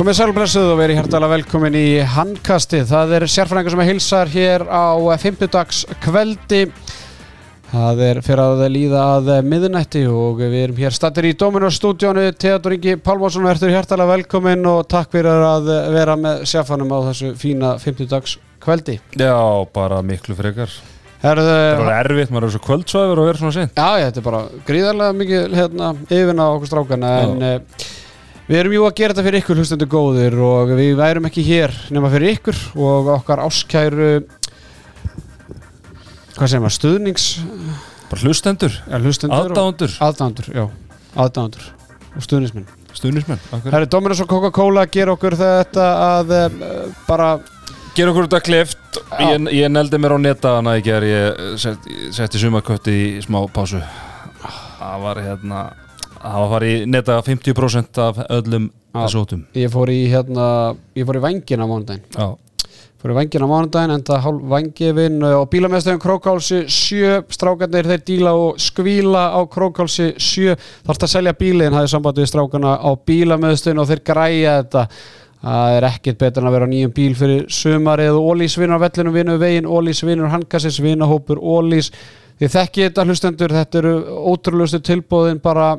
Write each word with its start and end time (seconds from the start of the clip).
Komið 0.00 0.16
sælblessuð 0.16 0.70
og 0.72 0.78
verið 0.80 0.96
hærtalega 0.96 1.34
velkomin 1.34 1.74
í 1.76 1.88
handkastið. 2.08 2.86
Það 2.88 3.10
er 3.18 3.24
sérfræðingar 3.28 3.74
sem 3.74 3.82
hilsar 3.84 4.30
hér 4.32 4.62
á 4.64 4.96
50 4.96 5.50
dags 5.52 5.80
kveldi. 6.00 6.60
Það 7.68 8.00
er 8.06 8.20
fyrir 8.24 8.40
að 8.46 8.62
líða 8.72 9.02
að 9.18 9.28
miðnætti 9.44 10.06
og 10.08 10.40
við 10.40 10.56
erum 10.62 10.80
hér 10.80 10.96
stattir 10.96 11.28
í 11.28 11.34
Dominos 11.36 11.76
stúdíónu. 11.76 12.24
Teatur 12.32 12.78
Ingi 12.78 12.96
Pálmarsson 12.96 13.44
verður 13.44 13.76
hærtalega 13.76 14.14
velkomin 14.14 14.64
og 14.72 14.88
takk 14.88 15.12
fyrir 15.12 15.44
að 15.50 15.68
vera 15.92 16.16
með 16.16 16.46
sérfænum 16.48 16.96
á 16.96 16.98
þessu 17.10 17.36
fína 17.44 17.76
50 17.84 18.12
dags 18.16 18.38
kveldi. 18.64 18.96
Já, 19.20 19.36
bara 19.76 20.00
miklu 20.00 20.40
frekar 20.40 20.72
Herðu, 21.20 21.44
Það 21.44 21.86
er 21.92 22.06
erfitt, 22.06 22.30
maður 22.32 22.48
er 22.48 22.56
svo 22.56 22.64
kvöldsvæður 22.64 23.18
og 23.20 23.26
verður 23.28 23.42
svona 23.42 23.56
sinn 23.58 23.72
Já, 23.76 23.88
ég, 24.00 24.06
þetta 24.06 24.20
er 24.22 24.24
bara 24.24 24.38
gríðarlega 24.64 25.16
mikið 25.20 25.56
hérna, 25.58 25.90
yfirna 26.08 26.46
á 26.48 26.52
okkur 26.54 26.70
strákana 26.70 27.10
en 27.26 27.42
uh, 27.44 27.90
við 28.50 28.58
erum 28.58 28.74
jú 28.74 28.84
að 28.88 28.96
gera 28.98 29.14
þetta 29.14 29.26
fyrir 29.28 29.42
ykkur 29.44 29.60
hlustendur 29.62 29.90
góðir 29.90 30.36
og 30.42 30.72
við 30.74 30.96
værum 30.98 31.28
ekki 31.28 31.44
hér 31.46 31.74
nema 31.94 32.10
fyrir 32.10 32.34
ykkur 32.34 32.58
og 32.82 33.10
okkar 33.14 33.44
áskæru 33.44 34.10
hvað 36.34 36.48
segir 36.48 36.64
maður, 36.64 36.76
stuðnings 36.78 37.28
Bara 38.10 38.26
hlustendur, 38.26 38.74
ja, 38.90 38.98
hlustendur 38.98 39.52
aðdándur, 39.52 39.92
aðdándur, 40.02 40.48
já, 40.50 40.64
aðdándur 41.14 41.68
og 42.18 42.24
stuðningsmenn. 42.26 42.66
stuðnismenn 42.90 43.38
akkur. 43.54 43.70
Herri, 43.70 43.86
Dominos 43.86 44.22
og 44.24 44.30
Coca-Cola 44.32 44.82
gera 44.90 45.14
okkur 45.14 45.36
þetta 45.38 45.86
að 46.18 46.32
uh, 46.34 46.48
bara 47.06 47.28
Ger 47.94 48.10
okkur 48.10 48.26
þetta 48.26 48.40
klift 48.42 48.98
Ég, 49.18 49.46
ég 49.54 49.70
neldi 49.70 49.98
mér 50.02 50.14
á 50.14 50.18
netaðana 50.22 50.74
í 50.78 50.82
ger 50.82 51.06
Ég 51.06 51.38
set, 51.62 51.86
setti 52.14 52.42
sumakötti 52.42 52.96
í 52.96 53.22
smá 53.22 53.38
pásu. 53.54 53.78
Það 54.80 55.06
var 55.06 55.22
hérna 55.22 55.62
Það 56.20 56.50
var 56.52 56.66
í 56.68 56.74
netaða 56.90 57.24
50% 57.24 58.00
af 58.04 58.20
öllum 58.28 58.68
Já. 58.90 59.00
þessu 59.04 59.24
ótum 59.24 59.42
ég 59.56 59.72
fór 59.72 59.90
í 59.92 60.00
hérna, 60.12 60.46
ég 60.98 61.06
fór 61.08 61.20
í 61.20 61.22
vangin 61.24 61.62
á 61.62 61.66
mánudaginn. 61.70 62.02
Já, 62.12 62.26
fyrir 63.00 63.16
vangin 63.16 63.46
á 63.46 63.48
mánudaginn 63.48 63.94
enda 63.94 64.18
hálf 64.20 64.42
vangifinn 64.50 65.24
og 65.30 65.46
bílamestöðum 65.54 66.02
Krókálsi 66.02 66.60
7 66.68 67.22
strákarnir 67.32 67.88
þeir 67.88 68.04
díla 68.10 68.34
og 68.36 68.60
skvíla 68.60 69.24
á 69.32 69.40
Krókálsi 69.48 70.10
7 70.18 70.58
þarfst 70.84 71.08
að 71.08 71.14
selja 71.14 71.36
bílinn, 71.40 71.72
hafði 71.72 71.94
samband 71.94 72.20
við 72.20 72.30
strákarna 72.34 72.76
á 72.76 72.90
bílamestöðun 73.08 73.80
og 73.80 73.90
þeir 73.92 74.04
græja 74.12 74.60
þetta. 74.60 74.86
Það 75.40 75.74
er 75.78 75.84
ekkert 75.88 76.18
betur 76.20 76.42
en 76.42 76.48
að 76.50 76.52
vera 76.58 76.66
á 76.68 76.72
nýjum 76.74 76.90
bíl 76.92 77.12
fyrir 77.16 77.46
sumarið. 77.48 78.18
Og 78.18 78.34
Ólís 78.34 78.58
vinnur 78.60 78.76
á 78.76 78.84
vellinu 78.84 79.12
vinnu 79.14 79.36
veginn, 79.40 79.68
Ólís 79.72 80.02
vinnur 80.04 80.28
handkassins 80.28 80.76
vinnahópur 80.84 81.40
Ólís. 81.40 81.88
Þið 82.40 82.52
þekkið 82.52 82.84
þetta 82.84 83.06
hlustendur, 83.06 83.54
þetta 83.56 83.80
eru 83.80 83.94
ótrúlustu 84.28 84.82
tilbúðin 84.84 85.40
bara 85.40 85.78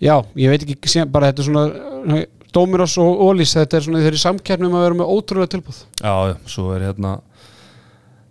já, 0.00 0.14
ég 0.36 0.52
veit 0.54 0.66
ekki, 0.66 0.78
sem- 0.88 1.08
bara 1.10 1.30
þetta 1.32 1.44
er 1.44 1.50
svona 1.50 2.26
Dómiros 2.50 2.96
og 2.98 3.20
Ólís, 3.28 3.52
þetta 3.54 3.78
er 3.78 3.84
svona 3.86 4.00
þeir 4.02 4.10
eru 4.10 4.22
samkeppnum 4.24 4.72
að 4.74 4.86
vera 4.88 5.00
með 5.02 5.10
ótrúlega 5.14 5.52
tilbúð 5.54 5.84
já, 6.02 6.14
svo 6.50 6.72
er 6.74 6.88
hérna 6.90 7.18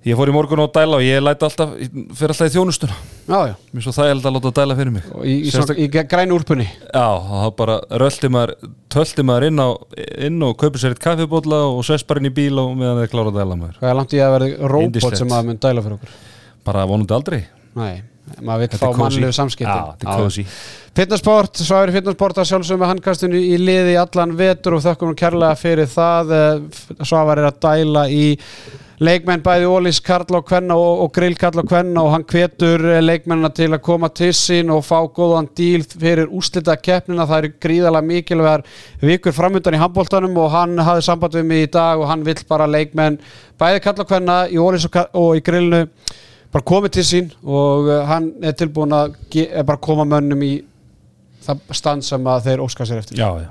Ég 0.07 0.15
fór 0.15 0.29
í 0.31 0.33
morgun 0.33 0.61
á 0.63 0.67
dæla 0.71 0.95
og 0.95 1.03
ég 1.03 1.19
læti 1.19 1.43
alltaf 1.43 1.73
Fyrir 2.15 2.31
alltaf 2.31 2.47
í 2.47 2.53
þjónustuna. 2.53 2.93
Já, 3.27 3.39
já, 3.49 3.55
Mér 3.75 3.81
er 3.81 3.83
svo 3.83 3.91
þægild 3.97 4.27
að 4.29 4.35
láta 4.37 4.51
dæla 4.55 4.77
fyrir 4.77 4.93
mig. 4.95 5.09
Og 5.11 5.25
í, 5.27 5.33
í, 5.43 5.49
svona, 5.51 5.75
í 5.75 5.87
græn 5.91 6.31
úrpunni 6.31 6.67
Já, 6.71 7.03
og 7.03 7.25
það 7.33 7.49
bara 7.59 7.75
rölti 7.99 8.29
maður, 8.31 8.53
tölti 8.95 9.25
maður 9.27 9.47
inn, 9.49 9.59
á, 9.59 9.67
inn 10.29 10.39
og 10.47 10.55
kaupir 10.63 10.79
sér 10.79 10.95
eitt 10.95 11.03
kaffibólla 11.03 11.59
og 11.75 11.83
sess 11.85 12.07
bara 12.07 12.23
inn 12.23 12.29
í 12.31 12.33
bíl 12.39 12.55
og 12.63 12.71
meðan 12.79 13.01
þeir 13.03 13.11
klára 13.11 13.33
að 13.33 13.41
dæla 13.41 13.59
maður. 13.59 13.75
Hvað 13.83 13.91
er 13.91 13.99
langt 13.99 14.15
í 14.15 14.21
að 14.23 14.33
verði 14.37 14.49
róbot 14.71 14.87
Yndislegt. 14.87 15.19
sem 15.19 15.35
að 15.35 15.45
mun 15.51 15.59
dæla 15.67 15.83
fyrir 15.83 15.97
okkur. 15.99 16.15
Bara 16.71 16.87
vonandi 16.93 17.17
aldrei. 17.19 17.41
Nei, 17.75 17.91
maður 18.41 18.65
vil 18.65 18.81
fá 18.81 18.89
mannlegu 18.99 19.35
samskipti. 19.35 20.45
Fitnessport, 20.99 21.61
sværi 21.61 21.95
fitnessport 21.95 22.41
að 22.41 22.49
sjálfsögum 22.49 22.83
með 22.83 22.93
handkastinu 22.95 23.39
í 23.39 23.55
liði 23.61 23.95
í 23.95 24.01
allan 24.01 24.35
vetur 24.39 24.77
og 24.77 24.83
þökkum 24.83 25.13
nú 25.13 25.17
kærlega 25.19 25.55
fyrir 25.59 25.89
það. 25.89 26.35
Svavar 27.01 27.41
er 27.41 27.49
að 27.51 27.59
dæla 27.63 28.05
í 28.11 28.25
leikmenn 28.99 29.43
bæði 29.43 29.67
Ólís 29.69 30.01
Karl 30.03 30.35
og 30.35 30.45
Kvenna 30.47 30.75
og, 30.75 31.05
og 31.05 31.11
Grill 31.15 31.37
Karl 31.39 31.61
og 31.61 31.69
Kvenna 31.69 32.03
og 32.03 32.11
hann 32.13 32.25
hvetur 32.27 32.83
eh, 32.83 32.99
leikmennina 33.03 33.51
til 33.55 33.69
að 33.71 33.83
koma 33.85 34.09
til 34.11 34.31
sín 34.35 34.71
og 34.75 34.83
fá 34.83 34.97
góðan 35.15 35.47
díl 35.55 35.85
fyrir 35.87 36.27
úslita 36.35 36.75
keppnina. 36.75 37.27
Það 37.29 37.45
eru 37.45 37.51
gríðalega 37.63 38.09
mikilvægar 38.09 38.65
vikur 38.99 39.35
framöndan 39.35 39.77
í 39.77 39.81
handbóltanum 39.81 40.35
og 40.43 40.51
hann 40.55 40.75
hafði 40.83 41.05
samband 41.07 41.37
við 41.39 41.47
mig 41.51 41.67
í 41.67 41.71
dag 41.77 42.01
og 42.01 42.11
hann 42.11 42.25
vill 42.27 42.41
bara 42.49 42.67
leikmenn 42.67 43.21
bæði 43.59 43.85
Karl 43.85 44.03
og 44.03 44.11
Kvenna 44.11 44.39
í 44.51 44.59
Ólís 44.59 44.89
og, 44.89 44.99
og 45.15 45.39
í 45.39 45.45
Grillinu 45.47 45.85
bara 46.53 46.65
komið 46.71 46.95
til 46.97 47.05
sín 47.05 47.29
og 47.43 47.89
uh, 47.89 48.01
hann 48.09 48.31
er 48.45 48.55
tilbúin 48.57 48.95
að 48.95 49.15
eh, 49.37 49.61
bara 49.63 49.81
koma 49.81 50.05
mönnum 50.09 50.41
í 50.45 50.53
það 51.45 51.61
stand 51.77 52.05
sem 52.05 52.29
að 52.29 52.49
þeir 52.49 52.63
óska 52.65 52.87
sér 52.89 53.03
eftir 53.03 53.19
Já, 53.19 53.29
já. 53.45 53.49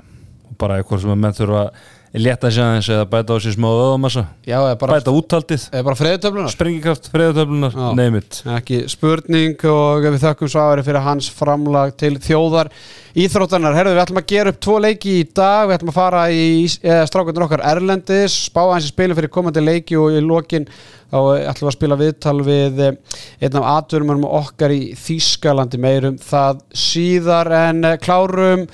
Og 0.49 0.57
bara 0.59 0.79
eitthvað 0.79 1.05
sem 1.05 1.13
að 1.13 1.21
menn 1.23 1.37
þurfa 1.37 1.63
að 1.65 1.87
létta 2.13 2.49
sér 2.49 2.65
aðeins 2.65 2.89
eða 2.93 3.07
bæta 3.09 3.35
á 3.35 3.37
sér 3.43 3.55
smá 3.55 3.67
öðamassa. 3.69 4.25
Bæta 4.45 5.13
úttaldið, 5.13 5.65
eða 5.71 5.87
bara 5.87 5.99
freðutöflunar 5.99 6.53
sprengikraft, 6.53 7.09
friðatöflunar, 7.13 7.75
Já. 7.75 7.89
neymit. 7.99 8.41
ekki 8.55 8.81
spurning 8.89 9.65
og 9.69 10.07
við 10.07 10.21
þökkum 10.25 10.51
svari 10.51 10.85
fyrir 10.85 11.05
hans 11.05 11.29
framlag 11.29 11.93
til 11.99 12.15
þjóðar 12.17 12.71
íþróttanar, 13.19 13.75
herðu 13.77 13.95
við 13.97 14.03
ætlum 14.03 14.21
að 14.21 14.29
gera 14.29 14.53
upp 14.53 14.61
tvo 14.61 14.77
leiki 14.81 15.17
í 15.19 15.27
dag, 15.33 15.67
við 15.69 15.77
ætlum 15.79 15.93
að 15.93 15.99
fara 15.99 16.23
í 16.33 16.45
strákundur 16.69 17.45
okkar 17.45 17.65
Erlendis, 17.71 18.37
spá 18.49 18.63
hans 18.69 18.87
í 18.87 18.93
spilum 18.93 19.17
fyrir 19.17 19.33
komandi 19.33 19.63
leiki 19.63 19.97
og 19.99 20.13
í 20.13 20.23
lokin 20.23 20.69
þá 21.09 21.17
ætlum 21.49 21.65
við 21.65 21.71
að 21.71 21.75
spila 21.77 21.97
viðtal 21.99 22.37
við 22.45 22.83
eh, 22.85 23.17
einn 23.41 23.57
af 23.59 23.67
atvinnum 23.73 24.27
okkar 24.29 24.73
í 24.73 24.93
Þýskalandi. 24.99 25.81
Meirum 25.81 26.19
það 26.21 26.63
síðar. 26.85 27.51
En 27.69 27.83
eh, 27.89 27.97
klárum 28.01 28.67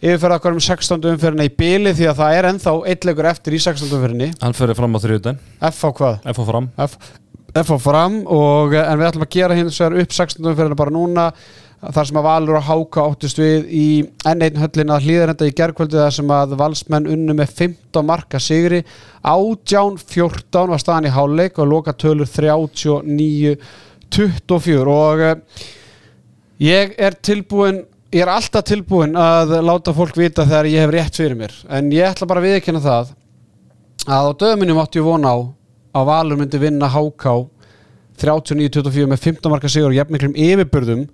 yfirferða 0.00 0.38
okkar 0.40 0.54
um 0.56 0.62
16. 0.64 1.02
umferðina 1.12 1.44
í 1.44 1.52
bili 1.52 1.92
því 1.96 2.06
að 2.10 2.20
það 2.22 2.36
er 2.36 2.44
ennþá 2.50 2.72
eitleikur 2.92 3.28
eftir 3.30 3.56
í 3.56 3.60
16. 3.60 3.90
umferðinni 3.96 4.28
Hann 4.40 4.56
fyrir 4.56 4.78
fram 4.78 4.96
á 4.96 4.98
þriðudaginn, 5.04 5.40
F 5.70 5.80
á 5.84 5.90
hvað? 5.92 6.14
F 6.32 6.40
á 6.40 6.44
fram. 6.48 6.66
F, 6.86 6.92
F 7.60 7.68
á 7.74 7.78
fram 7.84 8.14
og, 8.24 8.74
eh, 8.74 8.84
en 8.84 9.00
við 9.00 9.08
ætlum 9.10 9.26
að 9.26 9.34
gera 9.36 9.58
hins 9.58 9.80
vegar 9.80 9.98
upp 10.00 10.12
16. 10.16 10.48
umferðina 10.52 10.80
bara 10.80 10.94
núna 10.94 11.24
þar 11.80 12.04
sem 12.08 12.18
að 12.20 12.26
Valur 12.28 12.58
og 12.58 12.66
Háka 12.66 13.00
áttust 13.08 13.38
við 13.40 13.60
í 13.72 13.86
N1 14.28 14.56
höllina 14.60 14.98
hlýðarenda 15.00 15.48
í 15.48 15.56
gerkvöldu 15.56 15.96
þar 15.96 16.14
sem 16.16 16.28
að 16.36 16.48
valsmenn 16.60 17.08
unnu 17.08 17.32
með 17.36 17.48
15 17.56 18.06
marka 18.06 18.38
sigri 18.40 18.80
18-14 19.24 20.68
var 20.72 20.80
staðan 20.80 21.08
í 21.08 21.14
háleik 21.14 21.58
og 21.60 21.70
loka 21.72 21.92
tölur 21.96 22.28
39-24 22.28 24.96
og 24.96 25.18
eh, 25.24 25.36
ég 26.64 26.94
er 27.00 27.12
tilbúin 27.20 27.84
ég 28.10 28.24
er 28.24 28.30
alltaf 28.32 28.66
tilbúin 28.66 29.14
að 29.18 29.56
láta 29.62 29.94
fólk 29.94 30.16
vita 30.18 30.46
þegar 30.48 30.68
ég 30.70 30.84
hef 30.84 30.92
rétt 30.94 31.20
fyrir 31.20 31.38
mér. 31.38 31.54
En 31.70 31.90
ég 31.94 32.08
ætla 32.08 32.28
bara 32.30 32.42
að 32.42 32.48
viðkynna 32.50 32.82
það 32.84 33.14
að 34.10 34.28
á 34.30 34.32
döminum 34.42 34.80
átti 34.82 35.00
ég 35.00 35.06
vona 35.06 35.30
á 35.30 35.38
að 36.00 36.10
Valur 36.10 36.40
myndi 36.40 36.60
vinna 36.60 36.88
HK 36.90 37.34
39-24 38.20 39.08
með 39.10 39.24
15 39.24 39.52
marka 39.52 39.70
sigur 39.70 39.90
og 39.90 39.96
jafnmiklum 39.96 40.36
yfirburðum 40.36 41.06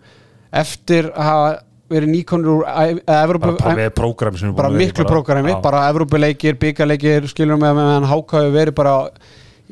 eftir 0.57 1.09
að 1.15 1.63
verið 1.93 2.11
nýkonur 2.11 2.53
úr 2.53 2.65
Evrópu 3.07 3.53
Bara, 3.61 3.75
við 3.79 4.55
bara 4.59 4.71
miklu 4.75 5.07
prógrami, 5.07 5.55
bara 5.63 5.85
Evrópuleikir, 5.93 6.57
byggarleikir 6.59 7.29
skilur 7.31 7.61
með 7.61 7.77
meðan 7.79 8.09
HK 8.11 8.41
hefur 8.41 8.57
verið 8.57 8.79
bara 8.81 8.97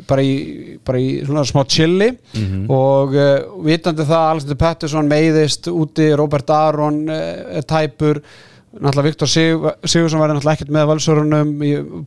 bara 0.08 0.22
í, 0.26 0.78
bara 0.84 0.98
í 0.98 1.10
svona 1.26 1.44
smá 1.46 1.62
chilli 1.70 2.10
Mhm. 2.34 2.64
og 2.70 3.14
uh, 3.14 3.62
vitandi 3.66 4.02
það 4.08 4.30
Alexander 4.32 4.58
Pettersson 4.64 5.08
meiðist 5.10 5.68
úti, 5.70 6.08
Robert 6.18 6.50
Aron 6.50 7.04
uh, 7.08 7.60
tæpur 7.62 8.18
náttúrulega 8.74 9.04
Viktor 9.06 9.28
Sig 9.30 9.54
Sigursson 9.86 10.18
var 10.18 10.32
náttúrulega 10.32 10.56
ekkert 10.58 10.72
með 10.74 10.88
valsörunum 10.90 11.50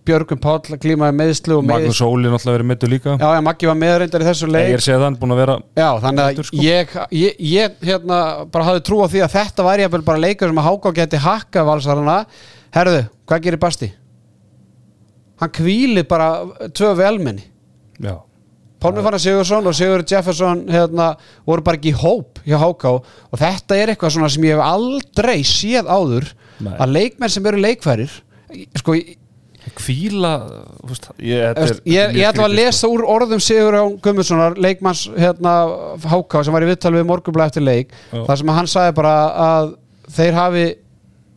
Björgum 0.03 0.39
Páll 0.43 0.75
klímaði 0.83 1.15
meðslu 1.15 1.55
og 1.61 1.63
Magnús 1.69 2.01
Óli 2.03 2.27
náttúrulega 2.27 2.57
verið 2.57 2.67
mittu 2.73 2.89
líka. 2.91 3.13
Já, 3.21 3.29
já, 3.37 3.41
Maggi 3.45 3.69
var 3.69 3.77
meðreindar 3.79 4.25
í 4.25 4.27
þessu 4.27 4.49
Ég 4.49 4.51
leik 4.57 4.73
er 4.75 4.83
séð 4.83 5.05
hann 5.05 5.15
búin 5.21 5.31
að 5.31 5.39
vera 5.45 5.55
Já, 5.79 5.87
þannig 6.03 6.23
að 6.25 6.41
sko. 6.49 6.59
ég, 6.65 6.91
ég, 7.15 7.39
ég 7.39 7.77
hérna, 7.87 8.19
bara 8.51 8.67
hafði 8.67 8.83
trú 8.89 8.99
á 8.99 9.07
því 9.07 9.23
að 9.23 9.37
þetta 9.37 9.67
væri 9.69 9.87
bara 10.11 10.19
leikur 10.25 10.51
sem 10.51 10.59
að 10.59 10.67
Háká 10.67 10.93
geti 10.99 11.23
hakka 11.23 11.63
valsarana 11.71 12.17
Herðu, 12.75 13.05
hvað 13.31 13.45
gerir 13.47 13.63
Basti? 13.63 13.89
Hann 15.39 15.51
kvíli 15.55 16.03
bara 16.09 16.27
tvö 16.75 16.91
velmenni 16.99 17.47
Já, 18.03 18.15
Pálmi 18.79 19.01
Fannar 19.01 19.19
Sigursson 19.19 19.65
og 19.65 19.73
Sigur 19.73 20.03
Jefferson 20.05 20.65
hérna, 20.69 21.15
voru 21.49 21.63
bara 21.65 21.79
ekki 21.79 21.89
í 21.95 21.97
hóp 21.97 22.37
hjá 22.45 22.59
Háká 22.61 22.91
og 22.99 23.39
þetta 23.41 23.77
er 23.79 23.89
eitthvað 23.95 24.29
sem 24.29 24.43
ég 24.45 24.53
hef 24.53 24.65
aldrei 24.67 25.39
séð 25.41 25.89
áður 25.89 26.27
Nei. 26.61 26.75
að 26.77 26.91
leikmenn 26.93 27.33
sem 27.33 27.45
eru 27.49 27.57
leikfærir 27.63 28.13
sko, 28.77 28.93
kvíla 29.77 30.31
veist, 30.87 31.09
ég, 31.19 31.41
er- 31.41 31.81
ég, 31.89 32.13
ég, 32.15 32.23
ætla 32.29 32.45
að 32.47 32.53
lesa 32.55 32.87
úr 32.87 33.03
orðum 33.03 33.41
Sigur 33.43 33.75
Jón 33.75 33.97
Gummundssonar, 34.03 34.55
leikmanns 34.61 35.07
hérna, 35.17 35.55
Háká 36.05 36.43
sem 36.45 36.53
var 36.55 36.63
í 36.63 36.69
viðtal 36.69 36.93
við 36.95 37.07
morgunblæð 37.09 37.49
eftir 37.51 37.65
leik 37.65 37.91
Já. 38.13 38.21
þar 38.29 38.37
sem 38.43 38.53
hann 38.59 38.69
sagði 38.71 38.95
bara 39.01 39.15
að 39.47 39.73
þeir 40.15 40.37
hafi 40.37 40.65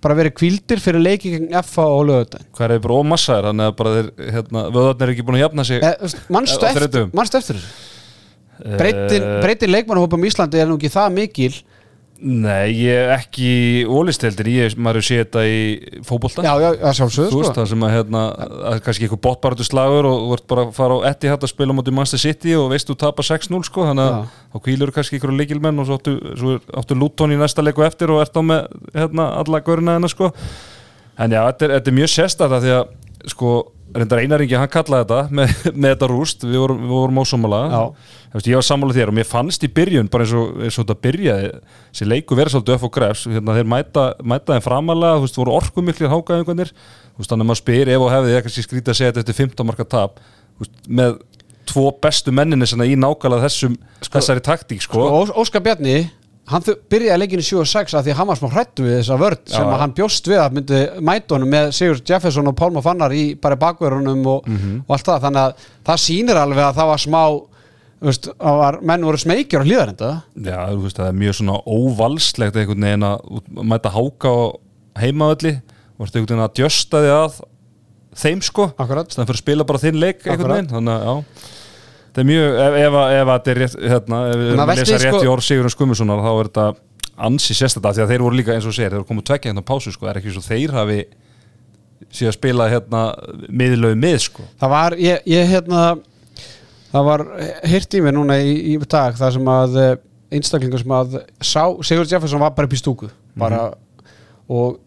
bara 0.00 0.16
verið 0.16 0.36
kvildir 0.40 0.80
fyrir 0.80 1.02
leiki 1.04 1.34
gegn 1.34 1.54
FA 1.66 1.84
og 1.84 2.06
lögutæn 2.08 2.44
sko. 2.46 2.56
hvað 2.56 2.66
er 2.66 2.74
þið 2.76 2.82
bara 2.86 2.98
ómassaðir 3.02 3.48
þannig 3.50 3.70
að 3.70 3.78
bara 3.80 3.94
þeir, 3.96 4.10
hérna, 4.36 4.66
vöðarnir 4.74 5.06
er 5.06 5.14
ekki 5.14 5.26
búin 5.28 5.38
að 5.38 5.44
jafna 5.46 5.64
sig 5.68 5.82
Eh, 5.84 6.18
manstu 6.32 6.66
Á 6.66 6.70
eftir, 6.70 7.08
eftir 7.40 7.64
Eh, 8.60 8.76
breytin 9.40 9.72
leikmannahópum 9.72 10.24
í 10.24 10.28
Íslandi 10.28 10.60
er 10.60 10.68
nú 10.68 10.76
ekki 10.76 10.90
það 10.92 11.14
mikil 11.16 11.52
Nei, 12.20 12.74
ég 12.76 12.98
er 13.06 13.10
ekki 13.14 13.50
ólisteldir, 13.88 14.48
ég 14.52 14.74
maður 14.76 15.04
sé 15.06 15.22
þetta 15.22 15.44
í 15.48 15.60
fótbolta. 16.04 16.42
Já, 16.44 16.52
já, 16.60 16.68
já, 16.76 16.90
sjálfsögðu 16.98 17.30
Þú 17.32 17.38
veist 17.40 17.48
sko. 17.48 17.56
það 17.56 17.70
sem 17.70 17.86
að 17.86 17.94
hérna, 17.94 18.24
að 18.68 18.80
kannski 18.84 19.06
eitthvað 19.06 19.22
botbaratu 19.24 19.64
slagur 19.64 20.08
og 20.10 20.34
ert 20.36 20.44
bara 20.52 20.66
að 20.66 20.74
fara 20.76 20.98
á 21.00 21.08
etti 21.08 21.30
hætt 21.32 21.46
að 21.46 21.52
spila 21.54 21.76
mútið 21.78 21.96
Manchester 21.96 22.20
City 22.20 22.52
og 22.60 22.68
veist 22.74 22.90
þú 22.90 22.98
tapar 23.00 23.24
6-0 23.30 23.62
sko, 23.70 23.86
þannig 23.88 24.04
að 24.04 24.36
þá 24.52 24.60
kvílur 24.66 24.92
kannski 24.98 25.16
ykkur 25.16 25.32
leikilmenn 25.38 25.80
og 25.80 25.88
svo 25.88 25.96
áttu, 25.96 26.16
áttu 26.82 26.98
Luton 27.00 27.32
í 27.32 27.40
næsta 27.40 27.64
leiku 27.64 27.86
eftir 27.88 28.12
og 28.12 28.20
ert 28.20 28.36
á 28.36 28.42
með 28.44 28.68
hérna, 28.98 29.30
alla 29.40 29.62
göruna 29.64 29.96
hennar 29.96 30.12
sko. 30.12 30.28
En 31.16 31.32
já, 31.32 31.40
þetta 31.40 31.70
er, 31.70 31.76
þetta 31.78 31.92
er 31.94 31.98
mjög 32.02 32.12
sérstætt 32.18 32.58
því 32.60 32.76
að 32.82 32.92
sko, 33.28 33.72
reyndar 33.94 34.20
einaringi 34.22 34.54
hann 34.54 34.70
kallaði 34.70 35.02
þetta 35.02 35.34
með, 35.34 35.54
með 35.74 35.92
þetta 35.94 36.08
rúst, 36.12 36.44
við 36.46 36.60
vorum, 36.62 36.78
við 36.84 36.92
vorum. 36.94 37.20
Veist, 38.30 38.46
ég 38.46 38.54
var 38.54 38.62
sammála 38.66 38.94
þér 38.94 39.10
og 39.10 39.16
mér 39.18 39.26
fannst 39.26 39.64
í 39.66 39.70
byrjun 39.74 40.08
bara 40.12 40.22
eins 40.24 40.34
og, 40.38 40.52
eins 40.62 40.76
og 40.78 40.84
þetta 40.86 40.98
byrjaði 41.08 41.48
þessi 41.90 42.06
leiku 42.06 42.38
verið 42.38 42.54
svolítið 42.54 42.76
upp 42.76 42.84
og 42.86 42.92
grefs. 42.94 43.24
Hérna, 43.26 43.56
þeir 43.58 43.70
mæta, 43.72 44.04
mæta 44.22 44.54
þeim 44.54 44.66
framalega, 44.68 45.16
þú 45.18 45.26
veist, 45.26 45.40
voru 45.42 45.56
orkumiklir 45.58 46.12
hákaðingunir, 46.14 46.70
þú 46.70 47.18
veist, 47.24 47.32
þannig 47.32 47.44
að 47.46 47.50
maður 47.50 47.62
spyr 47.64 47.90
ef 47.96 48.04
og 48.06 48.12
hefði 48.14 48.36
ég 48.36 48.46
kannski 48.46 48.66
skrítið 48.68 48.94
að 48.94 49.00
segja 49.00 49.10
þetta 49.16 49.24
eftir 49.26 49.40
15 49.42 49.66
marka 49.72 49.88
tap, 49.96 50.22
veist, 50.62 50.78
með 50.86 51.18
tvo 51.70 51.90
bestu 52.02 52.32
menninni 52.34 52.66
í 52.86 52.96
nákvæmlega 52.98 53.44
þessum 53.48 53.74
þessari 54.06 54.42
taktík, 54.46 54.86
sko. 54.86 55.02
Ós- 55.20 55.34
Óskar 55.38 55.62
Bjarni 55.66 55.98
hann 56.50 56.64
byrjaði 56.90 57.20
leikinu 57.22 57.42
7 57.46 57.60
og 57.62 57.68
6 57.70 57.94
að 57.98 58.06
því 58.06 58.12
að 58.14 58.18
hann 58.20 58.28
var 58.30 58.38
smá 58.40 58.48
hrættu 58.54 58.84
við 58.86 58.96
þessa 59.00 59.18
vörd 59.20 59.42
sem 59.50 59.62
Já. 59.66 59.70
að 59.74 59.80
hann 59.84 59.94
bjóst 59.98 60.30
við 60.30 60.40
að 60.42 60.56
myndi 60.58 60.80
mæta 61.10 61.36
honum 61.36 61.52
með 61.54 61.70
Sigur 61.76 62.00
Jefferson 62.10 62.50
og 62.50 62.56
Pálma 62.58 62.82
Fannar 62.84 63.14
í 63.14 63.24
bara 63.40 63.56
bakverunum 63.60 64.26
og, 64.26 64.48
Mhm. 64.48 64.80
og 64.88 64.96
allt 64.96 65.06
það. 65.06 65.20
Þannig 65.26 65.44
að 65.44 65.54
það 65.90 66.02
sýnir 66.06 66.40
alveg 66.42 66.64
að 66.66 66.74
það 66.80 66.90
var 66.90 66.98
smá 67.04 67.22
veist, 68.00 68.28
að 68.40 68.58
var, 68.62 68.78
menn 68.82 69.04
voru 69.04 69.18
smeykjur 69.20 69.60
á 69.60 69.66
hlýðarenda 69.68 70.10
Já, 70.40 70.58
þú 70.72 70.82
veist, 70.86 70.96
það 70.96 71.08
er 71.10 71.18
mjög 71.20 71.34
svona 71.40 71.56
óvalslegt 71.66 72.56
einhvern 72.56 72.86
veginn 72.88 73.04
að 73.04 73.18
að 73.60 73.64
mæta 73.74 73.90
háka 73.92 74.28
á 74.32 74.40
heimavalli 75.04 75.54
og 76.00 76.06
einhvern 76.06 76.26
veginn 76.26 76.44
að 76.48 76.54
djösta 76.56 77.02
því 77.04 77.10
að 77.20 77.40
þeim 78.20 78.40
sko. 78.42 78.64
Þannig 78.76 79.28
fyrir 79.28 79.36
að 79.36 79.42
spila 79.44 79.64
bara 79.68 79.78
þinn 79.78 80.00
leik 80.00 80.24
einhvern 80.26 80.54
veginn. 80.56 80.70
Þannig 80.72 80.94
að 80.96 81.04
já 81.06 81.14
það 82.14 82.22
er 82.22 82.28
mjög, 82.30 82.58
ef, 82.66 82.76
ef, 82.84 82.94
að- 83.00 83.12
ef 83.20 83.26
að 83.26 83.34
þetta 83.38 83.50
er 83.54 83.60
rétt 83.62 83.76
hérna, 83.94 84.20
ef 84.30 84.36
við 84.40 84.60
lesa 84.80 84.98
rétt 84.98 85.14
sko- 85.14 85.24
í 85.24 85.30
orð 85.34 85.44
Sigurinn 85.46 85.74
Skummussonar 85.74 86.22
þá 86.24 86.30
er 86.40 86.48
þetta 86.50 86.66
ansi 87.30 87.54
sérstætt 87.54 87.84
því 87.94 88.02
að 88.04 88.10
þeir 88.14 88.24
voru 88.24 88.36
líka 88.40 88.54
eins 88.54 88.66
og 88.66 88.74
segir, 88.74 88.90
þeir 88.90 89.02
voru 89.02 89.10
komið 89.12 89.26
tvekja 89.30 89.50
hérna 89.52 89.62
á 89.62 89.70
pásu 89.70 89.92
sko, 89.92 90.06
er 90.10 90.20
ekki 90.20 90.32
svo 90.34 90.42
þeir 90.46 90.72
hafi 90.76 91.00
síðan 92.10 92.32
að 92.32 92.36
spila 92.38 92.68
hérna 92.72 93.00
miðlögu 93.60 93.98
mið 94.00 94.18
sko. 94.24 94.42
Það 94.60 94.70
var, 94.72 94.96
ég, 94.98 95.18
ég 95.28 95.50
hérna 95.52 95.82
það 96.90 97.04
var 97.10 97.24
hirt 97.70 97.94
í 97.94 98.00
mig 98.02 98.14
núna 98.16 98.38
í, 98.42 98.54
í 98.72 98.78
dag 98.90 99.14
það 99.20 99.34
sem 99.36 99.50
að 99.52 99.76
eh, 99.84 99.96
einstaklingur 100.32 100.80
sem 100.82 100.94
að 100.96 101.18
sá, 101.44 101.62
Sigur 101.86 102.08
Jefferson 102.08 102.40
var 102.42 102.54
bara 102.56 102.66
upp 102.70 102.74
í 102.74 102.80
stúku 102.80 103.10
bara 103.38 103.60
og 104.50 104.78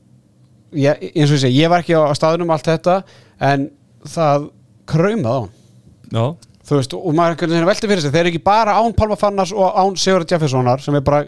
ég, 0.76 1.00
eins 1.14 1.30
og 1.32 1.38
ég 1.38 1.44
segi, 1.46 1.62
ég 1.62 1.70
var 1.72 1.84
ekki 1.86 1.96
á 1.96 2.12
staðunum 2.18 2.52
allt 2.52 2.66
þetta 2.68 2.98
en 3.40 3.70
það 4.10 4.50
kraumaði 4.90 5.30
á 5.32 5.40
hann. 5.40 5.54
Já, 6.12 6.26
þú 6.64 6.80
veist, 6.80 6.96
og 6.96 7.18
maður 7.18 7.36
einhvern 7.36 7.54
veginn 7.56 7.70
velti 7.70 7.90
fyrir 7.92 8.04
sig 8.06 8.14
þeir 8.14 8.22
eru 8.24 8.34
ekki 8.34 8.44
bara 8.46 8.78
án 8.80 8.96
Pálma 8.96 9.18
Fannars 9.20 9.52
og 9.56 9.76
án 9.76 10.00
Sigur 10.00 10.26
Jeffersonar 10.30 10.84
sem 10.84 10.96
er 10.96 11.04
bara, 11.06 11.24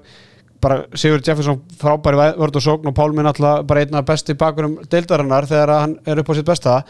bara 0.64 0.82
Sigur 0.96 1.20
Jefferson 1.20 1.62
frábæri 1.82 2.32
vörð 2.40 2.62
og 2.62 2.66
sókn 2.66 2.92
og 2.92 2.98
Pálmin 2.98 3.28
alltaf 3.28 3.66
bara 3.68 3.84
einn 3.84 4.00
af 4.00 4.08
besti 4.08 4.38
bakurum 4.40 4.80
deildarinnar 4.92 5.48
þegar 5.50 5.74
hann 5.82 5.98
er 6.06 6.24
upp 6.24 6.32
á 6.32 6.34
sitt 6.38 6.48
besta. 6.48 6.82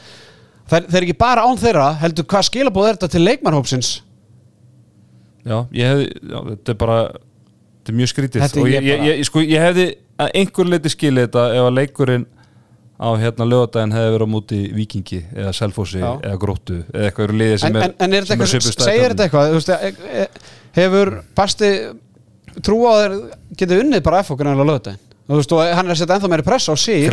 Þeir, 0.69 0.89
þeir 0.89 0.99
eru 1.01 1.09
ekki 1.09 1.21
bara 1.21 1.45
án 1.45 1.61
þeirra 1.61 1.89
heldur 2.01 2.25
hvað 2.29 2.47
skilabóð 2.49 2.89
er 2.89 2.99
þetta 2.99 3.11
til 3.13 3.25
leikmannhópsins 3.25 3.89
Já, 5.45 5.59
ég 5.77 5.91
hefði, 5.91 6.05
já, 6.25 6.37
þetta 6.47 6.73
er 6.73 6.77
bara 6.81 6.97
þetta 7.05 7.91
er 7.91 7.97
mjög 7.99 8.11
skrítið. 8.11 8.45
Og 8.61 8.69
ég 8.69 8.79
ég, 8.79 8.87
ég, 8.89 9.03
ég, 9.11 9.27
sko, 9.27 9.43
ég 9.45 9.61
hefði 9.61 9.85
að 10.17 10.31
einhver 10.41 10.71
leiti 10.71 10.91
skilið 10.93 11.27
þetta 11.27 11.43
ef 11.53 11.67
að 11.67 11.75
leikurinn 11.77 12.25
á 12.95 13.07
hérna 13.19 13.47
lögadaginn 13.47 13.95
hefði 13.95 14.13
verið 14.13 14.29
á 14.29 14.33
múti 14.35 14.59
vikingi 14.75 15.21
eða 15.35 15.51
selfósi 15.55 15.99
eða 15.99 16.37
gróttu 16.39 16.77
eða 16.93 17.09
eitthvað 17.09 17.27
eru 17.27 17.39
liðið 17.41 17.57
sem 17.63 17.75
er 17.75 17.87
en, 17.89 17.95
en 18.05 18.15
er 18.15 18.27
þetta 18.27 18.47
eitthvað, 18.47 18.85
segir 18.87 19.15
þetta 19.15 19.25
eitthvað? 19.27 19.55
Veist, 19.57 19.73
e, 19.75 20.21
e, 20.23 20.27
hefur 20.79 21.11
Basti 21.35 21.71
trú 22.63 22.79
á 22.87 22.93
þeir 23.01 23.17
getið 23.59 23.83
unnið 23.83 24.05
bara 24.05 24.21
F 24.23 24.31
okkur 24.35 24.47
en 24.47 24.55
að 24.63 24.71
lögða 24.71 24.95
þú 25.25 25.41
veist, 25.41 25.55
og 25.57 25.75
hann 25.75 25.89
er 25.89 25.95
að 25.95 26.01
setja 26.01 26.17
ennþá 26.19 26.31
meiri 26.31 26.47
press 26.47 26.71
á 26.71 26.75
sig 26.79 27.03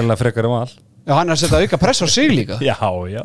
Já, 1.07 1.13
hann 1.19 1.29
er 1.29 1.35
að 1.35 1.41
setja 1.43 1.61
auka 1.65 1.79
press 1.83 2.03
á 2.03 2.07
sig 2.07 2.31
líka 2.31 2.59
Já, 2.63 2.77
já, 3.11 3.25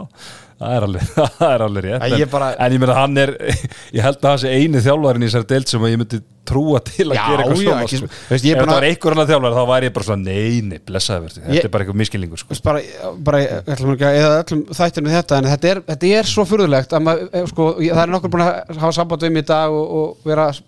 það 0.57 0.71
er 0.77 0.85
alveg 0.87 1.03
það 1.37 1.51
er 1.53 1.61
alveg 1.67 1.83
rétt 1.85 2.01
Æ, 2.01 2.07
en, 2.07 2.17
ég 2.23 2.31
bara- 2.31 2.55
en 2.57 2.73
ég 2.73 2.81
meina 2.81 2.95
hann 2.97 3.17
er 3.21 3.35
ég 3.97 4.01
held 4.01 4.17
að 4.17 4.25
það 4.31 4.39
sé 4.41 4.53
eini 4.57 4.81
þjálfarinn 4.81 5.23
í 5.23 5.29
þessari 5.29 5.49
deild 5.51 5.67
sem 5.69 5.85
að 5.85 5.93
ég 5.93 6.01
myndi 6.01 6.19
trúa 6.47 6.79
til 6.87 7.05
að 7.11 7.17
Já, 7.19 7.23
gera 7.27 7.43
eitthvað 7.43 7.61
já, 7.61 7.67
svona 7.67 7.83
ekki- 7.85 7.97
sko. 7.99 8.09
veist, 8.31 8.45
ég 8.47 8.55
er 8.55 8.57
Ef 8.57 8.63
það 8.63 8.71
að- 8.71 8.77
var 8.79 8.87
einhver 8.87 9.13
annar 9.17 9.27
þjálfari 9.29 9.57
þá 9.59 9.63
væri 9.73 9.89
ég 9.89 9.93
bara 9.97 10.07
svona 10.07 10.31
neini, 10.31 10.79
blessaði 10.87 11.23
verði 11.27 11.41
þetta 11.43 11.57
Ég- 11.57 11.67
er 11.67 11.73
bara 11.75 11.85
eitthvað 11.85 11.99
miskilningur 12.01 12.41
Þú 12.41 12.57
sko. 12.57 12.63
bara, 12.63 12.81
bara 13.27 13.41
að 13.43 14.55
þættinu 14.79 15.13
þetta 15.13 15.37
en 15.41 15.49
þetta 15.51 15.71
er, 15.73 15.81
þetta 15.91 16.11
er 16.21 16.29
svo 16.31 16.45
furðulegt 16.47 16.95
að 16.97 17.03
maður, 17.07 17.29
eh, 17.33 17.45
sko, 17.51 17.67
ég- 17.83 17.93
það 17.93 18.03
er 18.07 18.13
nokkur 18.15 18.33
búin 18.33 18.45
að 18.47 18.77
hafa 18.81 18.93
samband 18.97 19.27
mig 19.27 19.43
í 19.43 19.47
dag 19.51 19.69
og, 19.71 19.95
og 19.99 20.17
vera 20.25 20.47
að 20.49 20.61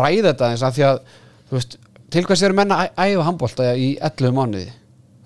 ræða 0.00 0.30
þetta 0.32 0.50
eins 0.54 0.62
af 0.70 0.76
því 0.78 0.86
að 0.88 1.00
veist, 1.50 1.76
til 2.10 2.24
hvers 2.26 2.42
eru 2.46 2.54
menna 2.58 2.78
að 2.86 3.10
æfa 3.10 3.26
handbólta 3.28 3.72
í 3.76 3.90
11 4.00 4.32
mánuði 4.38 4.70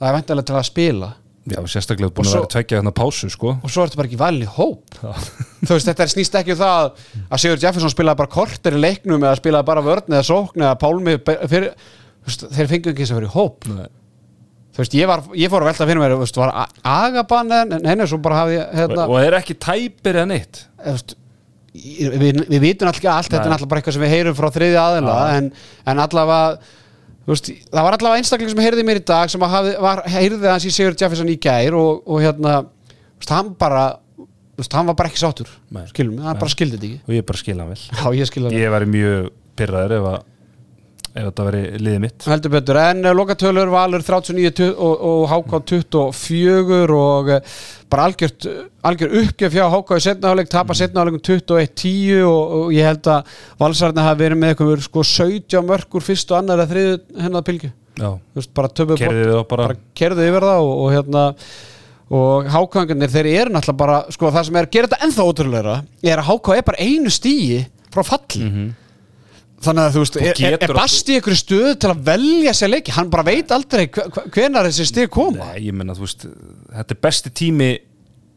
það 0.00 0.08
er 0.10 0.16
væntalega 0.18 0.48
til 0.50 0.56
að 0.60 0.66
spila. 0.70 1.10
Já, 1.44 1.58
sérstaklega 1.68 2.08
búin 2.08 2.24
Og 2.24 2.30
að 2.30 2.30
svo- 2.32 2.40
vera 2.40 2.52
tveggja 2.54 2.78
hérna 2.80 2.92
pásu 2.96 3.28
sko. 3.30 3.50
og 3.62 3.68
svo 3.70 3.82
ertu 3.84 3.98
bara 4.00 4.08
ekki 4.08 4.16
valin 4.22 4.46
í 4.46 4.48
hóp. 4.48 4.94
Þú 5.64 5.74
veist, 5.74 5.88
þetta 5.90 6.06
er 6.06 6.12
snýst 6.14 6.38
ekki 6.40 6.54
um 6.54 6.60
það 6.62 6.92
að 7.28 7.42
Sigur 7.42 7.60
Jefferson 7.60 7.92
spilaði 7.92 8.16
bara 8.22 8.32
korter 8.32 8.72
í 8.78 8.80
leiknum 8.80 9.20
eða 9.26 9.36
spilaði 9.42 9.66
bara 9.68 9.82
vörn 9.84 10.08
eða 10.08 10.24
sókn 10.24 10.64
eða 10.64 10.78
pálmi 10.80 11.18
fyrir, 11.52 11.74
veist, 12.24 12.46
þeir 12.48 12.70
fengu 12.72 12.94
ekki 12.94 13.04
eins 13.04 13.12
að 13.12 13.20
vera 13.20 13.28
í 13.28 13.34
hóp. 13.36 13.68
Nei. 13.68 13.90
þú 14.74 14.80
veist, 14.82 14.94
ég, 14.96 15.06
var, 15.06 15.20
ég 15.38 15.50
fór 15.52 15.62
að 15.62 15.68
velta 15.70 15.86
fyrir 15.86 16.00
mér 16.02 16.14
þú 16.16 16.22
veist, 16.24 16.36
var 16.40 16.54
agaban 16.82 17.52
en 17.60 17.84
henni 17.92 18.06
svo 18.10 18.18
bara 18.24 18.40
hafði 18.40 18.56
ég, 18.56 18.72
hérna, 18.80 19.04
og 19.06 19.20
er 19.20 19.36
ekki 19.38 19.54
tæpir 19.62 20.16
eða 20.18 20.26
neitt 20.32 20.64
við, 21.74 22.40
við 22.48 22.60
vitum 22.62 22.88
alltaf 22.88 23.00
ekki 23.02 23.10
allt 23.12 23.30
þetta 23.32 23.44
er 23.48 23.54
alltaf 23.56 23.68
bara 23.70 23.80
eitthvað 23.82 23.96
sem 23.98 24.04
við 24.04 24.12
heyrum 24.14 24.36
frá 24.38 24.48
þriði 24.54 24.78
aðila 24.80 25.14
en, 25.36 25.48
en 25.90 26.02
allavega 26.04 26.58
veist, 27.32 27.50
það 27.70 27.86
var 27.86 27.96
allavega 27.96 28.22
einstakling 28.22 28.52
sem 28.52 28.62
heyrði 28.64 28.86
mér 28.86 29.00
í 29.00 29.04
dag 29.08 29.32
sem 29.32 29.44
hafi, 29.54 29.74
var, 29.80 30.02
heyrði 30.12 30.50
hans 30.50 30.66
í 30.68 30.72
Sigur 30.74 30.96
Jefferson 31.00 31.30
í 31.32 31.38
gær 31.40 31.76
og, 31.78 32.02
og 32.04 32.24
hérna 32.24 32.58
veist, 32.66 33.32
hann 33.32 33.54
bara 33.60 33.84
veist, 34.58 34.76
hann 34.76 34.90
var 34.90 34.98
bara 34.98 35.10
ekki 35.12 35.22
sáttur 35.22 35.50
Nei. 35.74 35.86
skilum, 35.92 36.20
hann 36.24 36.38
bara 36.40 36.52
skildi 36.52 36.76
þetta 36.78 36.90
ekki. 36.90 37.02
Og 37.08 37.16
ég 37.16 37.26
bara 37.30 37.40
skilja 37.40 37.64
hann 37.64 37.72
vel. 37.74 37.82
Já, 37.88 38.06
ég 38.20 38.30
skilði 38.30 38.60
ég 38.60 38.74
væri 38.74 38.90
mjög 38.92 39.32
pyrraður 39.58 39.96
ef, 39.98 40.08
að, 40.10 40.30
ef 41.14 41.28
þetta 41.28 41.44
veri 41.46 41.62
liðið 41.78 42.00
mitt. 42.02 42.24
Heldur 42.26 42.52
betur, 42.56 42.78
en 42.82 43.04
uh, 43.06 43.12
lokatölur 43.14 43.70
Valur 43.70 44.02
39 44.02 44.50
tu- 44.58 44.70
og, 44.74 45.04
og 45.10 45.28
HK 45.30 45.60
24 45.70 46.96
og 46.98 47.30
uh, 47.36 47.52
bara 47.92 48.08
algjört, 48.08 48.48
algjör 48.90 49.14
uppgjöf 49.20 49.54
hjá 49.54 49.64
HK 49.70 49.94
í 50.00 50.04
setnaháleik, 50.08 50.50
tapa 50.50 50.74
setnaháleikum 50.74 51.22
21-10 51.22 52.24
og, 52.26 52.56
og 52.58 52.74
ég 52.74 52.88
held 52.88 53.06
að 53.14 53.30
Valsarni 53.62 54.02
hafi 54.02 54.24
verið 54.24 54.40
með 54.42 54.54
eitthvað 54.56 54.84
sko 54.88 55.06
17 55.12 55.68
mörgur 55.70 56.02
fyrst 56.04 56.34
og 56.34 56.40
annar 56.40 56.64
að 56.64 56.74
þriðu 56.74 56.98
hennar 57.28 57.46
pilgu 57.46 57.70
bara 58.50 58.72
bara. 59.46 59.76
kerðu 59.94 60.24
yfir 60.26 60.46
það 60.48 60.64
og, 60.66 60.72
og 60.82 60.88
hérna 60.96 61.24
og 62.14 62.48
hákangarnir 62.52 63.12
þeir 63.12 63.28
eru 63.30 63.52
náttúrulega 63.54 63.78
bara 63.84 64.00
sko 64.12 64.32
það 64.34 64.48
sem 64.48 64.58
er 64.58 64.66
að 64.66 64.72
gera 64.74 64.90
þetta 64.90 65.06
ennþá 65.06 65.26
ótrúlegra 65.30 65.76
er 66.02 66.18
að 66.20 66.26
háká 66.32 66.56
er 66.58 66.66
bara 66.66 66.82
einu 66.88 67.12
stíi 67.14 67.60
frá 67.94 68.02
falli 68.10 68.42
þannig 69.66 69.86
að 69.88 69.96
þú 69.96 70.02
veist, 70.04 70.18
er, 70.20 70.42
er, 70.50 70.56
er 70.68 70.74
Basti 70.76 71.16
einhverju 71.18 71.40
stöðu 71.40 71.72
til 71.82 71.90
að 71.94 72.04
velja 72.10 72.54
sér 72.58 72.72
leiki? 72.74 72.94
Hann 72.96 73.10
bara 73.12 73.24
veit 73.26 73.50
aldrei 73.56 73.86
hve- 73.88 74.06
hve- 74.14 74.24
hvenar 74.36 74.68
þessi 74.70 74.86
stíð 74.92 75.10
koma. 75.14 75.50
Nei, 75.52 75.66
ég 75.68 75.76
menna 75.76 75.96
þú 75.96 76.06
veist 76.06 76.26
þetta 76.28 76.96
er 76.96 77.02
besti 77.08 77.32
tími 77.42 77.70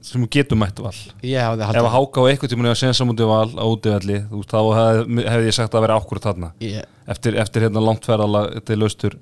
sem 0.08 0.24
getur 0.32 0.56
mætt 0.60 0.78
val. 0.80 0.94
Hafði 0.94 1.64
ef 1.68 1.84
að 1.84 1.90
háka 1.92 2.22
á 2.24 2.30
eitthvað 2.32 2.52
tíma 2.54 2.70
að 2.72 2.78
sensa 2.80 3.04
mútið 3.10 3.28
val 3.28 3.50
á 3.60 3.66
útivalli, 3.68 4.20
þú 4.30 4.42
veist, 4.44 4.54
þá 4.54 4.62
hefði, 4.78 5.26
hefði 5.28 5.50
ég 5.50 5.58
sagt 5.58 5.74
að 5.76 5.84
vera 5.88 5.98
ákvörð 6.00 6.28
þarna. 6.30 6.52
Ég- 6.64 6.86
eftir, 7.12 7.36
eftir 7.44 7.66
hérna 7.68 7.84
langt 7.84 8.08
ferðala 8.08 8.46
til 8.64 8.80
austur 8.88 9.18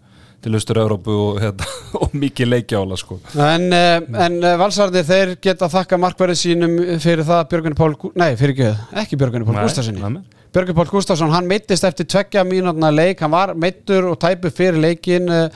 til 0.45 0.51
austur 0.53 0.77
Európu 0.77 1.09
og, 1.09 1.37
hérna, 1.41 1.65
og 2.03 2.11
mikið 2.13 2.49
leikjála 2.51 2.97
sko. 3.01 3.15
En, 3.33 3.63
uh, 3.73 3.95
en 4.27 4.35
uh, 4.43 4.51
valsarðir 4.61 5.07
þeir 5.07 5.31
geta 5.41 5.65
þakka 5.73 5.97
markverðið 6.03 6.37
sínum 6.37 6.75
fyrir 7.01 7.25
það 7.25 7.47
Björgunni 7.49 7.77
Pál, 7.79 7.95
nei 8.21 8.35
fyrir 8.37 8.53
ekki 8.53 8.67
ekki 9.01 9.17
Björgunni 9.23 9.47
Pál 9.47 9.55
nei. 9.57 10.21
Björgur 10.55 10.75
Pál 10.77 10.87
Gustafsson, 10.87 11.33
hann 11.35 11.49
meittist 11.51 11.83
eftir 11.83 12.07
tveggja 12.07 12.45
mínútna 12.47 12.87
leik, 12.95 13.19
hann 13.19 13.33
var 13.33 13.51
meittur 13.59 14.05
og 14.13 14.19
tæpu 14.21 14.47
fyrir 14.55 14.77
leikin 14.79 15.27
uh, 15.27 15.49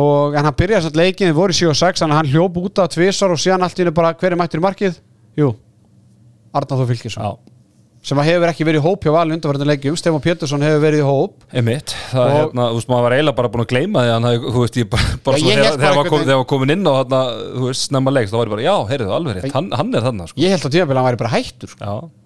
og 0.00 0.32
hann 0.38 0.48
byrjaði 0.56 0.86
samt 0.86 0.96
leikin, 0.96 1.28
þið 1.28 1.36
voru 1.36 1.52
í 1.52 1.58
7 1.58 1.68
og 1.74 1.76
6 1.76 2.00
þannig 2.00 2.16
að 2.16 2.20
hann 2.22 2.30
hljóp 2.32 2.56
út 2.62 2.80
af 2.80 2.94
tvisar 2.94 3.34
og 3.34 3.42
síðan 3.42 3.66
allt 3.66 3.76
í 3.76 3.84
hennu 3.84 3.92
bara 3.98 4.14
hver 4.16 4.32
er 4.32 4.40
mættur 4.40 4.62
í 4.62 4.64
markið? 4.64 4.96
Jú, 5.36 5.50
Fylkisson. 6.88 7.20
Já, 7.20 7.52
sem 8.08 8.22
að 8.22 8.30
hefur 8.30 8.50
ekki 8.54 8.66
verið 8.70 8.80
í 8.80 8.84
hóp 8.86 9.04
hjá 9.04 9.12
valin 9.12 9.36
undanverðin 9.36 9.70
leikjum, 9.74 10.00
Stefán 10.00 10.24
Pétursson 10.24 10.64
hefur 10.64 10.82
verið 10.86 11.04
í 11.04 11.06
hóp. 11.10 11.36
Einmitt, 11.52 11.92
það 12.14 12.24
Og- 12.24 12.32
er 12.32 12.40
hérna, 12.40 12.66
þú 12.72 12.80
veist, 12.80 12.90
maður 12.94 13.06
var 13.10 13.18
eiginlega 13.18 13.38
bara 13.42 13.52
búin 13.52 13.64
að 13.66 13.70
gleyma 13.76 14.08
því 14.08 14.12
hann, 14.14 14.28
hafði- 14.30 14.52
þú 14.56 14.64
veist, 14.64 14.80
ég 14.80 14.90
bara, 14.96 15.14
bara 15.24 15.36
svona 15.36 15.52
ég 15.52 15.62
þegar 15.62 15.78
þegar 15.84 15.96
var 16.00 16.36
var 16.40 16.50
komin 16.54 16.74
inn 16.78 16.88
á 16.88 16.92
þarna, 16.96 17.22
þú 17.60 17.68
veist, 17.68 17.88
snemma 17.90 18.16
leiks, 18.16 18.32
þá 18.32 18.36
var 18.40 18.46
ég 18.48 18.54
bara, 18.56 18.66
já, 18.70 18.76
heyrðu, 18.92 19.14
alveg 19.18 19.36
rétt, 19.36 19.52
hann, 19.52 19.70
hann 19.72 19.94
er 19.94 20.04
þarna, 20.08 20.28
sko, 20.28 20.40
ég 20.40 20.54
held 20.54 20.64
á 20.64 20.70
tímabili 20.72 20.96
að 20.96 21.02
hann 21.04 21.10
væri 21.12 21.22
bara 21.24 21.34
hættur 21.36 21.72
sko. 21.74 21.80
já, 21.84 22.23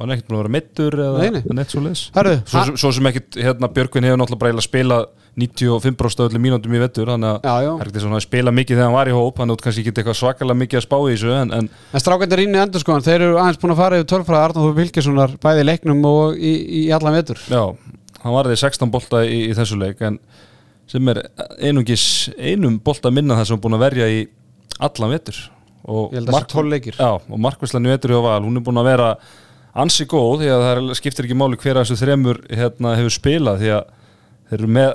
var 0.00 0.08
hann 0.08 0.16
ekkert 0.16 0.30
búin 0.30 0.38
að 0.38 0.44
vera 0.46 0.54
mittur 0.56 0.96
eða 1.04 1.22
Nei, 1.22 1.30
nei. 1.36 1.56
neitt 1.60 1.72
svo 1.74 1.82
leis, 1.84 2.06
svo, 2.48 2.62
svo 2.80 2.92
sem 2.96 3.08
ekkert, 3.10 3.36
hérna, 3.36 3.68
Björgvin 3.76 4.06
hefur 4.08 4.20
náttúrulega 4.22 4.44
bara 4.46 4.64
spilað 4.64 5.08
95% 5.40 6.24
öllum 6.26 6.42
mínútum 6.42 6.72
í 6.74 6.80
vettur 6.82 7.10
þannig 7.12 7.44
að 7.46 8.16
spila 8.24 8.52
mikið 8.54 8.76
þegar 8.80 8.88
hann 8.88 8.96
var 8.96 9.10
í 9.10 9.14
hóp 9.14 9.38
þannig 9.38 9.54
að 9.54 9.60
þú 9.60 9.66
kannski 9.66 9.84
ekki 9.84 9.92
eitthvað 10.00 10.18
svakalega 10.18 10.58
mikið 10.62 10.80
að 10.80 10.84
spá 10.86 10.96
í 10.98 11.12
þessu 11.14 11.30
en, 11.36 11.52
en 11.54 11.68
En 11.94 12.02
strákandir 12.02 12.42
inn 12.44 12.56
í 12.56 12.60
endur 12.64 12.82
sko, 12.82 12.96
þeir 13.06 13.16
eru 13.28 13.38
aðeins 13.38 13.60
búin 13.62 13.74
að 13.76 13.80
fara 13.84 14.00
yfir 14.00 14.08
tölfræði 14.10 14.42
Arnáður 14.48 14.74
Vilkessonar 14.80 15.36
bæði 15.44 15.66
leiknum 15.68 16.02
og 16.10 16.34
í, 16.40 16.52
í 16.80 16.82
allan 16.96 17.14
vetur. 17.20 17.38
já, 17.46 17.62
hann 18.24 18.34
var 18.36 18.50
því 18.50 18.58
16 18.64 18.92
bolta 18.96 19.22
í, 19.28 19.38
í 19.46 19.54
þessu 19.56 19.78
leik 19.80 20.02
en 20.10 20.18
sem 20.90 21.12
er 21.14 21.22
einungis 21.62 22.04
einum 22.34 22.80
bolta 22.82 23.12
minna 23.14 23.38
það 23.38 23.46
sem 23.52 23.56
hann 23.56 23.64
búin 23.68 23.78
að 23.78 23.84
verja 23.86 24.10
í 24.10 24.20
allan 24.82 25.14
vettur 25.14 25.38
og 25.86 26.10
Ég 26.12 26.18
held 26.20 26.28
að 26.28 26.34
það 26.34 26.42
sé 26.42 26.54
12 26.58 26.72
leikir. 26.74 26.98
Já, 26.98 27.10
og 27.16 27.38
markvæslan 27.40 27.86
í 27.86 27.92
vettur 27.94 28.12
hjá 28.16 28.20
Val, 28.26 28.42
hún 28.44 28.58
er 28.58 28.64
búin 28.66 28.82
að 28.82 28.90
vera 28.90 29.06
ansi 29.84 30.06
góð 30.10 30.42
því 30.42 30.50
að 30.54 30.64
það 30.66 30.90
skiptir 30.98 31.28
ekki 31.28 31.38
máli 31.38 31.58
hver 31.60 31.80
af 31.80 31.86
þessu 31.86 32.00
þremur 32.00 32.40
hérna, 32.48 32.96
hefur 32.98 33.14
spilað 33.14 33.62
því 33.62 33.72
að 33.76 33.94
þeir 34.50 34.58
eru 34.58 34.72
með 34.76 34.90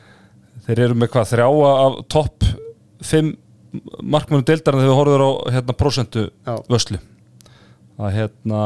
þeir 0.66 0.82
eru 0.86 0.98
með 1.00 1.12
hvað 1.14 1.30
þrjáa 1.34 1.70
af 1.84 1.98
topp 2.12 2.48
5 3.10 3.32
markmönum 4.02 4.46
deildarinn 4.46 4.82
þegar 4.82 4.90
við 4.90 4.98
horfður 4.98 5.24
á 5.24 5.30
hérna, 5.56 5.76
prosentu 5.78 6.26
vöslu 6.70 7.00
að 8.00 8.16
hérna 8.16 8.62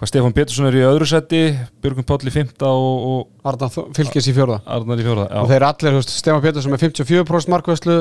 hvað 0.00 0.08
Stefán 0.08 0.32
Pétursson 0.32 0.68
er 0.70 0.78
í 0.78 0.84
öðru 0.88 1.06
seti 1.10 1.40
Björgum 1.84 2.06
Páll 2.08 2.30
í 2.30 2.32
fymta 2.32 2.70
og, 2.72 3.02
og 3.10 3.50
Arnáður 3.50 3.90
Fylkes 3.98 4.30
í. 4.30 4.34
Arnar 4.34 5.02
í 5.02 5.04
fjóra 5.04 5.26
Og 5.42 5.50
þeir 5.50 5.66
allir, 5.68 5.98
veist, 5.98 6.14
Stefán 6.16 6.40
Pétursson 6.44 6.72
með 6.72 6.86
54% 6.86 7.52
markvæslu, 7.52 7.98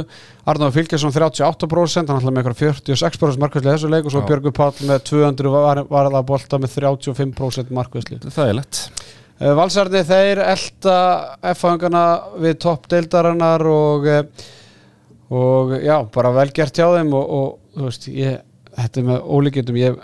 Arnáður 0.47 0.77
Fylkesson 0.79 1.15
38%, 1.15 2.07
hann 2.07 2.23
ætla 2.23 2.33
með 2.33 2.47
eitthvað 2.53 2.63
46% 2.79 3.43
markvæslu 3.43 3.73
þessu 3.73 3.91
leik 3.91 4.07
og 4.07 4.15
svo 4.15 4.23
Já. 4.23 4.29
Björgur 4.31 4.55
Páll 4.55 4.87
með 4.87 5.03
200 5.11 5.55
var, 5.57 5.83
varða 5.91 6.23
bolta 6.31 6.61
með 6.63 6.77
35% 6.79 7.75
markvæslu. 7.75 8.21
það 8.29 8.53
er 8.53 8.61
lett 8.61 8.83
Uh, 9.39 9.53
Valsarni 9.55 10.01
þeir 10.03 10.41
elda 10.43 10.95
F-fangana 11.53 12.03
við 12.43 12.57
topp 12.59 12.89
deildarinnar 12.91 13.63
og, 13.71 14.07
eh, 14.11 14.49
og 15.31 15.77
já, 15.79 15.95
bara 16.11 16.33
vel 16.35 16.49
gert 16.51 16.75
hjá 16.75 16.89
þeim 16.97 17.13
og, 17.15 17.29
og 17.37 17.77
þú 17.77 17.85
veist, 17.85 18.07
ég, 18.11 18.41
þetta 18.75 18.99
er 18.99 19.07
með 19.07 19.29
ólíkjöndum, 19.37 19.77
ég, 19.79 20.01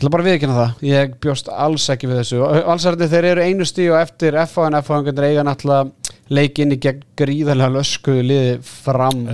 ég 0.00 0.06
ætla 0.06 0.12
bara 0.14 0.24
að 0.24 0.30
viðkynna 0.30 0.54
það, 0.56 0.84
ég 0.88 1.10
bjóst 1.20 1.48
alls 1.52 1.84
ekki 1.92 2.08
við 2.08 2.22
þessu. 2.22 2.38
Valsarni 2.64 3.08
þeir 3.12 3.26
eru 3.34 3.42
einu 3.44 3.66
stíu 3.68 3.90
og 3.92 4.00
eftir 4.00 4.36
F-fangan, 4.46 4.78
F-fanganir 4.80 5.26
eiga 5.28 5.42
náttúrulega 5.44 6.14
leikinni 6.32 6.78
gegn 6.80 7.02
gríðarlega 7.20 7.74
löskuðu 7.74 8.22
liði 8.24 8.54
fram, 8.64 9.26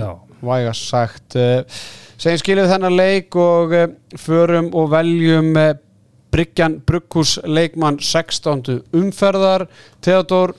væga 0.43 0.73
sagt. 0.75 1.37
Uh, 1.39 1.77
segjum 2.19 2.41
skiljuð 2.41 2.71
þennan 2.73 2.97
leik 2.99 3.37
og 3.39 3.77
uh, 3.77 3.85
förum 4.19 4.67
og 4.75 4.91
veljum 4.91 5.53
uh, 5.55 5.69
Bryggjan 6.35 6.81
Brugghús 6.83 7.37
leikmann 7.47 8.01
16. 8.03 8.81
umferðar 8.99 9.69
Theodor 10.03 10.51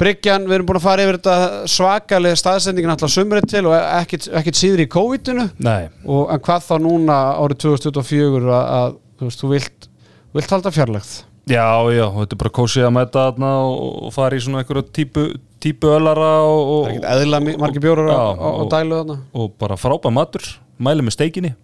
Bryggjan, 0.00 0.46
við 0.48 0.56
erum 0.56 0.70
búin 0.70 0.80
að 0.80 0.86
fara 0.86 1.04
yfir 1.04 1.18
þetta 1.18 1.68
svakalega 1.68 2.40
staðsendingin 2.40 2.94
alltaf 2.94 3.12
sumrið 3.12 3.50
til 3.52 3.66
og 3.68 3.76
ekkit 3.76 4.56
síður 4.56 4.86
í 4.86 4.88
COVID-inu 4.96 5.44
Nei, 5.60 5.90
og 6.08 6.32
en 6.32 6.40
hvað 6.46 6.64
þá 6.70 6.74
núna 6.80 7.18
árið 7.36 7.60
2024 7.66 8.48
að, 8.48 8.70
að 8.78 8.96
þú 9.20 9.28
veist, 9.28 9.42
þú 9.44 9.50
vilt, 9.52 9.88
vilt 10.36 10.54
halda 10.54 10.72
fjarlægð. 10.72 11.10
Já, 11.50 11.66
já, 11.90 12.04
og 12.06 12.18
þetta 12.22 12.36
er 12.36 12.40
bara 12.40 12.52
kósið 12.54 12.84
að 12.86 12.92
mæta 12.94 13.22
þarna 13.26 13.50
og, 13.66 14.10
fara 14.14 14.36
í 14.36 14.42
svona 14.44 14.60
einhverju 14.62 14.84
típu, 14.94 15.24
típu 15.60 15.90
ölara 15.90 16.28
og, 16.46 16.90
er 16.92 17.06
eðla 17.24 17.40
margir 17.58 17.82
bjórar 17.82 18.10
og- 18.12 18.68
dælu 18.70 19.00
þarna. 19.00 19.16
og 19.34 19.52
bara 19.58 19.76
frábæð 19.80 20.14
matur 20.14 20.46
mæli 20.78 21.02
með 21.04 21.16
steikinni, 21.16 21.54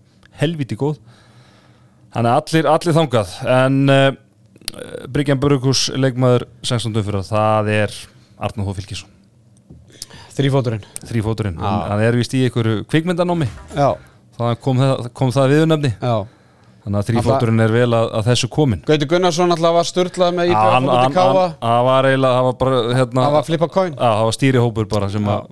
helviti 0.40 0.76
góð. 0.76 0.98
Þannig 2.12 2.32
að 2.32 2.40
allir, 2.40 2.66
allir 2.72 2.96
þangað. 2.96 3.32
En 3.46 3.90
uh, 3.92 4.10
Bryggjan 5.08 5.40
Brukus 5.40 5.88
leikmaður 5.94 6.46
16. 6.64 6.92
fyrir 7.04 7.24
það 7.24 7.70
er 7.72 7.94
Arnur 8.38 8.66
H. 8.68 8.76
Fylkisson. 8.80 9.08
Þrýfóturinn 10.36 10.82
þrýfóturinn, 11.08 11.60
hann 11.60 12.02
er 12.04 12.16
vist 12.16 12.34
í 12.36 12.42
einhverju 12.44 12.84
kvikmyndanámi. 12.90 13.46
Já, 13.72 13.94
það 14.36 14.56
kom 14.60 14.80
það, 14.82 15.06
kom 15.16 15.30
það 15.32 15.52
viðunefni 15.54 15.92
já 15.96 16.16
þannig 16.86 17.00
að 17.00 17.08
þrýfóturinn 17.10 17.64
er 17.66 17.72
vel 17.74 17.88
að, 17.98 18.08
að 18.14 18.28
þessu 18.30 18.48
komin 18.54 18.82
Gauti 18.86 19.08
Gunnarsson 19.10 19.54
alltaf 19.56 19.76
var 19.76 19.88
sturlað 19.90 20.36
með 20.38 20.52
hann, 20.54 20.86
hann 20.86 21.86
var 21.90 22.08
eiginlega 22.08 22.36
það 22.38 22.48
var 22.48 22.58
bara 22.62 22.82
hérna, 22.94 23.24
það 23.26 23.36
var 23.36 23.46
flippa 23.50 23.68
coin. 23.74 23.94
Já, 23.96 24.06
það 24.06 24.26
var 24.30 24.36
stýrihópur 24.38 24.90
bara 24.94 25.10
sem 25.10 25.30
að 25.34 25.48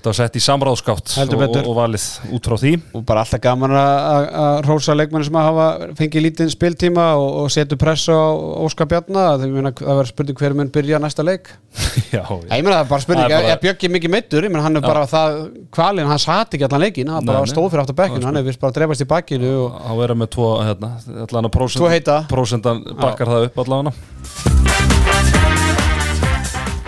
þetta 0.00 0.10
var 0.10 0.16
sett 0.18 0.38
í 0.40 0.42
samráðskátt 0.42 1.14
og, 1.20 1.56
og, 1.60 1.70
valið 1.76 2.06
út 2.34 2.48
frá 2.50 2.56
því. 2.64 2.72
Og 2.96 3.04
bara 3.06 3.22
alltaf 3.26 3.42
gaman 3.44 3.74
að- 3.76 4.00
að 4.10 4.28
að 4.40 4.60
rósa 4.66 4.96
leikmenni 4.96 5.28
sem 5.28 5.36
að 5.38 5.48
hafa 5.50 5.66
fengið 6.00 6.24
lítinn 6.26 6.50
spiltíma 6.52 7.06
og, 7.20 7.28
og 7.44 7.50
setu 7.52 7.76
pressu 7.80 8.16
á 8.16 8.28
Óskar 8.64 8.88
Bjarna. 8.90 9.26
Það, 9.40 9.54
verður 9.84 10.10
spurning 10.10 10.40
hver 10.40 10.56
mun 10.56 10.72
byrja 10.72 11.00
næsta 11.02 11.22
leik. 11.26 11.52
Já, 12.10 12.24
Já, 12.24 12.56
ég 12.56 12.64
meina 12.64 12.80
það 12.80 12.84
er 12.84 12.88
bara 12.90 13.04
spurning, 13.04 13.24
er 13.28 13.36
bara- 13.36 13.52
er 13.54 13.60
Björki 13.62 13.90
mikið 13.92 14.10
meittur 14.16 14.46
ég 14.46 14.50
meina 14.52 14.64
hann 14.64 14.80
er 14.80 14.84
bara 14.84 15.04
það, 15.10 15.36
kvalinn, 15.74 16.08
hann 16.10 16.18
sati 16.22 16.56
ekki 16.58 16.66
allan 16.66 16.82
leikin 16.86 17.10
hann 17.12 17.24
Nei, 17.24 17.30
bara 17.34 17.46
stóð 17.50 17.68
fyrir 17.70 17.84
aftur 17.84 17.98
bekkinu, 18.00 18.26
hann 18.26 18.40
er 18.40 18.46
vist 18.46 18.60
bara 18.62 18.72
að 18.72 18.80
drefast 18.80 19.04
í 19.04 19.08
bakkinu 19.10 19.52
og 19.66 19.78
að 19.92 20.00
vera 20.02 20.16
með 20.18 20.32
tvo 20.34 20.48
hérna, 20.64 20.90
allan 21.26 21.50
að 21.50 22.26
prósentan 22.30 22.82
bakkar 22.98 23.30
það 23.30 23.46
upp 23.50 23.62
allan 23.64 23.92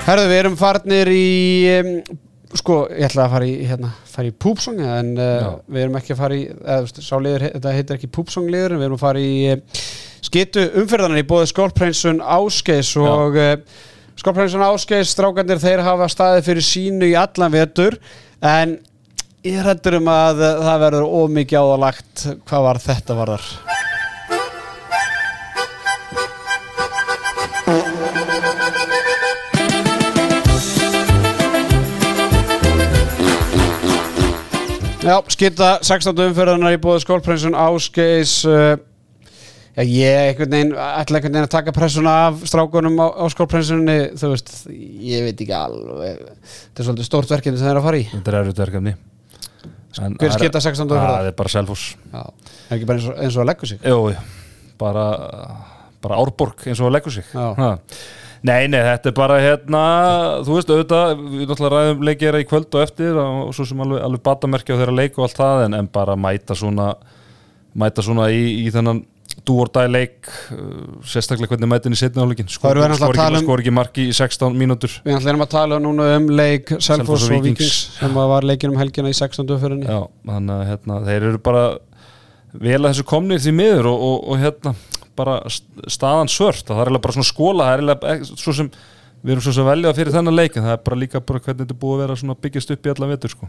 herðu 0.03 0.29
við 0.33 0.39
erum 0.41 0.57
farnir 0.59 1.11
í 1.15 1.27
um, 1.79 1.91
sko, 2.59 2.77
ég 2.93 3.07
ætla 3.09 3.27
að 3.27 3.35
fara 3.37 3.49
í 3.49 3.55
hérna, 3.69 3.91
fara 4.13 4.29
í 4.29 4.35
púpsong 4.45 4.81
en 4.85 5.13
uh, 5.17 5.49
við 5.73 5.87
erum 5.87 5.99
ekki 6.01 6.15
að 6.15 6.21
fara 6.21 6.37
í 6.39 6.45
eða, 6.51 6.77
þú 6.77 6.87
veist, 6.87 7.01
sá 7.07 7.15
liður, 7.17 7.47
þetta 7.57 7.75
heitir 7.77 7.99
ekki 7.99 8.13
púpsong 8.19 8.51
liður 8.53 8.77
við 8.77 8.87
erum 8.89 8.99
að 8.99 9.05
fara 9.07 9.25
í 9.25 9.35
uh, 9.55 9.83
skitu 10.29 10.67
umferðanar 10.83 11.23
í 11.23 11.27
bóði 11.33 11.51
Skólprinsun 11.53 12.23
Áskeis 12.23 12.93
og 13.01 13.41
uh, 13.41 13.57
Skólprinsun 14.21 14.65
Áskeis 14.69 15.17
strákandir 15.17 15.63
þeir 15.63 15.85
hafa 15.87 16.11
staðið 16.13 16.49
fyrir 16.51 16.69
sínu 16.69 17.13
í 17.13 17.19
allan 17.19 17.55
vetur 17.55 17.99
en 18.45 18.79
ég 19.47 19.63
hættur 19.67 19.99
um 19.99 20.11
að 20.13 20.45
það 20.63 20.83
verður 20.87 21.13
ómikið 21.23 21.63
áðalagt 21.63 22.27
hvað 22.45 22.69
var 22.69 22.83
þetta 22.91 23.23
varðar 23.23 23.72
Já, 35.03 35.17
skita 35.35 35.69
16. 35.83 36.15
umferðanar 36.31 36.77
í 36.77 36.81
bóði 36.83 37.03
skólprinsun 37.03 37.57
Ásgeis 37.59 38.37
uh, 38.47 38.77
Já, 39.73 39.83
ég 39.89 40.37
ætla 40.43 40.61
einhvern 40.61 41.23
veginn 41.25 41.41
að 41.43 41.49
taka 41.55 41.73
pressuna 41.75 42.13
af 42.29 42.43
strákunum 42.47 42.99
á, 43.03 43.07
á 43.19 43.25
skólprinsunni 43.33 43.97
þú 44.21 44.31
veist, 44.35 44.53
ég 44.71 45.25
veit 45.27 45.41
ekki 45.43 45.55
alveg 45.57 46.21
þetta 46.21 46.85
er 46.85 46.89
svolítið 46.89 47.09
stórt 47.09 47.33
verkefni 47.35 47.59
sem 47.59 47.67
þeir 47.67 47.73
eru 47.75 47.83
að 47.83 47.89
fara 47.89 48.03
í 48.03 48.07
Þetta 48.13 48.33
er 48.35 48.39
erfitt 48.43 48.63
verkefni 48.63 48.95
Hver 49.93 50.13
það 50.21 50.29
er- 50.29 50.37
skita 50.39 50.63
16. 50.69 50.87
umferðar? 50.87 51.15
Það 51.17 51.31
er 51.33 51.37
bara 51.43 51.55
Selfoss 51.57 51.87
Já, 52.13 52.23
er 52.23 52.77
ekki 52.79 52.91
bara 52.93 53.01
eins 53.01 53.09
og, 53.11 53.17
eins 53.27 53.39
og 53.39 53.43
að 53.43 53.51
leggja 53.51 53.73
sig 53.73 53.89
Jú, 53.91 53.99
bara, 54.85 55.07
bara 56.05 56.21
Árborg 56.23 56.67
eins 56.69 56.79
og 56.85 56.91
að 56.93 56.97
leggur 57.01 57.17
sig 57.19 57.33
Já. 57.33 57.73
Nei, 58.43 58.67
nei, 58.67 58.81
þetta 58.83 59.11
er 59.13 59.15
bara 59.15 59.39
hérna, 59.39 59.81
þú 60.43 60.57
veist, 60.57 60.71
auðvitað, 60.73 61.13
við 61.31 61.47
náttúrulega 61.47 61.77
ræðum 61.77 62.07
leikera 62.09 62.41
í 62.43 62.47
kvöld 62.51 62.75
og 62.75 62.83
eftir 62.83 63.19
og 63.23 63.53
svo 63.55 63.67
sem 63.69 63.83
alveg, 63.85 64.03
alveg 64.03 64.25
batamerkja 64.27 64.75
á 64.75 64.81
þeirra 64.81 64.95
leik 64.99 65.19
og 65.19 65.29
allt 65.29 65.39
það 65.39 65.67
en, 65.69 65.77
en 65.79 65.91
bara 65.95 66.17
mæta 66.19 66.57
svona 66.59 66.89
mæta 67.79 68.05
svona 68.05 68.27
í, 68.35 68.43
í 68.65 68.73
þennan 68.75 69.05
dúordæ 69.49 69.85
leik 69.89 70.27
uh, 70.27 70.99
sérstaklega 71.09 71.55
hvernig 71.55 71.71
mætin 71.71 71.95
í 71.97 71.99
setni 71.99 72.23
áleikin 72.23 72.51
skor, 72.53 72.79
ekki, 72.83 73.71
um- 73.71 73.79
marki 73.79 74.09
í 74.11 74.17
16 74.17 74.59
mínútur. 74.59 74.99
Við 75.07 75.17
ætlum 75.19 75.47
að 75.47 75.53
tala 75.55 75.79
núna 75.83 76.11
um 76.19 76.29
leik 76.35 76.75
Selfoss 76.83 77.29
og 77.29 77.47
Vikings 77.47 77.79
sem 77.97 78.19
var 78.19 78.47
leikin 78.47 78.75
um 78.75 78.81
helgina 78.81 79.11
í 79.11 79.17
16. 79.17 79.47
umferðinni. 79.47 79.89
Já, 79.89 80.03
þannig 80.29 80.55
að 80.59 80.67
hérna, 80.73 81.01
þeir 81.09 81.29
eru 81.31 81.43
bara 81.47 81.65
vel 82.53 82.81
að 82.83 82.91
þessu 82.91 83.07
komnir 83.09 83.41
því 83.43 83.55
miður 83.57 83.89
og, 83.95 84.05
og, 84.11 84.19
og 84.35 84.43
hérna 84.43 84.75
bara 85.17 85.39
st- 85.49 85.87
staðan 85.93 86.31
svört, 86.33 86.65
það 86.69 86.83
er 86.87 86.99
bara 87.07 87.17
svona 87.19 87.29
skóla 87.31 87.69
það 87.69 87.75
er 87.75 87.83
ek- 88.15 88.29
svo 88.33 88.55
sem 88.57 88.71
við 89.23 89.35
erum 89.37 89.45
svo 89.47 89.53
sem 89.55 89.67
velja 89.67 89.93
fyrir 89.95 90.13
þennan 90.17 90.35
leik 90.39 90.57
en 90.57 90.65
það 90.67 90.77
er 90.77 90.85
bara 90.89 91.01
líka 91.03 91.21
bara 91.21 91.41
hvernig 91.41 91.67
þetta 91.67 91.81
búið 91.83 91.95
að 91.99 92.05
vera 92.07 92.17
byggjast 92.47 92.71
upp 92.75 92.87
í 92.87 92.95
alla 92.95 93.11
vetur 93.13 93.31
sko. 93.37 93.49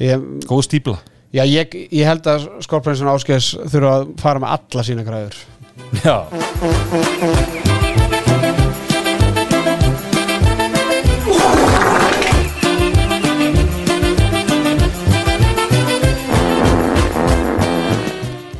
ég, 0.00 0.24
góð 0.50 0.64
stípla 0.68 0.98
Já, 1.34 1.42
ég, 1.50 1.72
ég 1.90 2.06
held 2.06 2.22
að 2.30 2.44
skólprinsun 2.62 3.10
Ásgeis 3.10 3.56
þurfa 3.66 3.94
að 3.98 4.12
fara 4.22 4.38
með 4.38 4.52
alla 4.54 4.84
sína 4.86 5.02
græður. 5.02 5.34
Já, 6.04 6.14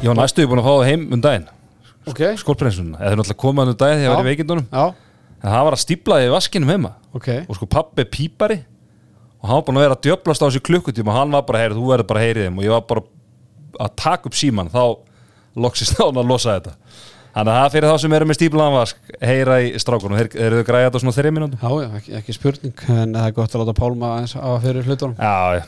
Ég 0.04 0.10
var 0.12 0.18
næstuði 0.18 0.48
búin 0.50 0.60
að 0.60 0.66
fá 0.66 0.72
það 0.74 0.88
heim 0.90 1.04
um 1.16 1.22
daginn 1.24 1.46
Ok, 2.11 2.20
skólprinsunna, 2.42 2.99
eða 3.00 3.14
þau 3.14 3.20
náttúrulega 3.23 3.40
komaðan 3.44 3.73
um 3.73 3.78
daginn 3.80 4.00
þegar 4.02 4.11
ég 4.11 4.14
var 4.18 4.26
í 4.26 4.30
veikindunum. 4.34 4.66
En 5.44 5.50
það 5.52 5.64
var 5.68 5.76
að 5.76 5.82
stíplaði 5.84 6.28
í 6.28 6.32
vaskinum 6.34 6.73
heima. 6.73 6.90
Ok. 7.16 7.28
Og 7.49 7.56
sko 7.58 7.68
pappi 7.70 8.04
pípari. 8.08 8.58
Og 9.40 9.49
hann 9.49 9.58
var 9.61 9.64
búin 9.66 9.78
að 9.80 9.84
vera 9.87 9.96
að 9.99 10.04
djöblast 10.06 10.44
á 10.44 10.46
þessu 10.49 10.62
klukkutíma. 10.64 11.12
Og 11.12 11.18
hann 11.18 11.34
var 11.37 11.44
bara, 11.49 11.62
heyrðu, 11.64 11.80
þú 11.82 11.90
verður 11.92 12.08
bara 12.11 12.20
að 12.23 12.26
heyri 12.28 12.44
þeim. 12.46 12.61
Og 12.61 12.64
ég 12.64 12.73
var 12.75 12.84
bara 12.88 13.04
að 13.84 13.96
taka 14.00 14.30
upp 14.30 14.38
síman 14.38 14.70
þá 14.73 14.82
loksist 15.64 15.96
hann 16.00 16.20
að 16.20 16.30
losa 16.30 16.58
þetta 16.58 16.76
Þannig 17.35 17.50
að 17.50 17.57
það 17.59 17.73
fyrir 17.75 17.91
þá 17.91 17.97
sem 17.99 18.12
eru 18.14 18.26
með 18.31 18.37
stíplaðan 18.38 18.75
vask 18.76 19.14
heyra 19.26 19.55
í 19.59 19.71
strákunum, 19.83 20.19
þeir 20.21 20.37
eru 20.45 20.59
þau 20.61 20.67
græða 20.69 20.85
þetta 20.87 21.00
svona 21.03 21.14
þeirri 21.17 21.33
mínútu 21.35 21.59
Já, 21.59 21.71
já, 21.83 21.88
ekki, 21.99 22.12
ekki 22.21 22.35
spurning 22.37 22.85
en 22.95 23.17
það 23.17 23.26
er 23.26 23.35
gott 23.35 23.57
að 23.57 23.64
láta 23.64 23.75
Pálma 23.81 24.11
aðeins 24.14 24.35
á 24.38 24.50
fyrir 24.62 24.87
hlutunum 24.87 25.17
Já, 25.19 25.59
já, 25.59 25.64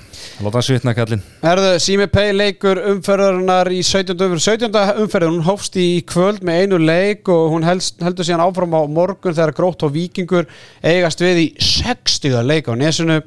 láta 0.47 0.61
hann 0.61 0.67
svitna 0.69 0.95
kallinn 0.95 1.25
Erðu, 1.51 1.73
Simi 1.83 2.07
Pei 2.13 2.31
leikur 2.37 2.83
umferðarinnar 2.93 3.73
í 3.75 3.83
17. 3.83 4.15
umferð 4.15 4.47
17. 4.47 5.03
umferð, 5.03 5.33
hún 5.33 5.45
hófst 5.49 5.81
í 5.83 5.89
kvöld 6.07 6.47
með 6.47 6.63
einu 6.63 6.81
leik 6.85 7.35
og 7.35 7.51
hún 7.57 7.67
helst, 7.67 7.99
heldur 8.07 8.31
síðan 8.31 8.47
áfram 8.47 8.79
á 8.79 8.87
morgun 8.87 9.35
þegar 9.35 9.57
grótt 9.59 9.83
og 9.89 9.95
vikingur 9.99 10.47
eigast 10.87 11.27
við 11.27 11.49
í 11.49 11.53
60. 11.59 12.45
leik 12.47 12.71
á 12.71 12.79
nesunu 12.79 13.25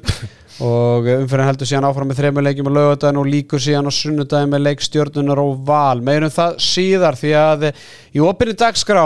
og 0.60 1.08
umferðin 1.08 1.48
heldur 1.48 1.68
síðan 1.68 1.86
áfram 1.88 2.10
með 2.10 2.20
þrejum 2.20 2.40
leikjum 2.44 2.68
á 2.68 2.76
lögadagin 2.76 3.20
og 3.22 3.28
líkur 3.32 3.62
síðan 3.64 3.88
á 3.88 3.92
sunnudagin 3.96 4.52
með 4.52 4.64
leikstjörnunar 4.66 5.40
og 5.40 5.62
val. 5.66 6.02
Meirum 6.04 6.32
það 6.34 6.58
síðar 6.64 7.18
því 7.20 7.34
að 7.40 7.66
í 7.70 8.22
opinni 8.24 8.56
dagskrá 8.60 9.04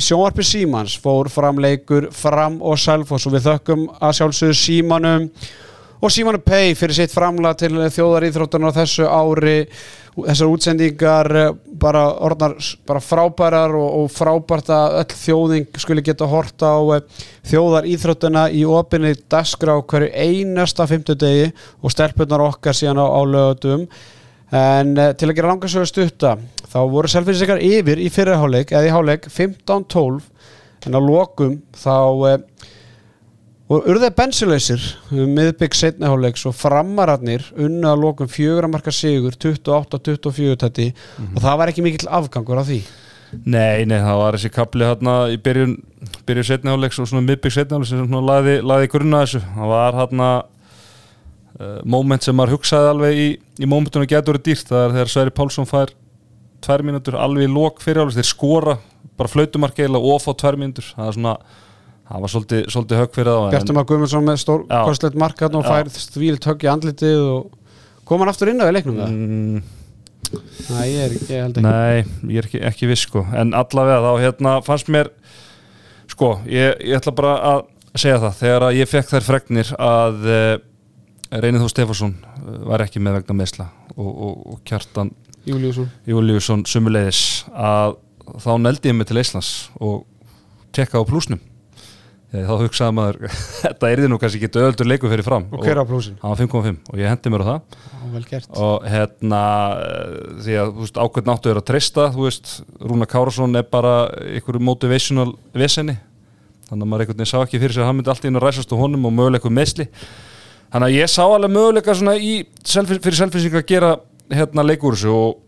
sjónvarpi 0.00 0.44
Símans 0.46 0.96
fór 0.98 1.30
fram 1.30 1.60
leikur 1.62 2.08
fram 2.14 2.58
og 2.64 2.78
Selfoss 2.80 3.28
og 3.28 3.36
við 3.36 3.50
þökkum 3.50 3.86
að 4.00 4.16
sjálfsögðu 4.18 4.58
Símanum 4.58 5.28
og 6.00 6.12
Símanu 6.12 6.40
Pei 6.44 6.74
fyrir 6.78 6.96
sitt 6.96 7.12
framlag 7.12 7.58
til 7.60 7.74
þjóðaríþróttunar 7.76 8.72
á 8.72 8.78
þessu 8.80 9.08
ári. 9.08 9.56
Þessar 10.20 10.50
útsendingar 10.50 11.28
eh, 11.38 11.50
bara 11.80 12.02
orðnar 12.26 12.56
bara 12.88 13.00
frábærar 13.00 13.76
og, 13.78 13.90
og 14.00 14.08
frábært 14.12 14.72
að 14.74 14.96
öll 15.00 15.18
þjóðing 15.22 15.80
skuli 15.80 16.04
geta 16.04 16.28
horta 16.28 16.72
á 16.76 16.80
eh, 16.96 17.26
þjóðaríþróttuna 17.52 18.48
í 18.52 18.64
opinni 18.68 19.14
dagskrá 19.30 19.76
hverju 19.80 20.10
einasta 20.10 20.88
fymtudegi 20.90 21.52
og 21.80 21.94
stelpunar 21.94 22.48
okkar 22.48 22.76
síðan 22.76 23.00
á, 23.00 23.06
á 23.06 23.20
lögatum 23.22 23.86
en 24.50 24.96
uh, 24.98 25.12
til 25.14 25.30
að 25.30 25.36
gera 25.38 25.52
langarsögu 25.52 25.86
stutta 25.86 26.34
þá 26.70 26.80
voru 26.90 27.10
selfinsingar 27.10 27.62
yfir 27.62 28.00
í 28.02 28.08
fyrirháleik 28.10 28.72
eða 28.74 28.88
í 28.88 28.94
háleik 28.94 29.28
15-12 29.30 30.24
en 30.88 30.98
á 30.98 31.00
lokum 31.00 31.60
þá 31.76 31.94
og 33.70 33.86
urðið 33.86 34.16
bensileysir 34.18 34.86
miðbygg 35.10 35.76
setniháleiks 35.78 36.42
og 36.50 36.56
framararnir 36.58 37.44
unna 37.54 37.92
að 37.94 38.02
lokum 38.04 38.30
fjöguramarka 38.30 38.90
sigur 38.94 39.36
28-24 39.36 40.56
tætti 40.58 40.88
mm 40.90 40.94
-hmm. 40.94 41.36
og 41.36 41.42
það 41.42 41.58
var 41.58 41.68
ekki 41.68 41.82
mikill 41.86 42.10
afgangur 42.10 42.58
á 42.58 42.64
því? 42.66 42.82
Nei, 43.30 43.86
nei, 43.86 44.00
það 44.02 44.16
var 44.18 44.36
þessi 44.36 44.50
kapli 44.50 44.86
hérna 44.86 45.12
í 45.30 45.36
byrjun, 45.38 45.76
byrjun 46.26 46.48
setniháleiks 46.48 46.98
og 46.98 47.06
svona 47.06 47.26
miðbygg 47.28 47.54
setniháleiks 47.54 47.92
sem 47.92 48.00
svona 48.02 48.22
laði, 48.26 48.56
laði 48.66 48.90
grunna 48.90 49.22
þessu. 49.22 49.40
Það 49.54 49.70
var 49.70 49.98
hérna 50.00 50.30
uh, 51.60 51.78
moment 51.84 52.26
sem 52.26 52.36
maður 52.36 52.56
hugsaði 52.56 52.90
alveg 52.90 53.22
í, 53.22 53.28
í 53.62 53.70
momentunum 53.70 54.10
getur 54.10 54.34
verið 54.34 54.46
dýrt, 54.48 54.66
það 54.72 54.84
er 54.84 54.96
þegar 54.96 55.12
Sværi 55.14 55.34
Pálsson 55.36 55.70
fær 55.70 55.94
tvær 56.60 56.82
mínútur 56.82 57.14
alveg 57.22 57.46
í 57.46 57.52
lok 57.54 57.80
fyrirháleiks, 57.84 58.18
þeir 58.18 58.30
skora 58.32 58.78
bara 59.16 59.30
flautumarka 59.30 59.86
og 59.86 60.10
ofá 60.16 60.34
tvær 60.34 60.58
mínútur, 60.58 60.90
það 60.96 61.06
er 61.06 61.18
svona 61.20 61.36
það 62.10 62.24
var 62.24 62.32
svolítið, 62.34 62.62
svolítið 62.74 63.00
högg 63.00 63.16
fyrir 63.16 63.30
það 63.30 63.50
Bjartum 63.54 63.80
að 63.80 63.88
Guðmundsson 63.90 64.26
með 64.26 64.38
stór 64.42 64.64
kostleit 64.70 65.18
markat 65.22 65.58
og 65.58 65.66
fær 65.66 65.90
stvílt 65.94 66.48
högg 66.50 66.64
í 66.66 66.70
andlitið 66.72 67.20
og 67.22 67.76
kom 68.08 68.24
hann 68.24 68.32
aftur 68.32 68.50
inn 68.50 68.62
á 68.62 68.66
í 68.66 68.74
leiknum 68.74 68.98
það? 68.98 69.14
Mm. 69.14 69.60
Nei, 70.70 70.84
ég, 70.86 71.00
er, 71.02 71.14
ég 71.26 71.44
held 71.44 71.56
ekki. 71.58 71.64
Nei, 71.66 72.30
ég 72.30 72.40
er 72.42 72.46
ekki, 72.46 72.60
ekki 72.68 72.88
viss 72.90 73.06
sko. 73.08 73.24
En 73.34 73.54
allavega 73.56 74.02
þá 74.04 74.22
hérna 74.22 74.52
fannst 74.62 74.90
mér 74.92 75.10
sko, 76.10 76.36
ég, 76.46 76.76
ég 76.86 76.98
ætla 77.00 77.14
bara 77.16 77.32
að 77.50 77.64
segja 77.98 78.20
það, 78.22 78.36
þegar 78.38 78.66
að 78.68 78.78
ég 78.78 78.90
fekk 78.90 79.10
þær 79.10 79.26
fregnir 79.26 79.72
að 79.74 80.28
uh, 80.30 80.52
Reynið 81.30 81.64
Þó 81.64 81.72
Stefansson 81.72 82.14
uh, 82.20 82.52
var 82.70 82.84
ekki 82.84 83.02
með 83.02 83.20
vegna 83.20 83.38
meðsla 83.40 83.66
og, 83.96 84.10
og, 84.10 84.38
og 84.54 84.62
kjartan 84.68 85.10
Júliusson 85.48 86.66
sumulegis 86.68 87.22
að 87.50 87.96
þá 88.38 88.50
neldi 88.60 88.92
ég 88.92 88.98
mig 88.98 89.08
til 89.08 89.18
Íslands 89.18 89.70
og 89.80 90.04
tekka 90.76 91.00
á 91.00 91.08
plúsnum 91.08 91.40
þá 92.30 92.52
hugsaði 92.60 92.94
maður 92.94 93.38
þetta 93.64 93.90
er 93.90 94.02
því 94.02 94.10
nú 94.10 94.18
kannski 94.22 94.40
ekki 94.40 94.52
döðöldur 94.54 94.90
leiku 94.90 95.10
fyrir 95.10 95.26
fram. 95.26 95.48
Og 95.50 95.64
hver 95.64 95.80
á 95.82 95.84
plúsin? 95.88 96.18
hann 96.22 96.34
var 96.34 96.42
5.5 96.42 96.92
og 96.92 97.00
ég 97.00 97.10
hendi 97.10 97.32
mér 97.32 97.42
á 97.42 97.50
það. 97.50 97.80
Ó, 98.00 98.62
og 98.66 98.86
hérna 98.90 99.40
því 100.44 100.60
að 100.62 100.70
veist, 100.78 101.00
ákveð 101.00 101.30
náttu 101.30 101.50
er 101.50 101.60
að 101.60 101.66
treysta 101.70 102.06
veist, 102.14 102.54
Rúna 102.78 103.08
Kárasson 103.10 103.58
er 103.58 103.66
bara 103.70 103.94
einhverju 104.22 104.62
motivational 104.62 105.34
vesenni 105.56 105.98
þannig 106.70 106.86
að 106.86 106.90
maður 106.90 107.04
einhvern 107.04 107.20
veginn 107.20 107.30
sá 107.32 107.38
ekki 107.42 107.60
fyrir 107.60 107.74
sig 107.74 107.82
að 107.82 107.90
hann 107.90 107.98
myndi 107.98 108.12
alltaf 108.12 108.30
inn 108.30 108.38
að 108.38 108.46
ræsast 108.46 108.74
á 108.74 108.76
honum 108.78 109.06
og 109.08 109.14
möguleikum 109.16 109.54
meðsli 109.54 109.88
þannig 110.70 110.86
að 110.86 110.96
ég 110.96 111.10
sá 111.10 111.22
alveg 111.26 111.54
möguleika 111.54 111.96
í, 112.14 112.34
fyrir 112.62 113.18
selfinsing 113.18 113.56
að 113.58 113.66
gera 113.70 113.94
hérna 114.30 114.66
leikur 114.66 114.98
og 115.10 115.40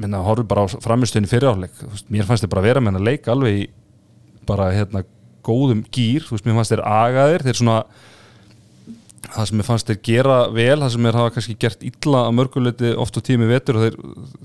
minna, 0.00 0.20
horfum 0.24 0.48
bara 0.48 0.66
á 0.68 0.80
framistöðin 0.80 1.28
fyrir 1.28 1.52
áleik 1.52 1.80
mér 2.08 2.28
fannst 2.28 2.44
þetta 2.44 2.54
bara 2.54 2.66
vera 2.68 2.80
með 2.80 2.92
hennar 2.94 3.06
leik 3.08 3.28
alveg 3.32 3.62
í 3.62 3.64
bara 4.48 4.70
hérna 4.74 5.04
góðum 5.46 5.84
gýr, 5.92 6.24
þú 6.26 6.36
veist, 6.36 6.46
mér 6.46 6.58
fannst 6.58 6.74
þeir 6.74 6.86
agaðir 6.86 7.44
þeir 7.46 7.60
svona 7.60 7.82
það 9.30 9.48
sem 9.48 9.58
mér 9.60 9.66
fannst 9.68 9.90
þeir 9.90 9.98
gera 10.06 10.36
vel, 10.54 10.78
það 10.80 10.92
sem 10.94 11.04
mér 11.04 11.18
hafa 11.20 11.32
kannski 11.34 11.56
gert 11.60 11.84
illa 11.86 12.22
að 12.26 12.36
mörguleiti 12.38 12.92
oft 13.04 13.18
á 13.18 13.20
tími 13.24 13.48
vetur 13.50 13.78
og 13.78 13.84
þeir, 13.84 13.98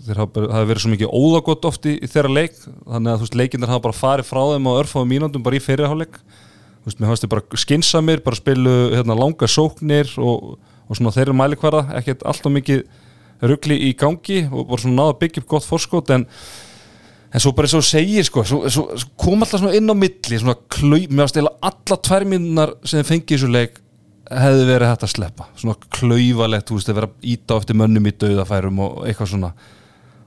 þeir 0.07 0.21
hafa, 0.21 0.43
verið 0.69 0.83
svo 0.83 0.91
mikið 0.93 1.15
óðagott 1.15 1.67
oft 1.69 1.87
í, 1.89 1.95
í 1.97 2.09
þeirra 2.11 2.33
leik 2.35 2.59
þannig 2.59 3.11
að 3.13 3.17
þú 3.17 3.25
veist, 3.25 3.37
leikindar 3.41 3.71
hafa 3.73 3.85
bara 3.87 3.97
farið 3.97 4.29
frá 4.29 4.41
þeim 4.51 4.69
á 4.69 4.77
örfáðu 4.81 5.09
mínúndum 5.09 5.45
bara 5.45 5.57
í 5.57 5.63
fyrirháleik 5.63 6.19
þú 6.19 6.91
veist, 6.91 6.99
mér 6.99 7.11
fannst 7.11 7.25
þeir 7.25 7.33
bara 7.33 7.63
skinsamir 7.63 8.23
bara 8.25 8.39
spilu 8.41 8.75
hérna, 8.93 9.17
langa 9.17 9.49
sóknir 9.49 10.11
og, 10.21 10.59
og 10.85 10.99
svona 10.99 11.15
þeirra 11.15 11.39
mælikvarða 11.39 11.87
ekkert 12.01 12.25
alltaf 12.27 12.53
mikið 12.53 12.85
ruggli 13.45 13.79
í 13.89 13.95
gangi 13.97 14.45
og 14.51 14.69
bara 14.69 14.83
svona 14.83 15.01
náða 15.01 15.19
byggja 15.23 15.43
upp 15.43 15.51
gott 15.55 15.67
forskót 15.67 16.13
en 16.15 16.29
en 17.35 17.43
svo 17.43 17.51
bara 17.55 17.67
eins 17.67 17.75
og 17.75 17.83
segir 17.83 18.23
sko 18.23 18.45
svo, 18.47 18.61
svo, 18.71 18.85
svo 18.95 19.09
kom 19.19 19.43
alltaf 19.43 19.59
svona 19.59 19.75
inn 19.75 19.91
á 19.91 19.95
milli 19.97 20.39
svona 20.39 20.55
klau, 20.71 21.01
mér 21.11 21.27
ástæðilega 21.27 21.71
alla 21.71 21.97
tvær 22.07 22.27
minnar 22.31 22.75
sem 22.87 23.03
fengið 23.07 23.43
svo 23.43 23.51
leik 23.51 23.81
hefði 24.31 24.65
verið 24.69 24.89
hægt 24.89 25.05
að 25.05 25.13
sleppa. 25.13 25.47
Svona 25.59 25.75
klauvalegt, 25.93 26.69
þú 26.69 26.79
veist, 26.79 26.89
að 26.89 26.99
vera 26.99 27.11
íta 27.33 27.57
á 27.57 27.59
eftir 27.61 27.77
mönnum 27.77 28.09
í 28.09 28.13
dauðafærum 28.15 28.81
og 28.81 28.97
eitthvað 29.05 29.31
svona. 29.33 29.51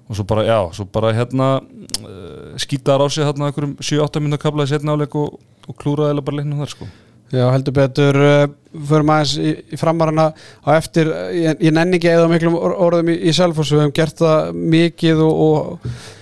Og 0.08 0.16
svo 0.16 0.24
bara, 0.28 0.44
já, 0.46 0.58
svo 0.76 0.86
bara 0.92 1.12
hérna 1.16 1.48
uh, 1.58 2.54
skýtaðar 2.60 3.04
á 3.04 3.06
sig 3.12 3.26
hérna 3.26 3.50
einhverjum 3.50 3.74
7-8 3.82 4.22
minnar 4.24 4.40
kablaði 4.40 4.72
setna 4.72 4.94
áleik 4.96 5.16
og, 5.18 5.36
og 5.68 5.76
klúraði 5.80 6.14
eða 6.14 6.24
bara 6.24 6.40
leiknum 6.40 6.62
þar 6.62 6.72
sko. 6.72 6.88
Já, 7.28 7.42
heldur 7.52 7.74
betur, 7.76 8.16
uh, 8.24 8.78
förum 8.88 9.12
aðeins 9.12 9.34
í, 9.36 9.50
í 9.76 9.80
framarana 9.80 10.30
á 10.64 10.68
eftir, 10.78 11.10
ég, 11.36 11.58
ég 11.66 11.74
nenni 11.76 11.98
ekki 11.98 12.14
eða 12.14 12.30
miklum 12.30 12.56
orðum 12.56 13.10
í, 13.12 13.18
í 13.28 13.34
selfos, 13.36 13.74
við 13.74 13.84
hefum 13.84 13.96
gert 13.98 14.22
það 14.22 14.62
mikið 14.78 15.20
og, 15.26 15.42
og 15.48 16.16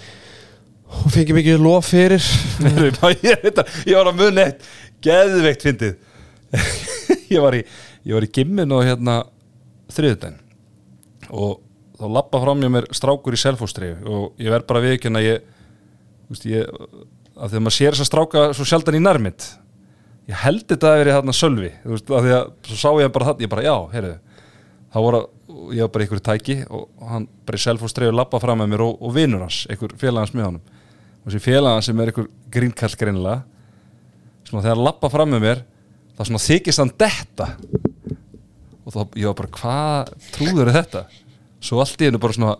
og 0.86 1.12
fengið 1.14 1.38
mikið 1.40 1.62
lof 1.64 1.90
fyrir. 1.90 2.22
Ég, 3.26 3.96
var 3.96 4.10
að 4.10 4.18
mun 4.20 4.42
eitt 4.42 4.66
geðveikt 5.04 5.66
fyndið. 5.66 5.96
Ég 7.34 7.42
var 7.42 7.56
í 7.58 7.64
í 8.06 8.30
gimmin 8.32 8.72
og 8.74 8.84
hérna 8.86 9.24
þriðdæn 9.92 10.38
og 11.34 11.58
þá 11.96 12.06
lappa 12.12 12.40
fram 12.42 12.62
ég 12.62 12.70
mér 12.70 12.86
strákur 12.94 13.34
í 13.34 13.40
selfóstrið 13.40 14.04
og 14.06 14.42
ég 14.42 14.52
verð 14.52 14.66
bara 14.68 14.82
viðkynna 14.84 15.22
ég, 15.24 15.46
veist, 16.30 16.46
ég 16.46 16.68
að 17.36 17.56
að 17.56 17.64
maður 17.64 17.76
sér 17.76 17.96
þess 17.96 18.04
að 18.04 18.10
stráka 18.10 18.44
svo 18.56 18.66
sjaldan 18.68 18.98
í 18.98 19.02
nærmynd. 19.02 19.46
Ég 20.26 20.38
held 20.42 20.64
þetta 20.66 20.92
að 20.92 21.00
verið 21.02 21.16
hérna 21.16 21.34
sölvi 21.36 21.72
þú 21.82 21.92
veist, 21.94 22.10
að 22.10 22.26
því 22.26 22.36
að 22.36 22.46
svo 22.70 22.78
sá 22.80 23.02
ég 23.02 23.12
bara 23.14 23.28
það 23.28 23.44
ég 23.44 23.52
bara 23.52 23.66
já, 23.66 23.74
heyrðu. 23.94 24.14
Þá 24.92 24.98
voru 25.06 25.22
ég 25.74 25.84
var 25.84 25.92
bara 25.94 26.06
ykkur 26.06 26.22
tæki 26.24 26.56
og 26.68 26.88
hann 27.10 27.26
bara 27.46 27.58
í 27.58 27.64
selfóstrið 27.64 28.12
og 28.12 28.18
lappa 28.20 28.40
fram 28.42 28.62
með 28.62 28.72
mér 28.74 28.84
og, 28.86 29.00
og 29.00 29.14
vinur 29.16 29.44
hans, 29.46 29.64
ykkur 29.72 29.96
félagans 30.00 30.34
með 30.36 30.48
honum. 30.50 30.72
Og 31.22 31.30
þessi 31.30 31.42
félaga 31.46 31.82
sem 31.84 32.00
er 32.00 32.12
einhver 32.12 32.30
grínkall 32.54 32.98
greinilega 33.00 33.42
svona 34.46 34.62
þegar 34.62 34.76
hann 34.76 34.86
lappa 34.86 35.10
fram 35.10 35.32
með 35.34 35.44
mér 35.46 35.64
þá 36.16 36.22
svona 36.28 36.44
þykist 36.46 36.82
hann 36.82 36.94
detta. 37.02 37.50
Og 38.86 38.94
þá 38.94 39.00
ég 39.18 39.28
var 39.30 39.38
bara 39.42 39.54
hvað 39.58 40.14
trúður 40.36 40.70
er 40.70 40.80
þetta? 40.80 41.04
Svo 41.66 41.82
allt 41.82 42.02
í 42.02 42.08
hennu 42.08 42.22
bara 42.22 42.36
svona 42.36 42.56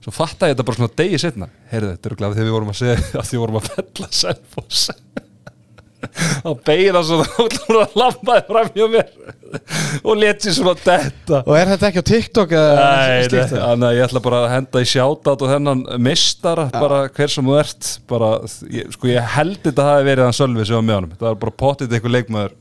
svo 0.00 0.12
fatta 0.14 0.48
ég 0.48 0.54
þetta 0.54 0.66
bara 0.68 0.80
svona 0.80 0.96
degi 0.96 1.18
setna 1.20 1.48
heyrðu 1.70 1.90
þetta 1.94 2.08
eru 2.08 2.18
glæðið 2.20 2.38
þegar 2.38 2.48
við 2.48 2.54
vorum 2.56 2.72
að 2.72 2.78
segja 2.78 3.00
að 3.20 3.26
því 3.28 3.40
vorum 3.42 3.58
að 3.60 3.68
fella 3.68 4.08
selfos 4.20 4.84
þá 6.44 6.50
beina 6.66 7.02
svo 7.06 7.20
þá 7.56 7.96
lappaði 7.98 8.44
fram 8.48 8.70
hjá 8.76 8.86
mér 8.92 9.10
og 10.06 10.14
leti 10.20 10.52
svona 10.54 10.76
detta. 10.78 11.42
Og 11.42 11.56
er 11.58 11.72
þetta 11.72 11.88
ekki 11.90 12.02
á 12.02 12.10
TikTok 12.10 12.54
Nei, 12.54 13.56
að 13.58 13.86
ég 13.96 14.04
ætla 14.06 14.22
bara 14.22 14.44
að 14.44 14.52
henda 14.54 14.82
í 14.84 14.88
sjátat 14.88 15.44
og 15.44 15.50
þennan 15.50 15.84
mistara 16.02 16.68
ja. 16.70 16.78
bara 16.78 17.02
hver 17.10 17.34
sem 17.34 17.50
þú 17.50 17.58
ert. 17.58 17.92
Bara, 18.10 18.32
ég, 18.70 18.90
sko 18.94 19.10
ég 19.10 19.30
held 19.36 19.60
þetta 19.64 19.76
að 19.76 19.90
það 19.90 19.94
hefði 19.98 20.10
verið 20.10 20.28
hann 20.28 20.40
sölvi 20.40 20.66
sem 20.68 20.78
var 20.78 20.86
með 20.86 21.00
honum, 21.00 21.14
það 21.18 21.30
var 21.32 21.40
bara 21.44 21.56
potið 21.64 21.96
eitthvað 21.96 22.18
leikmaður 22.18 22.58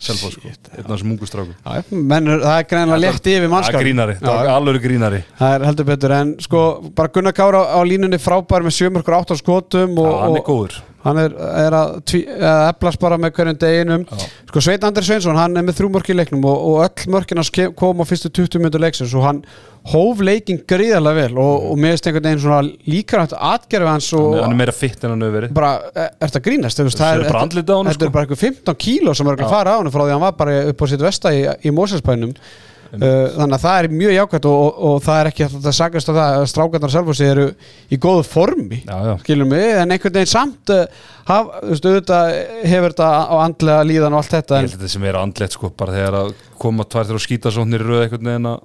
Selfos 0.00 0.32
sko, 0.32 0.48
einn 0.48 0.86
af 0.86 0.94
þessum 0.94 1.10
ungustráku 1.12 1.54
Það 1.60 2.54
er 2.54 2.68
greinlega 2.70 3.00
létti 3.02 3.34
yfir 3.36 3.50
mannskap 3.52 3.74
Það 3.74 3.80
er 3.82 3.84
grínari, 3.84 4.14
það 4.22 4.38
er 4.38 4.52
alveg 4.54 4.84
grínari. 4.86 5.18
Það 5.36 5.56
er 5.56 5.64
heldur 5.68 5.88
betur, 5.90 6.14
en 6.16 6.30
sko 6.40 6.62
bara 6.96 7.12
Gunnar 7.12 7.36
Kára 7.36 7.60
á 7.68 7.80
línunni 7.84 8.20
frábær 8.22 8.64
með 8.64 8.78
7 8.78 9.02
átt 9.18 9.34
á 9.34 9.36
skotum 9.36 10.00
og, 10.00 10.08
Já, 10.08 10.16
hann 10.22 10.38
er 10.40 10.46
góður 10.46 10.78
hann 11.04 11.16
er, 11.16 11.32
er 11.32 11.72
að, 11.72 11.94
að 12.12 12.62
eflast 12.74 13.00
bara 13.00 13.16
með 13.16 13.32
hverjum 13.38 13.58
deginum. 13.62 14.02
Já. 14.10 14.26
sko 14.50 14.60
Sveit 14.66 14.82
Andri 14.84 15.04
Sveinsson, 15.06 15.38
hann 15.40 15.56
er 15.56 15.64
með 15.64 15.78
þrjú 15.78 15.88
mörk 15.94 16.10
í 16.12 16.16
leiknum 16.18 16.44
og, 16.44 16.64
og 16.70 16.82
öll 16.84 17.12
mörkina 17.14 17.44
kom 17.78 18.02
á 18.02 18.04
fyrstu 18.04 18.28
20 18.28 18.60
minnur 18.60 18.82
leiksins 18.84 19.14
og 19.16 19.24
hann 19.24 19.42
hóf 19.94 20.20
leikin 20.20 20.58
gríðarlega 20.68 21.16
vel 21.30 21.38
og, 21.40 21.70
og 21.72 21.78
finnst 21.80 22.04
einhvern 22.10 22.26
veginn 22.28 22.42
svona 22.42 22.60
líkar 22.92 23.22
hægt 23.24 23.32
atgerfi 23.38 23.88
hans 23.88 24.10
og 24.12 24.34
er- 24.36 24.42
hann 24.44 24.52
er 24.52 24.58
meira 24.60 24.74
fitt 24.76 25.04
en 25.08 25.14
hann 25.14 25.24
hefur 25.24 25.38
verið. 25.38 25.54
bara, 25.56 25.70
er 25.94 26.10
þetta 26.28 26.42
grínast? 26.44 26.76
Þú 26.82 26.88
veist, 26.90 27.00
Það 27.00 27.14
er 27.14 27.22
er 27.24 27.96
sko. 27.96 28.10
bara 28.18 28.26
eitthvað 28.26 28.44
15 28.44 28.76
kíló 28.84 29.14
sem 29.16 29.30
er 29.32 29.40
að 29.40 29.54
fara 29.56 29.72
á 29.72 29.76
hann 29.80 29.88
frá 29.94 30.02
því 30.04 30.10
að 30.10 30.16
hann 30.18 30.26
var 30.28 30.36
bara 30.42 30.58
upp 30.74 30.84
á 30.84 30.86
sitt 30.92 31.00
vesta 31.08 31.32
í, 31.32 31.46
í 31.64 31.72
Móselsbænum 31.72 32.34
þannig 32.90 33.56
að 33.56 33.62
það 33.64 33.78
er 33.78 33.88
mjög 34.00 34.14
jákvæmt 34.16 34.48
og, 34.50 34.60
og, 34.60 34.80
og 34.88 35.02
það 35.04 35.20
er 35.20 35.30
ekki 35.30 35.46
hægt 35.46 35.68
að 35.70 35.76
sagast 35.76 36.10
á 36.10 36.12
það 36.12 36.38
að 36.38 36.46
strákarnar 36.52 36.94
sjálfur 36.94 37.22
eru 37.26 37.46
í 37.86 37.98
góðu 38.02 38.24
formi 38.26 38.80
já, 38.82 38.96
já. 39.06 39.12
skilum 39.22 39.54
við, 39.54 39.68
en 39.82 39.94
einhvern 39.94 40.16
veginn 40.18 40.32
samt 40.32 40.74
uh, 40.74 40.82
haf, 41.30 41.52
veist, 41.68 41.86
auðvitað 41.86 42.32
hefur 42.72 42.94
þetta 42.94 43.12
á 43.30 43.34
andlega 43.44 43.86
líðan 43.86 44.16
og 44.16 44.24
allt 44.24 44.34
Ég 44.34 44.40
þetta 44.40 44.58
en 44.58 44.66
held 44.66 44.74
að 44.74 44.80
þetta 44.80 44.94
sem 44.96 45.06
er 45.10 45.20
andlegt 45.20 45.56
sko 45.58 45.70
bara 45.70 45.96
þegar 45.96 46.18
að 46.24 46.34
koma 46.64 46.88
tvær 46.88 47.06
þegar 47.06 47.20
að 47.20 47.26
skýta 47.28 47.54
svonir 47.54 47.86
í 47.86 47.88
röð 47.90 48.04
einhvern 48.06 48.32
veginn 48.32 48.50
að 48.50 48.60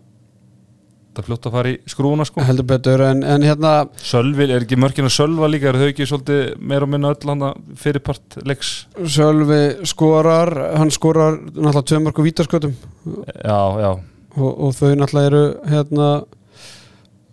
það 1.16 1.28
fljótt 1.30 1.48
að 1.48 1.56
fara 1.56 1.72
í 1.72 1.76
skrúuna 1.90 2.26
sko. 2.28 2.44
Heldur 2.46 2.68
betur, 2.70 3.04
en, 3.08 3.22
en 3.28 3.46
hérna 3.46 3.74
Sölvi, 4.04 4.48
er 4.50 4.66
ekki 4.66 4.80
mörkin 4.80 5.08
að 5.08 5.16
Sölva 5.16 5.50
líka 5.52 5.70
er 5.72 5.80
þau 5.80 5.88
ekki 5.88 6.08
svolítið 6.10 6.42
meira 6.60 6.88
og 6.88 6.92
minna 6.92 7.14
öll 7.14 7.32
hann 7.32 7.46
fyrirpart 7.80 8.40
leiks? 8.48 8.74
Sölvi 9.16 9.62
skorar, 9.88 10.52
hann 10.76 10.92
skorar 10.94 11.40
náttúrulega 11.40 11.86
tvö 11.92 12.02
mörg 12.04 12.20
og 12.22 12.28
vítaskötum 12.28 12.76
já, 12.76 13.60
já, 13.86 13.92
og, 14.36 14.50
og 14.68 14.74
þau 14.78 14.92
náttúrulega 15.00 15.30
eru 15.32 15.44
hérna 15.72 16.08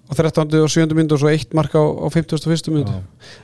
á 0.08 0.12
13. 0.14 0.58
og 0.60 0.68
7. 0.70 0.84
myndu 0.96 1.16
og 1.16 1.22
svo 1.22 1.30
eitt 1.32 1.54
mark 1.56 1.72
á, 1.72 1.80
á 1.82 2.06
51. 2.12 2.68
myndu 2.74 2.98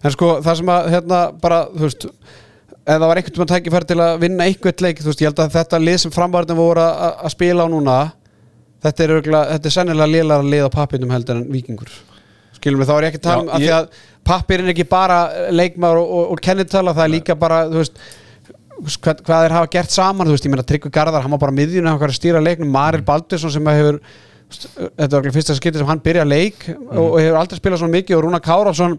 en 0.05 0.13
sko 0.15 0.35
það 0.45 0.59
sem 0.61 0.73
að 0.75 0.91
hérna 0.95 1.21
bara 1.43 1.63
þú 1.73 1.87
veist 1.87 2.05
ef 2.09 2.95
það 2.97 3.07
var 3.09 3.21
einhvern 3.21 3.39
veginn 3.41 3.53
tækifæri 3.55 3.89
til 3.89 3.99
að 4.05 4.19
vinna 4.25 4.45
einhvern 4.49 4.85
leik 4.85 5.01
þú 5.03 5.11
veist 5.11 5.23
ég 5.25 5.31
held 5.31 5.43
að 5.45 5.57
þetta 5.57 5.81
lið 5.83 5.99
sem 6.05 6.15
framvarðin 6.15 6.59
voru 6.61 6.85
að, 6.85 7.17
að 7.25 7.35
spila 7.35 7.65
á 7.65 7.69
núna 7.73 7.97
þetta 8.85 9.05
er, 9.05 9.15
örgulega, 9.17 9.57
þetta 9.57 9.69
er 9.73 9.75
sennilega 9.79 10.13
liðlar 10.13 10.45
að 10.45 10.53
liða 10.55 10.71
pappinum 10.77 11.11
heldur 11.17 11.41
en 11.41 11.49
vikingur 11.53 11.91
skilum 12.59 12.81
við 12.85 12.91
þá 12.91 12.95
er 12.99 13.07
ég 13.09 13.13
ekki 13.15 13.21
að 13.23 13.27
tala 13.31 13.43
um 13.45 13.53
að 13.57 13.65
ég- 13.67 13.75
að 13.75 14.07
pappirinn 14.29 14.69
er 14.69 14.75
ekki 14.77 14.89
bara 14.93 15.19
leikmaður 15.57 16.01
og, 16.03 16.09
og, 16.19 16.33
og 16.37 16.43
kennitala 16.45 16.93
það 16.97 17.05
er 17.09 17.15
líka 17.17 17.37
bara 17.39 17.63
þú 17.71 17.81
veist 17.81 18.01
hvað, 18.79 19.21
hvað 19.27 19.45
þeir 19.45 19.57
hafa 19.57 19.71
gert 19.75 19.95
saman 19.95 20.29
þú 20.29 20.37
veist 20.37 20.47
ég 20.49 20.55
meina 20.55 20.67
Tryggvi 20.67 20.93
Garðar 20.95 21.25
hann 21.25 21.35
var 21.35 21.43
bara 21.43 21.55
miðjuna 21.59 21.93
hann 21.93 22.01
var 22.01 22.13
að 22.13 22.19
stýra 22.21 22.43
leiknum 22.43 22.73
Maril 22.73 23.05
Baldursson 23.07 23.55
sem 23.55 23.71
hefur 23.73 24.01
þetta 24.49 25.11
var 25.13 25.25
ekki 25.27 25.35
fyrsta 25.35 25.57
skipti 25.59 25.81
sem 25.81 25.89
hann 25.89 26.03
byrja 26.05 26.25
leik 26.25 26.69
og, 26.73 27.03
og 27.03 27.17
hefur 27.21 27.41
aldrei 27.41 27.61
spilað 27.61 27.83
svona 27.83 27.97
mikið 27.99 28.17
og 28.17 28.23
Rúna 28.25 28.41
Kárásson 28.45 28.95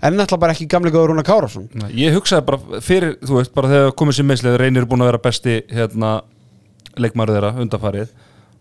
er 0.00 0.14
náttúrulega 0.14 0.42
bara 0.46 0.54
ekki 0.56 0.68
gamlega 0.70 1.06
Rúna 1.10 1.24
Kárásson 1.26 1.66
Nei, 1.76 1.90
Ég 2.06 2.16
hugsaði 2.16 2.46
bara 2.48 2.80
fyrir, 2.84 3.18
þú 3.24 3.40
veist, 3.40 3.52
bara 3.56 3.72
þegar 3.72 3.96
komið 4.00 4.18
sér 4.18 4.28
meðslið 4.30 4.60
reynir 4.62 4.84
er 4.84 4.88
búin 4.88 5.04
að 5.04 5.10
vera 5.12 5.24
besti 5.26 5.58
hérna, 5.72 6.14
leikmaður 6.96 7.36
þeirra 7.36 7.52
undarfarið 7.66 8.14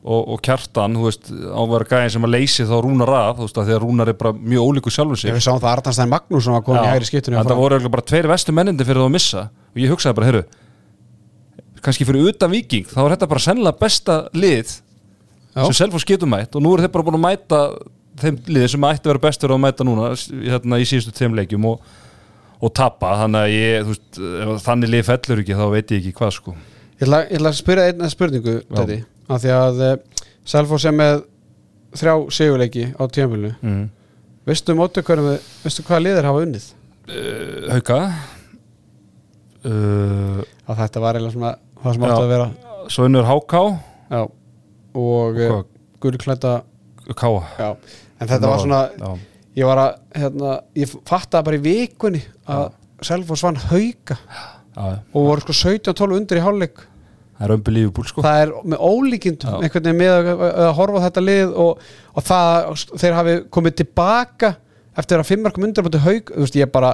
og, 0.03 0.33
og 0.36 0.41
kjartan, 0.43 0.97
þú 0.99 1.05
veist, 1.07 1.29
á 1.31 1.59
að 1.63 1.69
vera 1.77 1.88
gæðin 1.93 2.13
sem 2.17 2.27
að 2.27 2.33
leysi 2.33 2.65
þá 2.67 2.73
rúnar 2.83 3.13
af, 3.15 3.38
þú 3.38 3.45
veist, 3.47 3.59
að 3.62 3.69
því 3.69 3.75
að 3.77 3.83
rúnar 3.86 4.12
er 4.12 4.17
bara 4.19 4.33
mjög 4.36 4.67
ólíku 4.67 4.91
sjálfur 4.91 5.21
sig 5.21 5.31
Við 5.31 5.45
sáum 5.45 5.62
það 5.63 5.77
Arnarstein 5.77 6.12
Magnússon 6.12 6.57
var 6.57 6.65
komin 6.67 6.83
í 6.83 6.91
hægri 6.91 7.07
skiptunni 7.07 7.39
en 7.39 7.47
það 7.47 7.62
voru 7.62 7.93
bara 7.93 8.03
tveir 8.12 8.27
vestu 8.33 8.55
mennindi 8.55 8.83
fyrir 8.83 8.99
það 8.99 9.07
að 9.07 9.15
missa. 9.15 9.45
Og 9.71 9.79
ég 9.79 9.93
hugsaði 9.93 10.17
bara, 10.19 10.27
heyrðu 10.27 10.43
kannski 11.83 12.07
fyrir 12.07 12.31
utan 12.31 12.51
viking, 12.53 12.87
þá 12.89 13.01
er 13.03 13.15
þetta 13.15 13.29
bara 13.33 13.43
sennilega 13.43 13.79
besta 13.81 14.17
lið 14.35 14.77
Já. 15.53 15.65
sem 15.65 15.75
Selfoss 15.81 16.07
getur 16.07 16.29
mætt. 16.31 16.55
Og 16.55 16.63
nú 16.63 16.73
er 16.75 16.85
þeir 16.85 16.93
bara 16.95 17.07
búin 17.07 17.19
að 17.19 17.25
mæta 17.27 17.61
þeim 18.21 18.39
liði 18.47 18.69
sem 18.73 18.87
ætti 18.87 19.07
að 19.07 19.11
vera 19.13 19.23
bestur 19.25 19.53
að 19.53 19.61
mæta 19.63 19.87
núna 19.87 20.11
hérna, 20.13 20.79
í 20.79 20.87
síðustu 20.87 21.13
tveim 21.17 21.37
leikjum 21.37 21.65
og, 21.71 21.87
og 22.63 22.73
tapa, 22.77 23.15
þannig 23.23 23.41
að 23.41 23.55
ég 23.55 23.89
veist, 23.89 24.21
þannig 24.67 24.93
lið 24.93 25.07
fellur 25.09 25.43
ekki 25.43 25.57
þá 25.59 25.65
veit 25.73 25.93
ég 25.93 26.01
ekki 26.01 26.15
hvað 26.19 26.35
sko. 26.37 26.55
Ég 26.99 27.07
ætla, 27.07 27.23
ég 27.25 27.39
ætla 27.39 27.51
að 27.51 27.59
spyrja 27.59 27.87
einna 27.89 28.11
spurningu 28.13 28.55
þetta, 28.61 28.99
af 29.27 29.43
því 29.43 29.55
að 29.57 29.83
uh, 29.87 29.95
Selfoss 30.53 30.87
er 30.87 30.95
með 30.95 31.25
þrjá 31.97 32.13
sigurleiki 32.33 32.87
á 32.97 33.03
tímafélinu 33.05 33.51
mm. 33.61 33.83
veistu 34.49 34.75
mótu 34.77 35.03
hverjum 35.05 35.35
veistu 35.63 35.85
hvaða 35.85 36.05
liðir 36.07 36.29
hafa 36.29 36.45
unnið? 36.45 36.69
Uh, 37.03 37.67
Hauka. 37.73 37.99
Uh, 39.63 40.41
að 40.67 40.81
þetta 40.83 41.03
var 41.03 41.17
eiginlega 41.17 41.35
svona 41.35 41.53
það 41.83 41.97
sem 41.97 42.05
átti 42.07 42.21
að 42.21 42.31
vera 42.33 42.47
svo 42.93 43.07
unnur 43.07 43.27
HK 43.27 43.59
já. 44.13 44.21
og 44.23 45.37
uh, 45.37 45.43
Hvað? 45.43 45.67
gulklæta 46.03 46.53
K 47.11 47.33
já. 47.59 47.69
en 48.19 48.31
þetta 48.31 48.49
var 48.49 48.63
svona 48.63 48.81
já. 48.95 49.11
ég 49.59 49.69
var 49.69 49.83
að, 49.83 49.99
hérna, 50.21 50.55
ég 50.79 50.95
fattaði 51.09 51.49
bara 51.49 51.59
í 51.59 51.63
vikunni 51.67 52.23
að 52.47 52.65
Selfoss 53.03 53.43
vann 53.43 53.59
hauka 53.67 54.15
Já, 54.73 54.85
og 55.13 55.27
voru 55.27 55.43
sko 55.43 55.53
17-12 55.53 56.15
undir 56.17 56.39
í 56.39 56.41
hálfleik 56.41 56.79
það 57.33 57.43
er 57.45 57.51
unbelievable 57.57 58.07
sko 58.09 58.23
það 58.25 58.39
er 58.41 58.53
með 58.73 58.85
ólíkindum 58.87 59.51
Já. 59.51 59.57
einhvern 59.59 59.85
veginn 59.85 59.99
með 59.99 60.13
að, 60.15 60.43
að 60.63 60.71
horfa 60.79 61.01
á 61.01 61.05
þetta 61.07 61.23
lið 61.27 61.53
og, 61.61 61.83
og 62.13 62.25
það, 62.25 62.69
þeir 63.03 63.17
hafi 63.19 63.35
komið 63.53 63.75
tilbaka 63.83 64.53
eftir 64.97 65.21
að 65.21 65.29
fimmarkum 65.29 65.67
undir 65.67 65.85
á 65.85 66.05
haug, 66.05 66.31
þú 66.33 66.45
veist, 66.45 66.57
ég 66.57 66.71
bara 66.73 66.93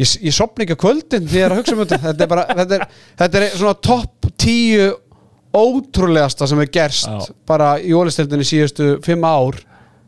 ég, 0.00 0.12
ég 0.28 0.34
sopni 0.34 0.66
ekki 0.66 0.76
á 0.76 0.84
kvöldin 0.84 1.28
því 1.28 1.40
ég 1.40 1.46
er 1.46 1.54
að 1.54 1.62
hugsa 1.62 1.76
um 1.76 1.82
þetta 1.82 2.02
þetta 2.08 2.26
er 2.26 2.32
bara, 2.32 2.46
þetta 2.60 2.78
er, 2.78 2.86
þetta 3.22 3.40
er 3.40 3.56
svona 3.56 3.76
topp 3.88 4.30
tíu 4.40 4.88
ótrúlegasta 5.56 6.48
sem 6.50 6.60
er 6.60 6.72
gerst 6.72 7.08
Já. 7.08 7.32
bara 7.48 7.76
í 7.80 7.94
ólistildinni 7.96 8.46
síðustu 8.46 8.96
fimm 9.04 9.24
ár 9.24 9.60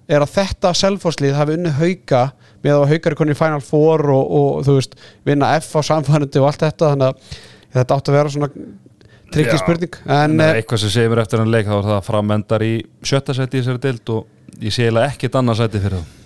er 0.08 0.24
að 0.24 0.34
þetta 0.38 0.72
selfhóðslið 0.76 1.36
hafi 1.36 1.56
unni 1.58 1.72
hauka 1.76 2.28
með 2.64 2.74
að 2.74 2.92
haukar 2.92 3.14
er 3.14 3.18
konið 3.20 3.36
í 3.36 3.38
Final 3.38 3.62
Four 3.64 4.04
og, 4.12 4.34
og 4.38 4.66
þú 4.66 4.76
veist, 4.78 4.98
vinna 5.28 5.52
F 5.60 5.76
á 5.78 5.80
samfærandi 5.88 6.42
og 6.42 6.48
allt 6.50 6.64
þetta 6.64 6.92
þannig 6.92 7.08
að 7.08 7.40
þetta 7.78 7.98
átti 7.98 8.12
að 8.12 8.18
vera 8.18 8.34
svona 8.34 8.50
trikki 9.32 9.54
Já. 9.54 9.62
spurning 9.62 9.98
en 10.08 10.36
Nei, 10.40 10.46
eh, 10.48 10.60
eitthvað 10.60 10.84
sem 10.84 10.94
segir 10.96 11.12
mér 11.12 11.24
eftir 11.24 11.42
hann 11.42 11.52
leik 11.52 11.68
þá 11.68 11.76
er 11.78 11.88
það 11.90 11.96
að 11.98 12.06
framendar 12.08 12.64
í 12.64 12.74
sjötta 13.04 13.36
seti 13.36 13.58
í 13.58 13.62
þessari 13.62 13.84
deild 13.84 14.14
og 14.16 14.62
ég 14.64 14.74
sé 14.74 14.86
eiginlega 14.88 15.12
ekkert 15.12 15.40
annað 15.40 15.60
seti 15.62 15.82
fyrir 15.84 16.00
það 16.00 16.17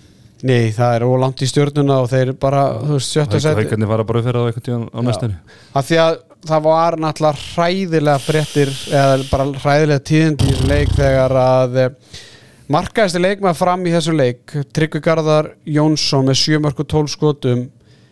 Nei, 0.43 0.73
það 0.75 0.97
er 0.97 1.05
ólangt 1.07 1.39
í 1.39 1.47
stjórnuna 1.47 2.01
og 2.03 2.09
þeir 2.11 2.33
bara, 2.35 2.63
þú 2.81 2.97
veist, 2.97 3.13
sjötta 3.13 3.39
seti 3.39 3.63
Haukarnir 3.63 3.87
fara 3.93 4.05
bara 4.07 4.19
upp 4.19 4.25
fyrir 4.27 4.39
það 4.41 4.49
eitthvað 4.49 4.65
tíðan 4.65 4.83
á 4.91 4.99
Já. 4.99 5.05
næstunni. 5.07 5.37
Af 5.79 5.87
því 5.87 5.99
að 6.03 6.17
það 6.49 6.65
var 6.65 6.97
náttúrulega 6.99 7.45
hræðilega 7.53 8.23
fréttir 8.25 8.73
eða 8.91 9.13
bara 9.29 9.45
hræðilega 9.63 10.03
tíðindi 10.09 10.49
í 10.49 10.51
þessum 10.51 10.73
leik 10.73 10.91
þegar 10.97 11.37
að 11.43 11.79
eh, 11.79 12.19
markaðist 12.75 13.21
leikmaður 13.23 13.61
fram 13.61 13.87
í 13.87 13.95
þessum 13.95 14.19
leik 14.19 14.57
Tryggvi 14.75 15.03
Garðar 15.07 15.49
Jónsson 15.77 16.27
með 16.27 16.39
7 16.43 16.61
mörg 16.67 16.83
og 16.83 16.91
12 16.97 17.15
skotum. 17.15 17.65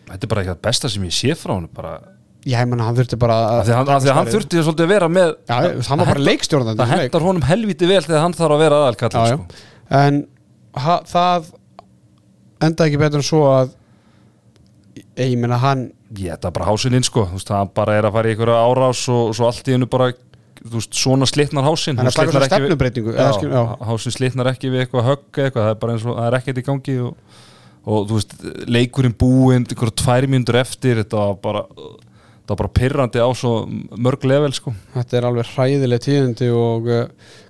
Þetta 0.08 0.24
er 0.24 0.32
bara 0.32 0.46
eitthvað 0.46 0.64
besta 0.70 0.92
sem 0.92 1.04
ég 1.04 1.16
sé 1.20 1.36
frá 1.36 1.52
hann 1.52 1.68
bara, 1.76 1.94
Já, 2.42 2.56
ég 2.58 2.68
menna, 2.72 2.88
hann 2.88 2.96
þurfti 2.96 3.20
bara 3.22 3.36
af 3.60 3.66
því 3.68 3.72
að 3.74 3.76
hann, 3.78 3.90
að 3.94 4.16
hann 4.16 4.30
þurfti 4.32 4.62
svolítið 4.64 4.88
að 4.88 4.94
vera 4.96 5.08
með 5.12 5.28
Já, 5.46 5.56
hann 5.92 6.00
var 6.00 6.08
bara 6.16 6.24
leikstjórnandi 6.26 6.80
það 6.80 6.94
hendar 6.96 7.26
honum 7.28 7.44
helviti 7.46 7.86
vel 7.86 8.00
þegar 8.02 8.24
hann 8.24 8.34
þarf 8.40 8.56
að 8.56 8.62
vera 8.64 8.80
aðalkall 8.80 9.12
sko. 9.12 9.66
En 10.00 10.18
ha, 10.82 10.96
það 11.06 11.52
endaði 12.66 12.90
ekki 12.92 13.00
betur 13.02 13.22
en 13.22 13.26
svo 13.28 13.42
að 13.50 13.72
ég 15.18 15.38
meina 15.40 15.58
hann 15.62 15.86
ég 16.16 16.34
þetta 16.34 16.50
er 16.50 16.56
bara 16.58 16.68
hásinn 16.70 16.96
inn 16.98 17.06
sko 17.06 17.24
þú 17.30 17.38
veist, 17.38 17.52
hann 17.54 17.70
bara 17.76 17.96
er 17.98 18.08
að 18.08 18.16
fara 18.18 18.28
í 18.30 18.34
einhverja 18.34 18.60
árás 18.68 19.02
og, 19.12 19.32
svo 19.36 19.48
allt 19.48 19.68
í 19.70 19.74
hennu 19.76 19.88
bara 19.92 20.10
þú 20.62 20.74
veist, 20.78 20.92
svona 20.98 21.28
slitnar 21.28 21.64
hásinn 21.66 21.98
hann 22.00 22.10
taka 22.12 22.34
svona 22.34 22.48
stefnubreitingu 22.50 23.14
eða 23.16 23.32
skil- 23.38 23.50
já. 23.52 23.62
já, 23.62 23.88
hásinn 23.88 24.16
slitnar 24.18 24.50
ekki 24.52 24.70
við 24.72 24.84
eitthvað 24.84 25.08
högg 25.10 25.40
eitthvað, 25.46 25.64
það 25.66 25.72
er 25.74 25.80
bara 25.84 25.96
eins 25.96 26.06
og 26.06 26.18
það 26.18 26.28
er 26.30 26.38
ekkert 26.38 26.60
í 26.62 26.66
gangi 26.68 26.96
og, 27.06 27.40
og 27.82 28.06
þú 28.10 28.18
veist, 28.20 28.36
leikurinn 28.76 29.16
búinn 29.18 29.64
einhverja 29.66 29.96
tvær 30.04 30.28
mínútur 30.30 30.60
eftir 30.60 31.00
þetta 31.02 31.24
var 31.24 31.40
bara 31.48 31.64
það 31.72 32.52
var 32.52 32.60
bara 32.62 32.72
pyrrandi 32.76 33.22
á 33.22 33.28
svo 33.38 33.52
mörg 33.96 34.24
level 34.28 34.52
sko 34.52 34.74
Þetta 34.94 35.18
er 35.18 35.26
alveg 35.30 35.50
hræðileg 35.54 36.02
tíðindi 36.04 36.48
og 36.52 36.88
uh, 36.90 37.04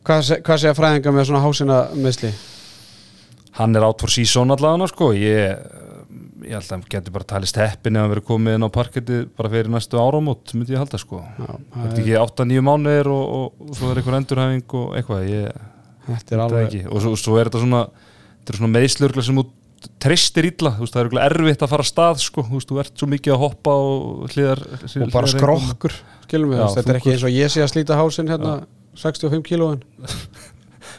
hvað, 0.07 0.35
hvað 0.47 0.63
segja 0.63 0.77
fræðingar 0.79 1.17
með 1.17 1.29
svona 1.31 1.43
hásina 1.45 1.79
meðsli? 1.97 2.31
Hann 3.59 3.77
er 3.77 3.87
átt 3.87 4.03
for 4.05 4.13
season 4.13 4.55
allavega 4.55 4.89
sko. 4.91 5.11
Ég, 5.17 5.65
ég 6.43 6.55
held 6.57 6.65
að 6.67 6.75
hann 6.77 6.87
getur 6.95 7.17
bara 7.17 7.29
talist 7.35 7.59
heppin 7.61 7.99
ef 7.99 8.05
hann 8.05 8.15
verið 8.15 8.29
komið 8.31 8.59
inn 8.59 8.67
á 8.67 8.71
parketti 8.73 9.19
bara 9.39 9.53
fyrir 9.53 9.73
næstu 9.73 10.01
áramót 10.01 10.55
myndi 10.57 10.77
ég 10.77 10.83
halda 10.83 11.01
sko. 11.01 11.23
Já, 11.39 11.53
þetta 11.77 11.93
er 11.93 12.03
ekki 12.05 12.17
8-9 12.23 12.65
mánuðir 12.69 13.13
og, 13.13 13.37
og, 13.37 13.69
og 13.69 13.77
svo 13.79 13.93
er 13.93 14.01
einhver 14.01 14.19
endurhæfing 14.21 14.79
og 14.81 14.97
eitthvað 15.01 15.29
ég, 15.31 15.69
Þetta 16.03 16.35
er 16.35 16.41
alveg 16.43 16.65
ekki. 16.67 16.87
Og 16.91 17.03
svo, 17.05 17.13
svo 17.15 17.37
er 17.39 17.47
þetta 17.47 17.61
svona 17.63 17.85
svona 18.51 18.73
meðslurgla 18.75 19.23
sem 19.23 19.39
þú 19.39 19.45
treystir 20.03 20.47
illa, 20.47 20.73
þú 20.77 20.85
veist, 20.85 20.95
það 20.97 21.09
er 21.13 21.25
erfitt 21.29 21.63
að 21.65 21.73
fara 21.73 21.85
að 21.85 21.91
stað 21.91 22.21
sko, 22.23 22.45
þú 22.47 22.59
veist, 22.59 22.71
þú 22.71 22.81
ert 22.83 23.01
svo 23.01 23.09
mikið 23.11 23.35
að 23.35 23.41
hoppa 23.43 23.75
og 23.83 24.35
hliðar 24.35 24.63
og 24.63 25.15
bara 25.15 25.31
skrokkur 25.31 25.97
skilum 26.27 26.53
við, 26.53 26.63
þetta 26.77 26.93
er 26.93 27.01
ekki 27.01 27.13
eins 27.15 27.25
og 27.27 27.35
ég 27.35 27.53
sé 27.53 27.65
að 27.65 27.73
slíta 27.73 27.99
hásinn 27.99 28.31
hérna 28.31 28.55
65 28.99 29.43
kílóin 29.49 29.83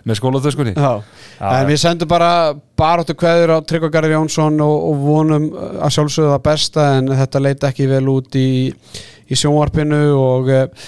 með 0.03 0.19
skólatöskunni 0.19 0.73
en 0.75 1.69
við 1.69 1.79
sendum 1.79 2.09
bara 2.11 2.31
baráttu 2.79 3.15
kveður 3.15 3.55
á 3.55 3.57
Tryggva 3.63 3.91
Garðar 3.93 4.17
Jónsson 4.17 4.59
og, 4.63 4.75
og 4.89 5.01
vonum 5.05 5.47
að 5.55 5.95
sjálfsögðu 5.95 6.33
það 6.33 6.45
besta 6.49 6.89
en 6.97 7.13
þetta 7.21 7.43
leit 7.43 7.65
ekki 7.69 7.87
vel 7.91 8.03
út 8.11 8.37
í, 8.39 8.51
í 8.69 9.39
sjónvarpinu 9.39 10.03
og 10.17 10.51
uh, 10.51 10.85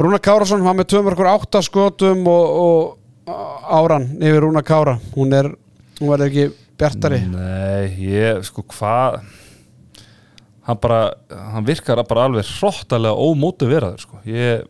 Rúna 0.00 0.20
Kárasson 0.22 0.64
var 0.64 0.78
með 0.78 0.94
208 0.94 1.60
skotum 1.66 2.24
og, 2.30 2.62
og 2.64 3.34
áran 3.68 4.06
yfir 4.16 4.40
Rúna 4.46 4.62
Kára. 4.64 4.96
Hún 5.12 5.34
er, 5.36 5.50
hún 5.98 6.08
verður 6.08 6.30
ekki 6.30 6.46
bjartari. 6.80 7.20
Nei, 7.28 7.90
ég, 8.08 8.40
sko, 8.48 8.64
hvað 8.72 9.20
hann 10.64 10.80
bara, 10.80 11.02
hann 11.52 11.66
virkar 11.66 12.00
bara 12.08 12.28
alveg 12.28 12.48
hróttalega 12.48 13.16
ómótiveraður 13.16 14.04
sko. 14.04 14.20
ég 14.28 14.64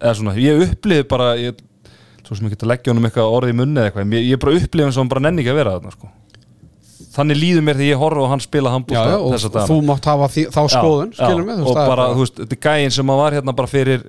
eða 0.00 0.14
svona, 0.18 0.34
ég 0.38 0.64
upplifi 0.68 1.06
bara 1.08 1.32
ég, 1.40 1.60
svo 2.24 2.36
sem 2.38 2.46
ég 2.48 2.54
geta 2.56 2.68
leggja 2.70 2.92
honum 2.92 3.04
eitthvað 3.08 3.34
orðið 3.38 3.54
í 3.54 3.56
munni 3.60 3.80
eða 3.80 3.90
eitthvað, 3.90 4.14
ég, 4.16 4.28
ég 4.32 4.40
bara 4.44 4.58
upplifi 4.58 4.84
hann 4.86 4.94
sem 4.96 5.02
hann 5.04 5.12
bara 5.12 5.24
nenni 5.26 5.42
ekki 5.44 5.52
að 5.54 5.58
vera 5.60 5.74
þarna 5.78 5.94
sko. 5.94 6.10
þannig 7.14 7.38
líður 7.40 7.64
mér 7.66 7.78
þegar 7.78 7.90
ég 7.92 8.00
horfa 8.04 8.22
og 8.24 8.30
hann 8.32 8.42
spila 8.44 8.72
handbústa 8.74 9.06
já, 9.06 9.16
og 9.20 9.34
dagana. 9.38 9.66
þú 9.70 9.78
mátt 9.90 10.08
hafa 10.10 10.28
því, 10.34 10.44
þá 10.54 10.60
skoðun 10.74 11.12
Já, 11.14 11.26
já, 11.30 11.36
mig, 11.44 11.64
og 11.64 11.76
er 11.78 11.90
bara, 11.92 12.06
þú 12.14 12.22
veist, 12.24 12.38
þetta 12.42 12.56
er 12.56 12.62
gæinn 12.68 12.94
sem 12.96 13.12
að 13.14 13.20
var 13.22 13.36
hérna 13.38 13.54
bara 13.60 13.70
fyrir 13.70 14.06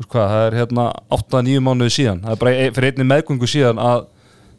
hvað, 0.00 0.26
það 0.32 0.46
er 0.48 0.56
hérna 0.60 0.86
8-9 1.16 1.62
mánuði 1.64 1.94
síðan, 1.96 2.20
það 2.24 2.34
er 2.34 2.40
bara 2.42 2.56
ein- 2.56 2.74
fyrir 2.76 2.92
einni 2.92 3.06
meðgöngu 3.12 3.48
síðan 3.52 3.80
að 3.84 4.02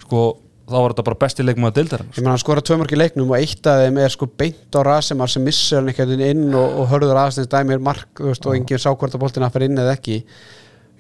sko, 0.06 0.24
þá 0.72 0.76
var 0.78 0.94
þetta 0.94 1.06
bara 1.10 1.20
besti 1.26 1.46
leikmaður 1.46 1.76
deildar 1.80 2.04
Ég 2.08 2.20
meina 2.22 2.34
hann 2.36 2.42
skora 2.46 2.62
tvö 2.66 2.78
mörg 2.80 2.94
í 2.96 3.00
leiknum 3.02 3.34
og 3.34 3.38
eitt 3.42 3.68
af 3.68 3.82
þeim 3.84 3.98
er 4.06 4.14
sko 4.14 4.28
beint 4.42 4.78
á 4.78 4.80
Rasimar 4.86 5.30
sem 5.34 5.44
missir 5.44 5.80
hann 5.82 5.90
einhvern 5.92 6.14
veginn 6.14 6.46
inn 6.48 6.56
og, 6.56 6.78
og 6.82 6.90
hörður 6.94 7.18
aðeins 7.26 7.50
dæmi 7.52 7.74
er 7.76 7.82
mark 7.84 8.22
veist, 8.22 8.46
og 8.46 8.56
enginn 8.56 8.80
sá 8.80 8.90
hvort 8.94 9.18
að 9.18 9.24
boltina 9.26 9.50
fyrir 9.52 9.70
inn 9.70 9.82
eða 9.82 9.98
ekki 9.98 10.22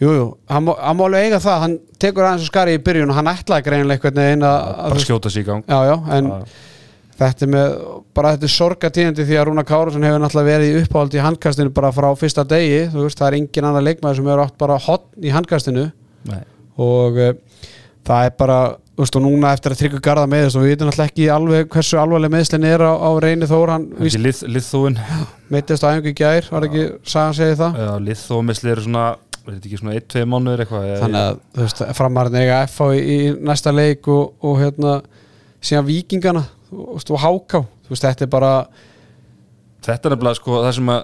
Jújú, 0.01 0.13
jú, 0.17 0.27
hann, 0.49 0.65
hann 0.81 0.97
má 0.97 1.03
alveg 1.05 1.27
eiga 1.27 1.37
það 1.43 1.59
hann 1.61 1.73
tekur 2.01 2.25
aðeins 2.25 2.47
og 2.47 2.49
skari 2.49 2.73
í 2.73 2.81
byrjun 2.81 3.11
og 3.13 3.17
hann 3.19 3.29
ætlaði 3.29 3.65
greinlega 3.67 3.99
einhvern 3.99 4.21
veginn 4.23 4.45
að, 4.47 4.59
að 4.81 4.93
bara 4.95 5.03
skjóta 5.05 5.29
sig 5.29 5.43
í 5.43 5.47
gang. 5.51 5.65
Já, 5.69 5.79
já, 5.85 5.93
en 6.17 6.29
Já. 6.31 6.55
þetta 7.21 7.45
er 7.45 7.51
með 7.53 7.75
bara 8.17 8.31
þetta 8.33 8.47
er 8.49 8.53
sorgatíðandi 8.55 9.27
því 9.29 9.37
að 9.37 9.47
Rúna 9.51 9.65
Kárasson 9.69 10.07
hefur 10.07 10.23
náttúrulega 10.23 10.49
verið 10.55 10.71
í 10.71 10.81
uppáhaldi 10.81 11.21
í 11.21 11.25
handkastinu 11.27 11.73
bara 11.77 11.93
frá 11.93 12.09
fyrsta 12.17 12.47
degi, 12.49 12.81
þú 12.95 13.05
veist, 13.05 13.21
það 13.21 13.29
er 13.29 13.39
engin 13.43 13.69
annar 13.69 13.85
leikmaður 13.85 14.17
sem 14.23 14.31
hefur 14.31 14.43
átt 14.47 14.57
bara 14.65 14.81
hotn 14.87 15.21
í 15.29 15.35
handkastinu. 15.37 15.87
Nei. 16.31 16.41
og 16.81 17.17
uh, 17.21 17.31
það 18.07 18.25
er 18.25 18.35
bara, 18.41 18.59
þú 18.97 19.05
veist, 19.05 19.15
og 19.21 19.23
núna 19.29 19.53
eftir 19.53 19.73
að 19.75 19.79
tryggja 19.85 20.01
garda 20.09 20.27
með 20.29 20.47
þess 20.47 20.57
og 20.57 20.65
við 20.65 20.73
veitum 20.73 20.89
alltaf 20.91 21.09
ekki 21.11 21.29
alveg 21.33 21.69
hversu 21.75 22.01
alvarleg 22.01 22.33
meðslinn 22.33 22.65
er 22.69 22.83
á, 22.89 22.93
á 22.97 23.09
reyni 23.21 23.49
þór 23.49 23.73
hann 23.75 23.85
ekki 24.01 24.21
lið, 24.21 24.41
liðþóin 24.57 24.97
meittist 25.53 25.85
á 25.85 25.93
í 25.93 26.13
gær, 26.17 26.47
var 26.49 26.65
ekki 26.65 26.87
sagan 27.05 27.37
segið 27.37 27.59
það. 27.61 27.81
Já, 27.85 27.91
liðþómisli 28.07 28.73
eru 28.73 28.85
svona 28.87 29.05
er 29.47 29.55
þetta 29.55 29.69
ekki 29.69 29.79
svona 29.81 29.97
1-2 29.97 30.23
mánuður 30.29 30.63
eitthvað 30.63 30.87
þannig 31.01 31.21
að, 31.25 31.39
þú 31.55 31.65
veist, 31.65 31.83
framarinn 31.97 32.39
eiga 32.41 32.59
FH 32.67 32.89
í, 32.93 33.01
í 33.01 33.17
næsta 33.49 33.73
leik 33.73 34.09
og, 34.11 34.35
og 34.45 34.59
hérna 34.61 34.97
síðan 35.61 35.87
vikingana 35.87 36.43
veist, 36.71 37.11
og 37.11 37.23
háká, 37.23 37.63
þú 37.85 37.95
veist, 37.95 38.05
þetta 38.05 38.27
er 38.27 38.31
bara 38.31 38.53
þetta 39.81 40.09
er 40.09 40.15
nefnilega 40.15 40.39
sko 40.39 40.61
það 40.61 40.77
sem 40.77 40.93
að 40.93 41.01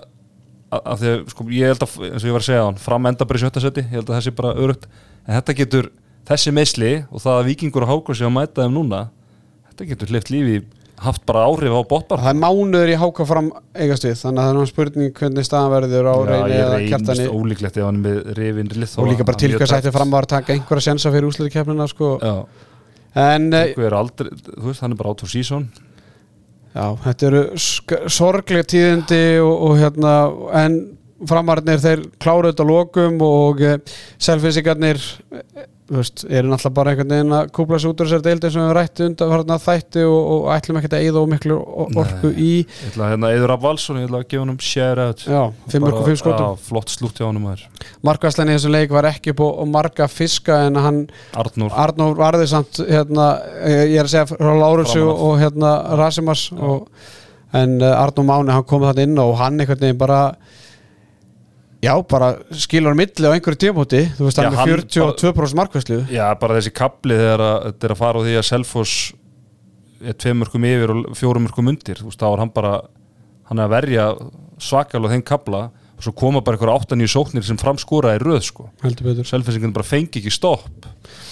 að 0.67 1.02
því 1.02 1.12
sko 1.32 1.45
ég 1.56 1.71
held 1.71 1.84
að 1.86 1.93
eins 2.10 2.23
og 2.23 2.28
ég 2.28 2.36
var 2.36 2.43
að 2.43 2.47
segja 2.50 2.63
á 2.63 2.67
hann 2.67 2.82
fram 2.84 3.06
enda 3.08 3.28
bara 3.28 3.39
í 3.39 3.43
sjötta 3.45 3.63
seti, 3.63 3.84
ég 3.86 3.93
held 3.95 4.10
að 4.10 4.17
það 4.17 4.26
sé 4.26 4.34
bara 4.36 4.56
örugt 4.60 4.88
en 5.23 5.38
þetta 5.38 5.56
getur, 5.62 5.86
þessi 6.28 6.54
meðsli 6.56 6.89
og 7.08 7.23
það 7.23 7.38
að 7.38 7.47
vikingur 7.47 7.86
og 7.86 7.91
hákur 7.93 8.17
sé 8.19 8.28
að 8.28 8.34
mæta 8.36 8.65
þeim 8.65 8.76
núna 8.76 9.00
þetta 9.69 9.88
getur 9.93 10.12
hlift 10.12 10.32
lífi 10.34 10.58
haft 11.02 11.26
bara 11.30 11.46
áhrif 11.46 11.74
á 11.78 11.82
botbar 11.86 12.22
það 12.24 12.32
er 12.32 12.40
mánuður 12.42 12.92
í 12.92 12.98
háká 12.98 13.26
fram 13.30 13.50
eigast 13.78 14.08
við, 14.08 14.16
þannig 14.18 14.42
að 14.42 14.46
það 14.46 14.50
er 14.50 14.56
náttúrulega 14.58 14.72
spurning 14.72 15.12
hvernig 15.20 15.48
staðan 15.48 15.74
verður 15.76 16.10
á 16.10 16.16
reyni 16.26 16.58
eða 16.58 16.80
kjartani. 16.88 17.28
ólíklegt 17.30 17.78
ef 17.78 17.86
hann 17.86 18.00
með 18.02 18.32
lið 18.42 18.96
og 18.98 19.12
líka 19.12 19.28
bara 19.28 19.42
til 19.44 19.52
hvers 19.54 19.76
ætti 19.78 19.94
fram 19.94 20.16
að 20.18 20.30
taka 20.34 20.56
einhverja 20.56 20.88
sensa 20.90 21.12
fyrir 21.14 21.30
úslutikefnina 21.30 21.88
sko. 21.92 22.16
Já, 22.18 22.36
en 23.28 23.50
eh, 23.54 23.76
er 23.78 23.98
aldrei, 23.98 24.32
þú 24.48 24.72
veist, 24.72 24.82
hann 24.82 24.96
er 24.96 25.02
bara 25.02 25.14
out 25.14 25.22
of 25.26 25.32
season. 25.32 25.68
Já, 26.74 26.86
þetta 27.06 27.30
eru 27.30 27.44
sorgleg 28.18 28.68
tíðindi 28.70 29.22
og, 29.42 29.54
og 29.70 29.78
hérna 29.82 30.16
en 30.64 30.82
framarnir 31.26 31.82
þeir 31.82 32.06
kláru 32.22 32.52
þetta 32.52 32.68
á 32.68 32.72
lokum 32.74 33.18
og 33.26 33.64
e, 33.66 33.78
selfinsingarnir 34.22 35.00
e, 35.34 35.66
þú 35.88 35.96
veist, 36.02 36.24
eru 36.28 36.50
náttúrulega 36.52 36.76
bara 36.76 36.92
einhvern 36.92 37.12
veginn 37.14 37.34
að 37.38 37.50
kúpla 37.56 37.78
sig 37.80 37.88
út 37.94 38.02
úr 38.04 38.10
þessari 38.10 38.26
deildi 38.26 38.50
sem 38.52 38.64
við 38.66 38.74
rætti 38.76 39.06
undan 39.08 39.30
hérna 39.32 39.56
þætti 39.64 40.02
og, 40.04 40.18
og 40.34 40.48
ætlum 40.52 40.80
ekkert 40.82 40.96
að 40.98 41.06
eyða 41.08 41.22
og 41.22 41.30
miklu 41.32 41.56
o- 41.64 41.86
orku 42.04 42.32
í 42.36 42.50
Ég 42.66 42.90
ætla 42.90 43.06
að 43.06 43.14
hérna 43.14 43.30
Eður 43.38 43.52
Rapp 43.54 43.64
Valsson, 43.64 44.00
ég 44.02 44.10
ætla 44.10 44.20
að 44.20 44.26
gefa 44.34 44.42
hann 44.44 44.52
um 44.52 44.60
share 44.68 45.06
out 45.08 45.24
já, 45.24 45.40
5 45.72 45.88
og 45.88 46.02
5 46.10 46.20
skotum. 46.20 46.44
Já, 46.44 46.66
flott 46.68 46.92
slútt 46.92 47.22
hjá 47.22 47.26
hann 47.30 47.40
um 47.40 47.48
þær 47.48 47.64
Markvæslein 48.10 48.52
í 48.52 48.58
þessum 48.58 48.76
leik 48.76 48.92
var 48.98 49.08
ekki 49.14 49.32
upp 49.32 49.46
á 49.48 49.64
marga 49.78 50.10
fiska 50.12 50.60
en 50.68 50.82
hann, 50.84 51.00
Arnór, 51.40 51.72
Arnór 51.72 52.20
varði 52.20 52.50
samt 52.52 52.82
hérna, 52.84 53.30
eh, 53.64 53.86
ég 53.94 54.02
er 54.04 54.10
að 54.10 54.12
segja 54.18 54.28
frá 54.34 54.42
Framan 54.44 54.84
og, 54.84 54.84
af. 54.92 55.24
og 55.30 55.40
hérna 55.40 55.72
Rasimas 56.04 56.50
og, 56.52 56.92
en 57.56 57.80
Arnór 57.80 58.28
Máni 58.28 58.52
hann 58.52 58.68
kom 58.68 58.84
þannig 58.84 59.08
inn 59.08 59.24
og 59.24 59.38
hann 59.40 59.56
einhvern 59.64 59.80
veginn 59.88 60.04
bara 60.04 60.22
já, 61.84 61.94
bara 62.10 62.34
skilur 62.52 62.96
á 62.96 62.98
milli 62.98 63.30
á 63.30 63.36
einhverju 63.36 63.62
tímóti, 63.62 64.04
þú 64.18 64.28
veist 64.28 64.42
Já, 64.42 64.48
hann 64.48 64.58
hann 64.58 64.74
með 64.74 64.92
42% 64.98 65.60
markvæslu 65.60 66.00
já, 66.12 66.26
bara 66.42 66.60
þessi 66.60 66.74
kapli 66.76 67.18
þegar 67.20 67.46
að, 67.48 67.58
þetta 67.70 67.90
er 67.90 67.96
að 67.96 68.02
fara 68.02 68.22
á 68.22 68.26
því 68.26 68.38
að 68.38 68.48
Selfoss 68.50 68.96
er 69.98 70.18
tveim 70.22 70.42
mörgum 70.44 70.68
yfir 70.70 70.94
og 70.94 71.18
fjórum 71.18 71.48
mörgum 71.48 71.74
undir, 71.74 72.00
þú 72.02 72.12
veist, 72.12 72.22
þá 72.22 72.30
er 72.30 72.44
hann 72.44 72.54
bara 72.54 72.74
hann 73.48 73.62
er 73.62 73.68
að 73.68 73.76
verja 73.76 74.08
svakalega 74.62 75.16
þeim 75.16 75.28
kapla 75.28 75.68
og 75.98 76.06
svo 76.06 76.13
koma 76.13 76.44
bara 76.46 76.58
einhverja 76.58 76.94
8-9 76.94 77.10
sóknir 77.10 77.46
sem 77.46 77.58
framskóra 77.58 78.13
í 78.13 78.22
röð, 78.22 78.44
sko. 78.46 78.68
Selfissingin 78.86 79.74
bara 79.74 79.86
fengi 79.88 80.22
ekki 80.22 80.34
stopp. 80.34 80.86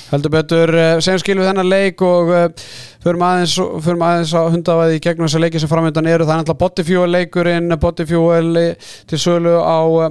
Heldur 0.10 0.34
betur, 0.34 0.71
uh, 0.73 0.97
segjum 1.03 1.21
skil 1.21 1.36
við 1.38 1.49
þennan 1.51 1.69
leik 1.69 2.01
og 2.05 2.31
uh, 2.34 2.65
förum 3.03 3.25
aðeins 3.25 3.53
förum 3.86 4.05
aðeins 4.05 4.34
á 4.34 4.41
hundavæði 4.53 4.97
í 4.97 5.03
gegnum 5.05 5.29
þessa 5.29 5.41
leiki 5.43 5.62
sem 5.62 5.69
framöndan 5.69 6.10
eru, 6.10 6.25
það 6.25 6.34
er 6.34 6.41
náttúrulega 6.41 6.62
Bodyfuel 6.63 7.13
leikurinn 7.13 7.77
Bodyfuel 7.81 8.62
eh, 8.62 8.91
til 9.10 9.21
sölu 9.21 9.55
á 9.62 9.79
uh, 9.86 10.10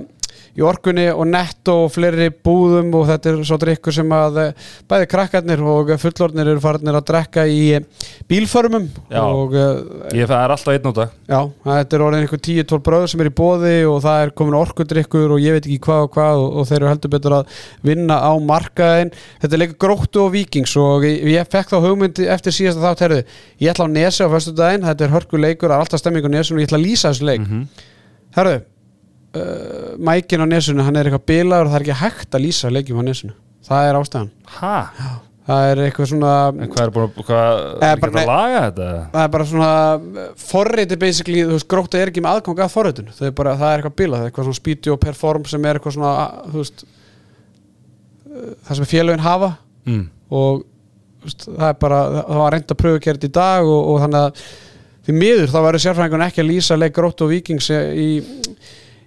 í 0.55 0.63
orkunni 0.65 1.07
og 1.13 1.27
netto 1.29 1.77
og 1.85 1.93
fleiri 1.95 2.31
búðum 2.31 2.93
og 2.99 3.09
þetta 3.09 3.31
er 3.31 3.41
svo 3.47 3.59
drikkur 3.61 3.95
sem 3.97 4.13
að 4.15 4.41
uh, 4.41 4.67
bæði 4.91 5.09
krakkarnir 5.11 5.63
og 5.67 5.93
fullornir 6.01 6.51
eru 6.53 6.63
farinir 6.63 6.99
að 6.99 7.07
drekka 7.11 7.47
í 7.51 7.61
uh, 7.79 8.09
bílförmum 8.31 8.89
Já. 9.11 9.21
og 9.23 9.57
uh, 9.57 10.11
ég, 10.15 10.29
það 10.31 10.37
er 10.39 10.55
alltaf 10.57 10.73
einn 10.75 10.91
á 10.91 10.93
dag. 10.99 11.15
Já, 11.29 11.41
þetta 11.69 11.99
er 11.99 12.05
orðin 12.07 12.27
einhver 12.27 12.43
10-12 12.49 12.85
bröð 12.89 13.07
sem 13.13 13.25
er 13.25 13.31
í 13.31 13.35
bóði 13.41 13.75
og 13.91 14.01
það 14.05 14.25
er 14.25 14.35
komin 14.41 14.59
orkudrykkur 14.61 15.35
og 15.37 15.43
ég 15.45 15.59
veit 15.59 15.69
ekki 15.69 15.81
hvað 15.89 16.05
og 16.09 16.13
hvað 16.19 16.43
og, 16.43 16.61
og 16.61 16.69
þeir 16.71 16.81
eru 16.81 16.93
heldur 16.93 17.15
betur 17.15 17.39
að 17.41 17.57
vinna 17.87 18.21
á 18.21 18.33
markaðin 18.39 19.15
þetta 19.43 19.51
er 19.51 19.65
leikur 19.65 19.81
gróttu 19.87 20.25
og 20.27 20.35
vikings 20.37 20.77
og 20.81 21.09
ég, 21.09 21.25
ég 21.35 21.51
fekk 21.51 21.75
þá 21.75 21.79
hugmyndi 21.89 22.29
eftir 22.31 22.55
síðasta 22.55 22.85
þátt 22.85 23.07
herðu, 23.07 23.25
ég 23.63 23.75
ætla 23.75 23.89
á 23.89 23.95
nesi 23.97 24.23
á 24.23 24.29
föstu 24.31 24.55
daginn 24.57 24.87
þetta 24.87 25.09
er 25.09 25.17
hörku 25.17 25.41
leikur, 25.41 25.73
það 25.73 25.77
er 25.81 25.87
alltaf 25.87 26.03
stemming 26.03 26.29
á 26.29 26.35
nesinu 26.37 26.61
og 26.61 26.65
ég 26.65 26.71
ætla 26.71 26.81
að 26.81 26.87
lýsa 26.87 27.11
þessu 27.11 27.29
leik. 27.33 27.45
Mm 27.49 27.67
herðu, 28.35 28.63
uh, 29.35 29.93
mækin 29.99 30.43
á 30.43 30.47
nesinu 30.49 30.87
hann 30.87 30.97
er 31.01 31.11
eitthvað 31.11 31.27
bilaður 31.31 31.69
og 31.69 31.73
það 31.75 31.79
er 31.81 31.87
ekki 31.89 32.01
hægt 32.03 32.35
að 32.39 32.45
lýsa 32.47 32.71
leikjum 32.75 33.01
á 33.01 33.05
nesinu, 33.11 33.37
það 33.69 33.89
er 33.91 33.99
ástæðan 34.01 34.31
ha? 34.59 34.75
það 35.45 35.67
er 35.71 35.81
eitthvað 35.85 36.09
svona 36.09 36.33
En 36.55 36.71
hvað 36.73 36.83
er 36.87 36.93
búin 36.95 37.05
að, 37.05 37.17
hvað, 37.29 37.59
er 37.85 37.91
ekki 37.91 38.01
bara- 38.01 38.13
hægt 38.15 38.21
að 38.23 38.31
laga 38.33 38.61
þetta? 38.65 38.87
það 39.13 39.25
er 39.27 39.33
bara 39.35 39.47
svona 39.51 39.73
forriti 40.49 40.97
basically, 41.03 41.43
þú 41.45 41.57
veist, 41.59 41.69
gróta 41.69 42.01
er 42.01 42.13
ekki 42.13 42.23
með 42.25 42.39
aðgang 42.39 42.63
að 42.65 42.73
forritun, 42.73 43.11
það 43.19 43.27
er 43.29 43.35
bara, 43.43 43.57
það 43.61 43.73
er 43.75 43.83
eitthvað 43.83 43.97
bilað 44.01 44.19
það 44.23 44.25
er 44.25 44.31
eitthvað 44.33 44.49
svona 44.49 44.61
speedy 44.63 44.93
og 44.95 45.01
perform 45.05 45.45
sem 45.53 45.67
er 45.69 45.77
eitthvað 45.81 45.97
svona 45.99 46.13
uh, 46.15 46.47
þú 46.55 46.63
veist 46.63 46.85
uh, 46.89 48.53
það 48.69 48.79
sem 48.81 48.91
félögin 48.95 49.25
hafa 49.27 49.53
Mm. 49.85 50.07
og 50.33 50.63
þú 51.21 51.27
veist, 51.29 51.43
það 51.45 51.67
er 51.69 51.75
bara, 51.83 51.97
það 52.25 52.39
var 52.41 52.55
reynd 52.55 52.71
að 52.73 52.79
pröfu 52.81 52.97
að 52.97 53.03
gera 53.05 53.19
þetta 53.21 53.29
í 53.29 53.33
dag 53.37 53.67
og, 53.69 53.81
og 53.93 53.99
þannig 54.01 54.23
að 54.23 54.39
því 55.05 55.15
miður 55.19 55.51
þá 55.53 55.59
verður 55.67 55.83
sérfræðingun 55.85 56.25
ekki 56.25 56.41
að 56.41 56.49
lýsa 56.49 56.79
leik 56.81 56.95
gróta 56.97 57.27
og 57.27 57.33
vikings 57.35 57.69
í, 57.75 58.07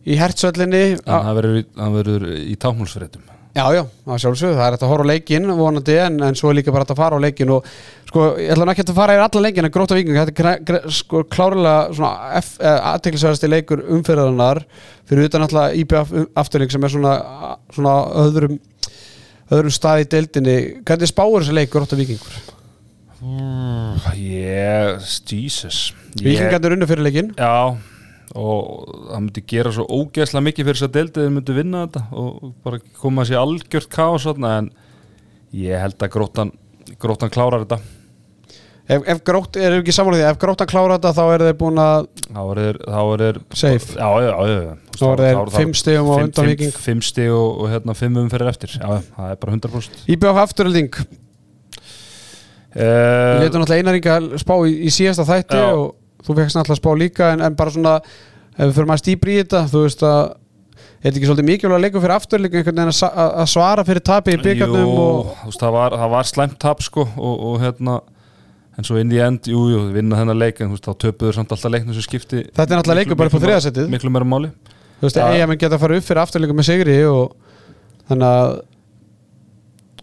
í 0.07 0.15
hertsöllinni 0.19 0.83
En 0.97 1.25
það 1.27 1.33
verður, 1.41 1.57
í- 1.61 1.65
hann 1.81 1.97
verður 1.97 2.27
í 2.39 2.55
tákmálsfréttum 2.63 3.33
Já, 3.57 3.63
já, 3.73 3.79
það 4.05 4.19
sjálfsögðu, 4.21 4.53
það 4.59 4.67
er 4.67 4.73
hægt 4.75 4.83
að 4.85 4.89
horfa 4.91 5.05
á 5.07 5.09
leikin 5.09 5.45
vonandi 5.57 5.93
en, 5.97 6.17
en 6.27 6.35
svo 6.37 6.51
er 6.51 6.57
líka 6.59 6.69
bara 6.75 6.83
hægt 6.85 6.91
að 6.93 6.99
fara 6.99 7.17
á 7.17 7.23
leikin 7.23 7.49
og 7.55 7.65
sko, 8.05 8.25
ég 8.37 8.51
ætla 8.53 8.67
ekki 8.75 8.83
að 8.85 8.91
fara 8.99 9.15
yfir 9.15 9.23
alla 9.25 9.41
leikin 9.47 9.65
en 9.65 9.73
gróta 9.73 9.97
viking, 9.97 10.19
þetta 10.19 10.51
er 10.75 10.85
sko, 10.93 11.23
klárlega 11.25 11.95
svona 11.97 12.11
aðteklisverðasti 12.91 13.49
leikur 13.49 13.81
umfyrðarinnar 13.97 14.61
fyrir 15.09 15.25
utan 15.31 15.47
alltaf 15.47 15.73
IBF 15.81 16.13
afturling 16.43 16.69
sem 16.75 16.85
er 16.85 16.93
svona, 16.93 17.15
svona 17.73 17.95
öðrum 18.27 18.59
öðrum 19.47 19.73
stað 19.73 20.03
í 20.03 20.07
deildinni. 20.13 20.57
Hvernig 20.85 21.09
spáur 21.09 21.41
þessi 21.41 21.57
leik 21.57 21.73
gróta 21.73 21.97
vikingur? 21.97 22.37
Ég, 24.13 25.01
Jesus. 25.33 25.93
Ég- 26.19 26.27
Vikingarnir 26.29 26.75
unnu 26.77 26.85
fyrir 26.93 27.03
leikin 27.09 27.33
Já 27.37 27.73
og 28.37 28.87
það 29.09 29.21
myndi 29.25 29.43
gera 29.49 29.73
svo 29.75 29.85
ógeðslega 29.89 30.45
mikið 30.47 30.67
fyrir 30.69 30.79
þess 30.79 30.87
að 30.87 30.95
deildið 30.97 31.25
þeir 31.27 31.35
myndi 31.37 31.57
vinna 31.57 31.83
þetta 31.87 32.03
og 32.23 32.49
bara 32.65 32.81
koma 33.01 33.25
sér 33.27 33.41
algjört 33.41 33.89
þarna 34.29 34.55
en 34.61 34.71
ég 35.57 35.79
held 35.81 36.03
að 36.05 36.13
grótan, 36.17 36.51
grótan 37.01 37.33
klárar 37.33 37.65
þetta 37.65 37.81
Ef, 38.87 39.01
ef 39.03 39.17
grótt, 39.27 39.57
er 39.59 39.73
ekki 39.81 39.91
samanlega 39.91 40.29
því, 40.29 40.31
ef 40.31 40.37
gróttan 40.39 40.67
klára 40.71 40.95
þetta 40.95 41.09
þá 41.17 41.23
eru 41.33 41.47
þeir 41.49 41.55
búin 41.59 41.79
að 41.83 42.05
þá 42.23 42.37
er 42.39 42.59
þeir, 42.61 42.77
þá 42.87 42.99
er 43.01 43.23
þeir 43.23 43.39
Safe. 43.59 43.95
já, 43.97 44.07
já, 44.23 44.29
já, 44.31 44.59
já. 44.63 44.75
Þá 44.97 45.03
eru 45.09 45.25
þeir 45.25 45.51
fimm 45.57 45.73
á 45.99 46.03
Fimm- 46.07 46.21
undan 46.29 46.47
Víking. 46.47 46.77
fimm 46.85 47.01
stig 47.03 47.33
og, 47.35 47.49
og 47.65 47.73
hérna 47.73 47.95
fimm 47.99 48.19
umferðir 48.23 48.51
eftir 48.53 48.77
já, 48.77 48.85
já, 48.87 49.01
það 49.17 49.33
er 49.33 49.41
bara 49.41 49.57
100% 49.57 50.05
IBF 50.15 50.39
afturling 50.45 50.95
Við 52.77 52.85
uh, 52.85 53.41
letum 53.43 53.63
náttúrulega 53.65 53.81
einaringa 53.83 54.39
spá 54.39 54.55
í, 54.69 54.73
í 54.87 54.93
síðasta 54.93 55.25
þætti 55.27 55.59
og 55.65 55.83
þú 56.25 56.35
fegst 56.39 56.57
náttúrulega 56.57 56.81
spá 56.81 56.91
líka 56.97 57.31
en, 57.35 57.41
en 57.47 57.55
bara 57.59 57.73
svona, 57.75 57.95
ef 58.57 58.65
við 58.65 58.75
fyrir 58.77 58.89
maður 58.91 59.03
stýpri 59.05 59.35
í 59.35 59.39
þetta 59.43 59.63
þú 59.71 59.83
veist 59.85 60.03
að, 60.07 60.21
er 60.97 61.07
þetta 61.07 61.15
ekki 61.19 61.29
svolítið 61.29 61.49
mikilvæg 61.51 61.77
að 61.77 61.83
leikum 61.85 62.03
fyrir 62.05 62.15
afturleikum 62.17 62.59
einhvern 62.61 62.79
veginn 62.81 62.93
að, 62.93 63.01
að 63.23 63.33
að 63.43 63.49
svara 63.53 63.85
fyrir 63.87 64.05
tapi 64.11 64.33
í 64.37 64.41
byggarnum 64.43 64.85
Jú, 64.87 64.93
og 65.47 65.57
það 65.61 65.75
var, 65.77 65.97
það 66.01 66.13
var 66.17 66.29
slæmt 66.31 66.57
tap 66.63 66.81
sko 66.85 67.05
og, 67.15 67.35
og 67.51 67.59
hérna 67.61 67.99
en 68.77 68.85
svo 68.85 68.97
inn 69.01 69.09
í 69.13 69.17
end, 69.23 69.47
jú, 69.49 69.61
jú, 69.73 69.83
vinna 69.95 70.19
þennan 70.19 70.37
leik 70.37 70.59
en 70.61 70.69
þú 70.69 70.75
veist, 70.77 70.85
þá 70.89 70.97
töpuður 71.05 71.37
samt 71.39 71.53
alltaf 71.55 71.71
leiknum 71.73 71.95
sem 71.97 72.05
skipti 72.05 72.43
Þetta 72.49 72.67
er 72.67 72.77
náttúrulega 72.81 72.99
leikur 73.01 73.17
bara 73.17 73.31
upp 73.31 73.37
á 73.37 73.43
þriðasettið 73.45 73.87
miklu 73.89 74.11
meira 74.13 74.27
máli. 74.29 74.51
Þú 74.99 75.05
veist, 75.07 75.17
Ja. 75.17 75.29
eiga 75.33 75.47
menn 75.49 75.57
geta 75.61 75.77
að 75.77 75.81
fara 75.85 75.97
upp 75.97 76.05
fyrir 76.05 76.21
afturleikum 76.21 76.59
með 76.61 76.67
sigri 76.69 76.97
og 77.09 77.33
þannig 78.09 78.27
að 78.37 78.51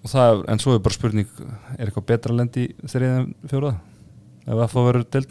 og 0.04 0.10
það, 0.10 0.26
er- 0.32 0.42
en 0.52 0.58
svo 0.62 0.74
er 0.74 0.82
bara 0.84 0.94
spurning 0.98 1.28
er 1.78 1.86
eitthvað 1.86 2.06
betra 2.10 2.34
lendi 2.36 2.66
þriðið 2.82 3.14
en 3.20 3.28
fjóraða 3.50 3.78
ef 4.44 4.58
að 4.66 4.72
fá 4.74 4.78
verður 4.84 5.06
deild 5.16 5.30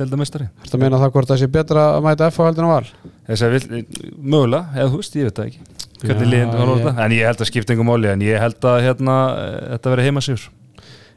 deildamestari 0.00 0.48
Þetta 0.64 0.80
meina 0.82 1.00
það 1.02 1.12
hvort 1.16 1.30
það 1.32 1.40
sé 1.44 1.48
betra 1.56 1.84
að 1.96 2.06
mæta 2.08 2.28
F 2.32 2.40
á 2.40 2.42
heldur 2.48 2.66
en 2.66 2.72
val? 2.74 2.86
Að 3.30 3.52
vil, 3.54 3.84
mögulega, 4.18 4.64
eða 4.76 4.88
þú 4.94 5.00
veist, 5.02 5.18
ég 5.20 5.28
veit 5.28 5.36
það 5.40 5.50
ekki. 5.50 5.60
Hvernig 6.00 6.24
Já, 6.24 6.30
liðin 6.32 6.54
var 6.56 6.72
ég- 6.80 7.04
en 7.04 7.12
ég 7.18 7.28
held 7.28 7.44
að 7.44 7.50
skipta 7.50 7.74
engum 7.76 7.90
máli 7.92 8.08
en 8.10 8.24
ég 8.24 8.40
held 8.40 8.66
að 8.72 8.80
hérna, 8.86 9.16
þetta 9.76 9.92
verði 9.94 10.08
heima 10.08 10.24
sigur 10.24 10.48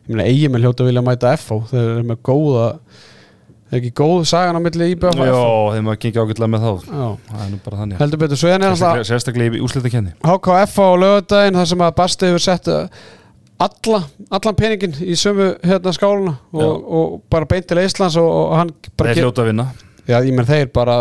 Ég 0.03 0.11
meina 0.17 0.27
eigi 0.27 0.49
með 0.51 0.65
hljóta 0.65 0.83
vilja 0.83 1.01
mæta 1.07 1.31
F 1.37 1.45
á 1.49 1.55
þeir 1.71 1.83
eru 1.93 2.03
með 2.09 2.17
góða 2.27 2.65
er 3.73 3.79
ekki 3.79 3.91
góð 3.97 4.25
sagan 4.29 4.59
á 4.59 4.61
milli 4.61 4.89
og 4.99 5.15
já, 5.17 5.37
þeim 5.73 5.87
að 5.89 5.97
gengja 6.03 6.23
ágætlega 6.27 6.51
með 6.53 6.65
þá. 6.65 6.73
Já, 6.91 7.07
það 7.31 7.43
er 7.45 7.49
nú 7.53 7.59
bara 7.63 7.77
þannig. 7.79 8.01
Heldur 8.03 8.19
betur 8.21 8.39
svo 8.43 8.51
en 8.51 8.65
er 8.67 8.73
alltaf 8.75 8.99
sérstaklega, 9.07 9.55
í 9.57 9.63
úslitakenni 9.65 10.11
HKF 10.27 10.75
á 10.83 10.87
lögadaginn 11.01 11.57
þar 11.57 11.69
sem 11.71 11.85
að 11.87 11.95
Basti 11.97 12.29
hefur 12.29 12.43
sett 12.43 12.69
alla, 13.61 14.01
allan 14.33 14.57
peningin 14.57 14.95
í 15.05 15.15
sömu 15.19 15.53
hérna 15.63 15.93
skáluna 15.95 16.35
og, 16.51 16.73
og 16.83 17.17
bara 17.31 17.47
beint 17.49 17.67
til 17.69 17.81
Íslands 17.83 18.17
og, 18.19 18.27
og 18.27 18.55
hann 18.59 18.73
bara 18.97 19.13
þeir 19.13 19.27
hljóta 19.27 19.43
að 19.43 19.51
vinna. 19.51 19.67
Já, 20.07 20.17
ég 20.19 20.33
menn 20.35 20.47
þeir 20.47 20.71
bara 20.75 20.97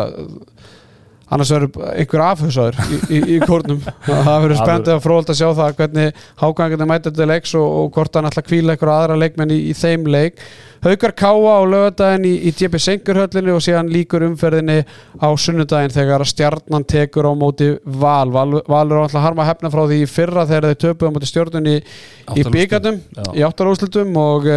annars 1.33 1.53
verður 1.55 1.87
einhver 1.93 2.25
afhusaður 2.27 2.81
í, 2.83 2.99
í, 3.09 3.21
í 3.37 3.39
kórnum. 3.43 3.81
Það 4.07 4.43
verður 4.45 4.59
spennandi 4.61 4.93
að 4.95 5.05
fróðald 5.07 5.33
að 5.33 5.41
sjá 5.41 5.49
það 5.61 5.79
hvernig 5.79 6.27
hágangarnir 6.43 6.91
mæta 6.91 7.15
til 7.15 7.31
leiks 7.31 7.55
og, 7.59 7.79
og 7.79 7.95
hvort 7.97 8.19
hann 8.19 8.29
ætla 8.29 8.45
að 8.45 8.51
kvíla 8.51 8.77
einhverja 8.77 8.99
aðra 9.01 9.19
leikmenn 9.23 9.55
í, 9.57 9.59
í 9.71 9.77
þeim 9.79 10.07
leik. 10.13 10.45
Haukar 10.83 11.13
Káa 11.15 11.53
á 11.55 11.61
lögadaginn 11.63 12.25
í, 12.27 12.33
í 12.49 12.53
DB 12.59 12.79
Senkurhöllinni 12.83 13.53
og 13.55 13.63
síðan 13.63 13.91
líkur 13.93 14.25
umferðinni 14.27 14.81
á 15.23 15.29
sunnudaginn 15.39 15.95
þegar 15.95 16.25
stjarnan 16.27 16.87
tekur 16.91 17.29
á 17.31 17.33
móti 17.39 17.69
Val. 17.87 18.33
Val, 18.35 18.63
á 18.67 18.75
alltaf 18.83 19.23
harma 19.23 19.47
hefna 19.47 19.71
frá 19.71 19.85
því 19.87 20.01
fyrra 20.11 20.43
þegar 20.51 20.73
þeir 20.73 20.81
töpuðu 20.87 21.13
á 21.13 21.15
móti 21.15 21.31
stjórnunni 21.31 21.77
í 21.79 22.47
Já. 23.15 23.29
í 23.31 23.47
áttalúslutum 23.47 24.19
og, 24.19 24.51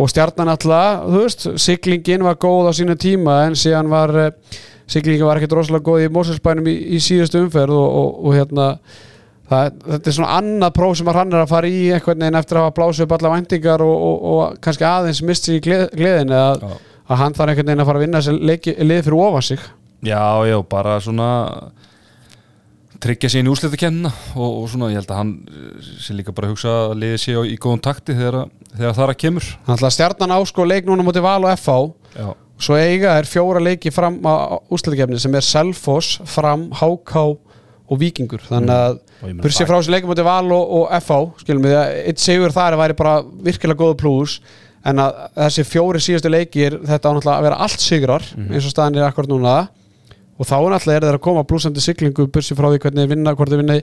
og 0.00 0.08
stjarnan 0.08 0.54
alltaf, 0.54 1.04
þú 1.10 1.24
veist, 1.26 1.46
siglingin 1.60 2.24
var 2.24 2.40
góð 2.40 2.72
á 2.72 2.78
sínu 2.80 2.96
tíma 3.00 3.42
en 3.50 3.58
síðan 3.58 3.92
var 3.92 4.16
eh, 4.16 4.32
siglingin 4.90 5.26
var 5.28 5.38
ekkert 5.40 5.54
rosalega 5.58 5.86
góð 5.90 6.04
í 6.04 6.10
Móselsbænum 6.16 6.68
í, 6.70 6.74
í 6.96 7.00
síðustu 7.04 7.44
umferð 7.44 7.76
og, 7.78 7.88
og, 8.00 8.20
og 8.26 8.36
hérna 8.38 8.66
það, 9.50 9.72
þetta 9.86 10.10
er 10.12 10.16
svona 10.18 10.36
annað 10.40 10.74
próf 10.78 10.96
sem 11.00 11.10
að 11.10 11.18
hann 11.20 11.34
er 11.36 11.44
að 11.44 11.50
fara 11.54 11.70
í 11.70 11.80
einhvern 11.94 12.22
veginn 12.24 12.38
eftir 12.40 12.58
að 12.60 12.66
hafa 12.68 12.76
blásið 12.80 13.06
upp 13.06 13.14
alla 13.18 13.32
væntingar 13.36 13.84
og, 13.86 13.96
og, 14.10 14.24
og 14.34 14.56
kannski 14.66 14.86
aðeins 14.90 15.22
mist 15.26 15.46
sér 15.48 15.58
í 15.60 15.64
gleð, 15.68 15.84
gleðin 15.98 16.34
að, 16.38 16.64
Já. 16.66 16.74
að 17.10 17.22
hann 17.24 17.36
þarf 17.38 17.52
einhvern 17.54 17.70
veginn 17.72 17.84
að 17.84 17.90
fara 17.92 18.00
að 18.02 18.06
vinna 18.06 18.22
þessi 18.24 18.86
lið 18.90 19.04
fyrir 19.08 19.20
ofan 19.26 19.46
sig. 19.52 19.68
Já, 20.10 20.22
já, 20.48 20.56
bara 20.70 20.96
svona 21.04 21.30
tryggja 23.00 23.30
sér 23.32 23.46
í 23.46 23.50
úrslitakennina 23.52 24.10
og, 24.36 24.48
og 24.60 24.66
svona, 24.68 24.90
ég 24.92 24.98
held 25.00 25.12
að 25.14 25.18
hann 25.22 25.30
eh, 25.48 25.90
sé 26.04 26.14
líka 26.16 26.34
bara 26.36 26.50
að 26.50 26.54
hugsa 26.54 26.72
að 26.90 26.98
liði 27.00 27.20
sé 27.22 27.36
í 27.48 27.56
góðum 27.60 27.80
takti 27.84 28.16
þegar, 28.16 28.36
að- 28.42 28.74
þegar 28.76 28.96
það 28.98 29.04
er 29.06 29.12
að 29.14 29.18
kemur. 29.22 29.46
Ætla 29.64 29.88
að 29.88 29.94
stjarnan 29.96 30.34
ásko 30.36 30.66
leik 30.68 30.88
núna 30.88 31.06
móti 31.06 31.22
Val 31.24 31.38
og 31.46 31.52
FH 31.54 31.76
Já, 32.18 32.26
Svo 32.60 32.76
eiga 32.76 33.14
er 33.18 33.28
fjóra 33.28 33.60
leiki 33.64 33.90
fram 33.94 34.18
á 34.26 34.60
úslæðikefni 34.68 35.18
sem 35.22 35.34
er 35.38 35.44
Selfoss, 35.46 36.18
Fram, 36.28 36.68
HK 36.76 37.14
og 37.90 37.98
Víkingur. 38.00 38.42
Þannig 38.46 38.70
að 38.74 38.98
og 38.98 39.28
ég 39.28 39.32
meina 39.34 39.42
Bursi 39.44 39.62
það- 39.64 39.70
frá 39.70 39.76
þessu 39.80 39.94
leikum 39.94 40.10
mútið 40.12 40.28
Val 40.28 40.52
og, 40.52 40.74
og 40.80 40.92
FH 41.00 41.20
skilum 41.44 41.64
við 41.66 41.74
að 41.80 41.94
eitt 42.12 42.18
sigur 42.22 42.52
þar 42.54 42.76
væri 42.80 42.96
bara 43.00 43.14
virkilega 43.48 43.80
góða 43.80 43.96
plús 44.00 44.36
en 44.84 44.96
að 45.02 45.18
þessi 45.36 45.64
fjóri 45.68 46.00
síðustu 46.00 46.30
leikir 46.32 46.78
þetta 46.88 47.10
á 47.10 47.12
náttúrulega 47.16 47.38
að 47.40 47.46
vera 47.48 47.58
allt 47.66 47.80
sigrar 47.84 48.22
eins 48.36 48.64
og 48.64 48.72
staðan 48.72 48.96
er 49.00 49.08
akkurat 49.10 49.28
núna 49.28 49.56
og 50.40 50.48
þá 50.48 50.56
er 50.56 50.72
náttúrulega 50.72 51.00
er 51.00 51.06
þeir 51.06 51.18
að 51.18 51.26
koma 51.26 51.44
blúsandi 51.44 51.84
siglingu 51.84 52.26
bursi 52.32 52.56
frá 52.56 52.70
því 52.70 52.80
hvernig 52.80 53.04
þeir 53.04 53.12
vinna, 53.12 53.36
hvort 53.36 53.52
þeir 53.52 53.62
vinna 53.62 53.78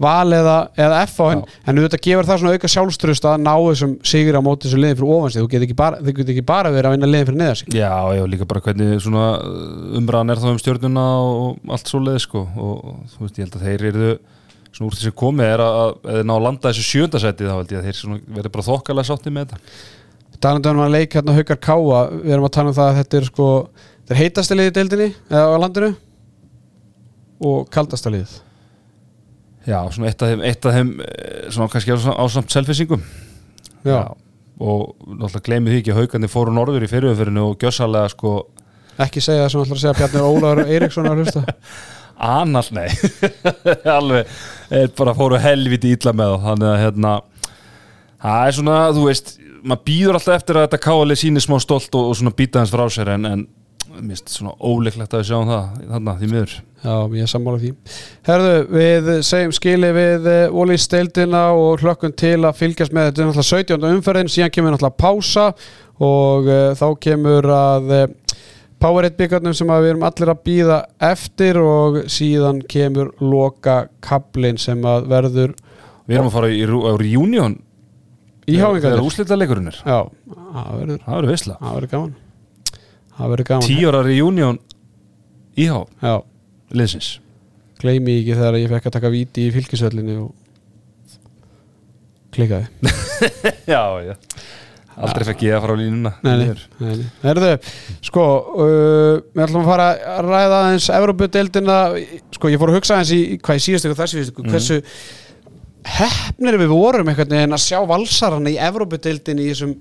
Val 0.00 0.32
eða, 0.32 0.54
eða 0.80 1.02
FH 1.04 1.24
en, 1.34 1.40
en 1.68 1.78
auðvitað 1.78 2.00
gefur 2.06 2.24
það 2.24 2.38
svona 2.40 2.56
auka 2.56 2.68
sjálfstrust 2.72 3.26
að 3.28 3.42
ná 3.44 3.50
þessum 3.52 3.90
sigur 4.08 4.38
á 4.40 4.42
móti 4.42 4.64
þessu 4.64 4.78
liðin 4.80 4.96
fyrir 4.96 5.12
ofansið 5.12 5.42
þú 5.44 5.50
getur 5.52 5.66
ekki 5.66 6.14
getur 6.16 6.32
ekki 6.32 6.44
bara 6.48 6.72
verið 6.72 6.88
að 6.88 6.94
vinna 6.96 7.10
liðin 7.10 7.28
fyrir 7.28 7.40
neðarsig 7.42 7.76
Já, 7.76 7.92
já, 8.16 8.22
líka 8.32 8.48
bara 8.48 8.62
hvernig 8.64 9.02
svona 9.04 9.26
uh, 9.44 9.98
umræðan 10.00 10.32
er 10.32 10.40
þá 10.40 10.48
um 10.54 10.60
stjórnuna 10.62 11.04
og 11.20 11.70
allt 11.76 11.92
svo 11.92 12.00
leið 12.00 12.18
sko. 12.24 12.46
Og, 12.56 12.96
þú 13.12 13.26
veist, 13.26 13.36
ég 13.36 13.46
held 13.46 13.58
að 13.58 13.66
þeir 13.68 13.86
eru 13.90 14.10
svona 14.70 14.88
úr 14.88 14.96
því 14.96 15.04
sem 15.04 15.16
komið 15.20 15.52
er 15.52 15.64
að, 15.66 15.78
að 15.84 16.16
þeir 16.16 16.28
ná 16.30 16.34
að 16.36 16.44
landa 16.46 16.72
þessu 16.72 16.86
sjöndasæti 16.88 17.48
þá 17.48 17.54
held 17.58 17.74
ég 17.74 17.80
að 17.80 17.88
þeir 17.90 18.20
verður 18.38 18.54
bara 18.56 18.68
þokkalega 18.70 19.10
sátti 19.10 19.34
með 19.34 19.48
þetta. 19.52 19.78
Talandi 20.40 20.72
um 20.72 20.82
að 20.86 20.94
leik 20.94 21.16
hérna 21.18 21.36
Haukar 21.36 21.60
Káa 21.60 22.02
við 22.14 22.34
erum 22.34 22.46
að 22.48 22.54
tala 22.56 22.72
um 22.72 22.76
það 22.78 22.90
að 22.90 23.00
þetta 23.02 23.18
er 23.18 23.26
sko 23.28 23.48
þetta 24.10 24.18
er 24.18 24.24
heitasta 24.24 24.56
liðið 24.58 24.72
deildinni 24.74 25.04
eða 25.30 25.50
á 25.54 25.62
landinu. 25.62 25.88
Og 27.46 27.68
kaldasta 27.70 28.10
liðið. 28.10 28.32
Já, 29.68 29.76
svona 29.94 30.08
eitt 30.10 30.24
af 30.24 30.32
þeim, 30.32 30.42
eitt 30.48 30.66
af 30.66 30.74
þeim 30.74 30.90
eh, 31.04 31.44
svona 31.52 31.70
kannski 31.70 31.94
á 31.94 31.98
á 32.10 32.24
samt 32.32 32.50
selfisingum 32.50 33.02
Já. 33.86 34.16
og 34.58 34.96
náttúrulega 35.04 35.44
gleymið 35.46 35.74
því 35.74 35.80
ekki 35.82 35.92
að 35.92 36.00
haugarnir 36.00 36.32
fóru 36.32 36.54
norður 36.56 36.86
í 36.86 36.88
fyrirumferðinu 36.90 37.44
og 37.44 37.58
gjössalega 37.60 38.10
sko 38.10 38.32
ekki 39.00 39.22
segja 39.22 39.44
það 39.44 39.52
sem 39.52 39.62
ætlar 39.62 39.78
að 39.78 39.82
segja 39.84 39.94
Bjarni 40.00 40.24
Ólaður 40.24 40.62
Eiríksson 40.64 41.10
að 41.10 41.22
hlusta. 41.22 41.44
Annars, 42.40 42.72
nei. 42.74 42.88
Alveg, 43.98 44.32
er 44.80 44.90
bara 44.96 45.16
fóru 45.16 45.38
helviti 45.40 45.94
illa 45.94 46.12
með 46.16 46.34
þá 46.34 46.48
Þannig 46.48 46.68
að 46.72 46.82
hérna 46.82 47.14
Það 48.20 48.42
er 48.48 48.58
svona, 48.58 48.80
þú 48.96 49.06
veist 49.06 49.32
maður 49.60 49.86
býður 49.86 50.18
alltaf 50.18 50.40
eftir 50.40 50.58
að 50.58 50.66
þetta 50.66 50.84
káali 50.88 51.16
síni 51.16 51.40
smá 51.44 51.56
stolt 51.62 51.94
og, 51.96 52.10
og 52.10 52.18
svona 52.18 52.34
býta 52.36 52.60
hans 52.60 52.72
frá 52.72 52.84
sér 52.92 53.14
en, 53.14 53.28
en 53.28 53.46
mist 53.98 54.30
svona 54.32 54.52
óleiklegt 54.60 55.14
að 55.14 55.22
við 55.22 55.28
sjáum 55.30 55.50
það 55.50 55.80
þarna 55.90 56.14
því 56.20 56.30
miður. 56.30 56.56
Já, 56.80 56.94
ég 57.12 57.24
er 57.24 57.30
sammála 57.30 57.60
því. 57.60 57.70
Herðu, 58.28 58.54
við 58.72 59.10
segjum 59.28 59.52
skili 59.52 59.90
við 59.96 60.28
Ólís 60.48 60.86
steildina 60.86 61.42
og 61.52 61.82
hlökkum 61.84 62.14
til 62.16 62.38
að 62.38 62.56
fylgjast 62.60 62.94
með. 62.96 63.10
Þetta 63.10 63.22
er 63.22 63.30
náttúrulega 63.30 63.50
17. 63.50 63.88
umferðin 63.90 64.32
síðan 64.32 64.54
kemur 64.54 64.74
náttúrulega 64.76 65.00
pása 65.02 65.46
og 66.00 66.48
uh, 66.48 66.70
þá 66.78 66.86
kemur 67.04 67.50
að 67.52 67.94
uh, 67.96 68.06
Powerade 68.80 69.12
byggarnum 69.18 69.52
sem 69.52 69.68
við 69.68 69.90
erum 69.90 70.04
allir 70.08 70.30
að 70.32 70.38
býða 70.46 70.76
eftir 71.04 71.58
og 71.60 71.98
síðan 72.08 72.62
kemur 72.64 73.10
loka 73.20 73.82
kablin 74.00 74.56
sem 74.60 74.80
að 74.88 75.10
verður 75.10 75.52
Við 76.08 76.16
erum 76.16 76.30
að 76.30 76.36
fara 76.38 76.48
í, 76.48 76.62
reunion 76.64 77.58
í 78.48 78.56
Þegar 78.56 78.64
háingarnir 78.64 79.04
úslita 79.04 79.36
leikurinn 79.36 79.68
er. 79.68 79.82
Já, 79.84 80.00
það 80.32 80.72
verður, 80.78 81.02
Það 81.04 81.18
verður 81.18 81.32
veistla 81.34 81.58
það 81.60 81.76
verður 81.76 81.92
gaman 81.92 82.16
Það 83.20 83.32
verður 83.34 83.48
gaman 83.50 83.66
Tíu 83.68 83.88
ára 83.92 84.00
reunion 84.06 84.58
íhá 85.60 85.80
Já, 86.00 86.14
liðsins. 86.72 87.10
Gleymi 87.80 88.18
ekki 88.22 88.36
þegar 88.38 88.56
ég 88.60 88.70
fekk 88.72 88.88
að 88.90 88.94
taka 88.96 89.10
víti 89.12 89.46
í 89.48 89.52
fylgisöllinni 89.54 90.16
og 90.20 90.32
klikaði 92.34 92.68
Já, 93.72 93.82
já. 94.06 94.14
Aldrei 95.00 95.24
fekk 95.30 95.42
ég 95.46 95.54
að 95.56 95.62
fara 95.64 95.74
á 95.76 95.80
línuna. 95.80 96.10
Herðu, 97.22 97.50
sko 98.04 98.24
uh, 98.52 99.14
við 99.32 99.42
ætlum 99.46 99.62
að 99.62 99.68
fara 99.70 99.86
að 100.18 100.26
ræða 100.28 100.58
aðeins 100.58 100.88
Evrópudeildina, 100.92 101.76
sko 102.36 102.50
ég 102.52 102.60
fór 102.60 102.72
að 102.72 102.76
hugsa 102.80 102.98
aðeins 102.98 103.12
í 103.16 103.38
hvað 103.40 103.60
í 103.60 103.64
síðustu 103.64 103.92
og 103.94 104.00
þessu 104.02 104.24
Mhm. 104.26 104.50
hversu 104.52 104.78
hefnir 105.96 106.58
við 106.60 106.68
vorum 106.74 107.08
einhvern 107.08 107.32
veginn 107.32 107.56
að 107.56 107.64
sjá 107.64 107.78
valsarana 107.88 108.52
í 108.52 108.58
Evrópudeildin 108.60 109.40
í 109.40 109.48
þessum 109.54 109.72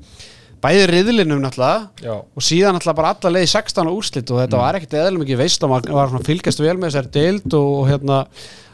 bæði 0.64 0.86
riðlinum 0.92 1.42
náttúrulega 1.44 2.06
Já 2.06 2.14
og 2.20 2.44
síðan 2.46 2.76
náttúrulega 2.78 3.00
bara 3.02 3.12
alla 3.16 3.34
leið 3.38 3.50
16 3.56 3.92
úrslit 3.94 4.32
og 4.34 4.42
þetta 4.44 4.58
Mm. 4.58 4.64
var 4.66 4.80
ekkert 4.80 4.96
eðlum 5.02 5.26
ekki 5.26 5.38
veist 5.40 5.64
og 5.64 5.70
maður 5.74 5.98
var 5.98 6.10
svona 6.14 6.28
fylgjast 6.30 6.64
vel 6.64 6.78
með 6.78 6.90
þessari 6.92 7.12
deild 7.20 7.54
og, 7.54 7.68
og 7.80 7.90
hérna 7.92 8.22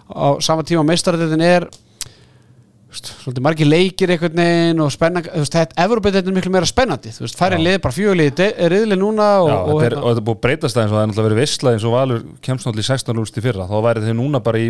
á 0.06 0.28
sama 0.46 0.64
tíma 0.64 0.84
meistaradeildin 0.86 1.42
er 1.46 1.68
svolítið 2.96 3.44
margir 3.44 3.68
leikir 3.68 4.12
einhvern 4.14 4.38
veginn 4.40 4.80
og 4.86 4.92
spenna, 4.94 5.20
þú 5.26 5.42
veist, 5.42 5.56
þetta 5.58 5.84
Evrópudeildin 5.84 6.32
er 6.32 6.36
miklu 6.38 6.52
meira 6.54 6.68
spennandi, 6.70 7.12
þú 7.12 7.26
veist, 7.26 7.36
færi 7.36 7.58
Já. 7.58 7.64
lið 7.66 7.80
bara 7.84 7.96
fjögulið 7.98 8.42
riðli 8.72 8.98
núna 9.02 9.26
og, 9.44 9.50
Já, 9.50 9.56
og, 9.58 9.68
þetta 9.68 9.76
er, 9.76 9.96
hérna, 9.96 10.04
og 10.06 10.08
þetta 10.14 10.22
er 10.22 10.28
búið 10.30 10.38
að 10.38 10.44
breytast 10.46 10.78
aðeins 10.80 10.94
og 10.94 10.96
það 10.96 11.02
er 11.04 11.10
náttúrulega 11.12 11.28
verið 11.28 11.42
veistla 11.42 11.74
eins 11.76 11.88
og 11.90 11.96
Valur 11.98 12.22
kemst 12.48 12.70
náttúrulega 12.70 12.86
í 12.86 12.92
16 12.94 13.20
úrst 13.26 13.40
í 13.42 13.44
fyrra 13.44 13.68
þá 13.68 13.76
væri 13.90 14.06
þau 14.06 14.16
núna 14.22 14.42
bara 14.48 14.62
í 14.64 14.70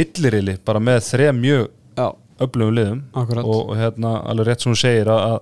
millirili 0.00 0.56
bara 0.64 0.80
með 0.88 1.02
þreja 1.10 1.34
mjög 1.36 1.68
öflugum 2.46 2.74
liðum 2.78 3.02
Akkurat. 3.16 3.44
og, 3.44 3.60
og 3.74 3.76
hérna 3.80 4.14
alveg 4.32 4.48
rétt 4.50 4.64
sem 4.64 4.72
hún 4.72 4.80
segir 4.80 5.12
að, 5.12 5.36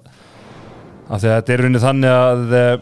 að, 1.08 1.26
þetta 1.26 1.54
er 1.54 1.64
raunin 1.64 1.82
þannig 1.82 2.14
að 2.14 2.56
eh, 2.58 2.74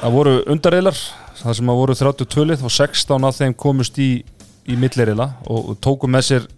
að 0.00 0.14
voru 0.16 0.36
undarriðlar 0.50 1.00
það 1.40 1.56
sem 1.56 1.72
að 1.72 1.80
voru 1.80 1.96
32 1.96 2.46
lið 2.50 2.64
og 2.66 2.74
16 2.74 3.26
af 3.28 3.36
þeim 3.38 3.56
komust 3.58 3.98
í, 4.00 4.10
í 4.68 4.76
millirila 4.80 5.32
og, 5.46 5.72
og 5.72 5.80
tóku 5.82 6.10
með 6.10 6.26
sér 6.28 6.48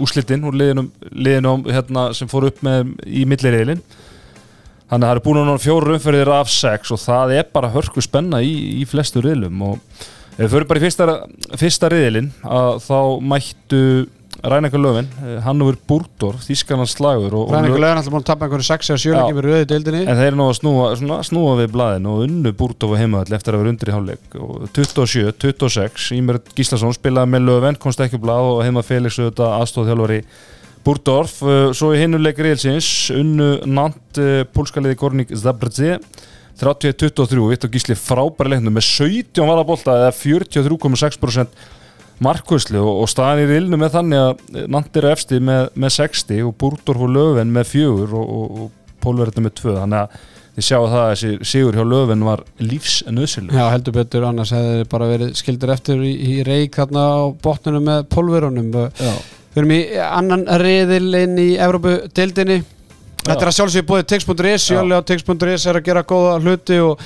úslitinn 0.00 0.46
úr 0.48 0.56
liðinum, 0.56 1.66
hérna, 1.68 2.08
sem 2.16 2.28
fór 2.30 2.48
upp 2.48 2.62
með 2.64 2.94
í 3.04 3.26
milliriðilin 3.28 3.82
þannig 4.90 5.04
að 5.04 5.08
það 5.08 5.12
eru 5.14 5.24
búin 5.26 5.42
ná 5.46 5.60
fjóru 5.60 5.96
umferðir 5.96 6.32
af 6.34 6.52
sex 6.52 6.92
og 6.94 7.02
það 7.02 7.36
er 7.38 7.50
bara 7.52 7.72
hörku 7.74 8.02
spenna 8.04 8.40
í, 8.42 8.80
í 8.80 8.86
flestu 8.88 9.22
riðlum 9.24 9.60
og 9.68 9.76
ef 10.36 10.46
við 10.46 10.54
förum 10.54 10.70
bara 10.70 10.80
í 10.80 10.84
fyrsta, 10.86 11.18
fyrsta 11.60 11.90
riðilin 11.92 12.32
að 12.42 12.80
þá 12.86 12.98
mættu 13.32 13.82
Rænekar 14.40 14.80
Löfven, 14.80 15.08
Hannúver 15.44 15.76
Búrdor 15.88 16.38
Þískarnas 16.40 16.94
slagur 16.94 17.34
og, 17.36 17.50
og 17.50 17.54
Ræningur 17.54 17.82
lögin 17.82 17.98
alltaf 17.98 18.14
búin 18.14 18.22
að 18.22 18.28
tappa 18.30 18.46
einhverju 18.46 18.66
6 18.70 18.92
eða 18.92 19.00
7 19.02 19.10
Já. 19.10 19.16
leikir 19.18 19.36
með 19.36 19.46
rauði 19.46 19.66
deildinni. 19.68 20.00
En 20.08 20.20
þeir 20.20 20.38
nú 20.38 20.46
að 20.46 20.54
snúa, 20.60 20.86
svona, 20.96 21.18
snúa 21.26 21.56
við 21.58 21.74
blaðin 21.74 22.06
og 22.08 22.22
unnu 22.24 22.52
Búrdóf 22.56 22.94
og 22.94 23.00
heimavall 23.00 23.36
eftir 23.36 23.56
að 23.56 23.62
vera 23.64 23.72
undir 23.74 23.90
í 23.90 23.96
hálfleik. 23.96 24.38
Og 24.40 24.70
27, 24.78 25.34
26, 25.44 26.06
Ímer 26.16 26.40
Gíslason 26.56 26.96
spilaði 26.96 27.34
með 27.34 27.44
löfven, 27.50 27.80
komst 27.82 28.00
ekki 28.00 28.16
á 28.16 28.24
blað 28.24 28.48
og 28.54 28.62
heima 28.64 28.84
Felix 28.86 29.18
auðvitað 29.20 29.56
aðstóðþjálfari 29.58 30.22
Búrdorf, 30.86 31.34
svo 31.76 31.90
í 31.92 32.00
hinnuleik 32.00 32.38
reilsins 32.40 32.88
unnu 33.12 33.50
Nant 33.68 34.20
pólskaliði 34.54 34.96
Gornik 35.02 35.34
Zabrdze 35.36 35.98
31-23, 36.60 37.42
Vitt 37.50 37.66
og 37.66 37.74
Gísli 37.74 37.96
frábæri 37.96 38.54
leiknum 38.54 38.74
með 38.76 38.86
17 38.88 39.44
varabólta 39.48 39.96
eða 39.96 40.14
43,6% 40.16 41.68
markvöslu 42.24 42.80
og, 42.82 43.04
og 43.04 43.08
staðan 43.10 43.44
í 43.44 43.48
rilnu 43.50 43.78
með 43.80 43.96
þannig 43.96 44.26
að 44.26 44.66
Nant 44.74 45.00
eru 45.00 45.12
efsti 45.12 45.40
með, 45.44 45.70
með 45.74 45.96
60 45.96 46.44
og 46.48 46.52
Búrdorf 46.60 47.06
og 47.06 47.14
löfven 47.14 47.54
með 47.54 47.72
4 47.72 48.20
og, 48.20 48.36
og, 48.60 48.68
pólverðinu 49.00 49.46
með 49.46 49.56
2 49.62 49.74
þannig 49.78 50.02
að 50.04 50.28
þið 50.50 50.66
sjáu 50.66 50.86
það 50.90 51.00
að 51.00 51.10
þessi 51.10 51.50
sigur 51.52 51.76
hjá 51.78 51.84
löfven 51.88 52.24
var 52.26 52.44
lífsnöðsilu 52.60 53.54
Já, 53.56 53.64
heldur 53.72 53.96
betur, 53.96 54.26
annars 54.28 54.52
hefði 54.52 54.86
bara 54.92 55.08
verið 55.08 55.36
skildur 55.38 55.72
eftir 55.72 56.02
í, 56.04 56.14
í 56.20 56.40
reik 56.44 56.76
þarna 56.76 57.04
á 57.06 57.20
botninu 57.40 57.80
með 57.86 58.08
pólverunum 58.12 58.72
Já, 58.74 59.12
Við 59.50 59.64
erum 59.64 59.72
í 59.74 59.80
annan 59.98 60.44
riðil 60.62 61.16
inn 61.18 61.32
í 61.42 61.48
Evrópu-deildinni. 61.58 62.60
Þetta 63.24 63.34
er 63.34 63.48
að 63.50 63.56
sjálfsögja 63.56 63.86
búið 63.88 64.04
tix.is 64.12 64.66
Jöli 64.70 64.94
á 64.94 65.02
tix.is 65.02 65.64
er 65.66 65.78
að 65.80 65.88
gera 65.88 66.04
góða 66.06 66.36
hluti 66.38 66.78
og, 66.84 67.02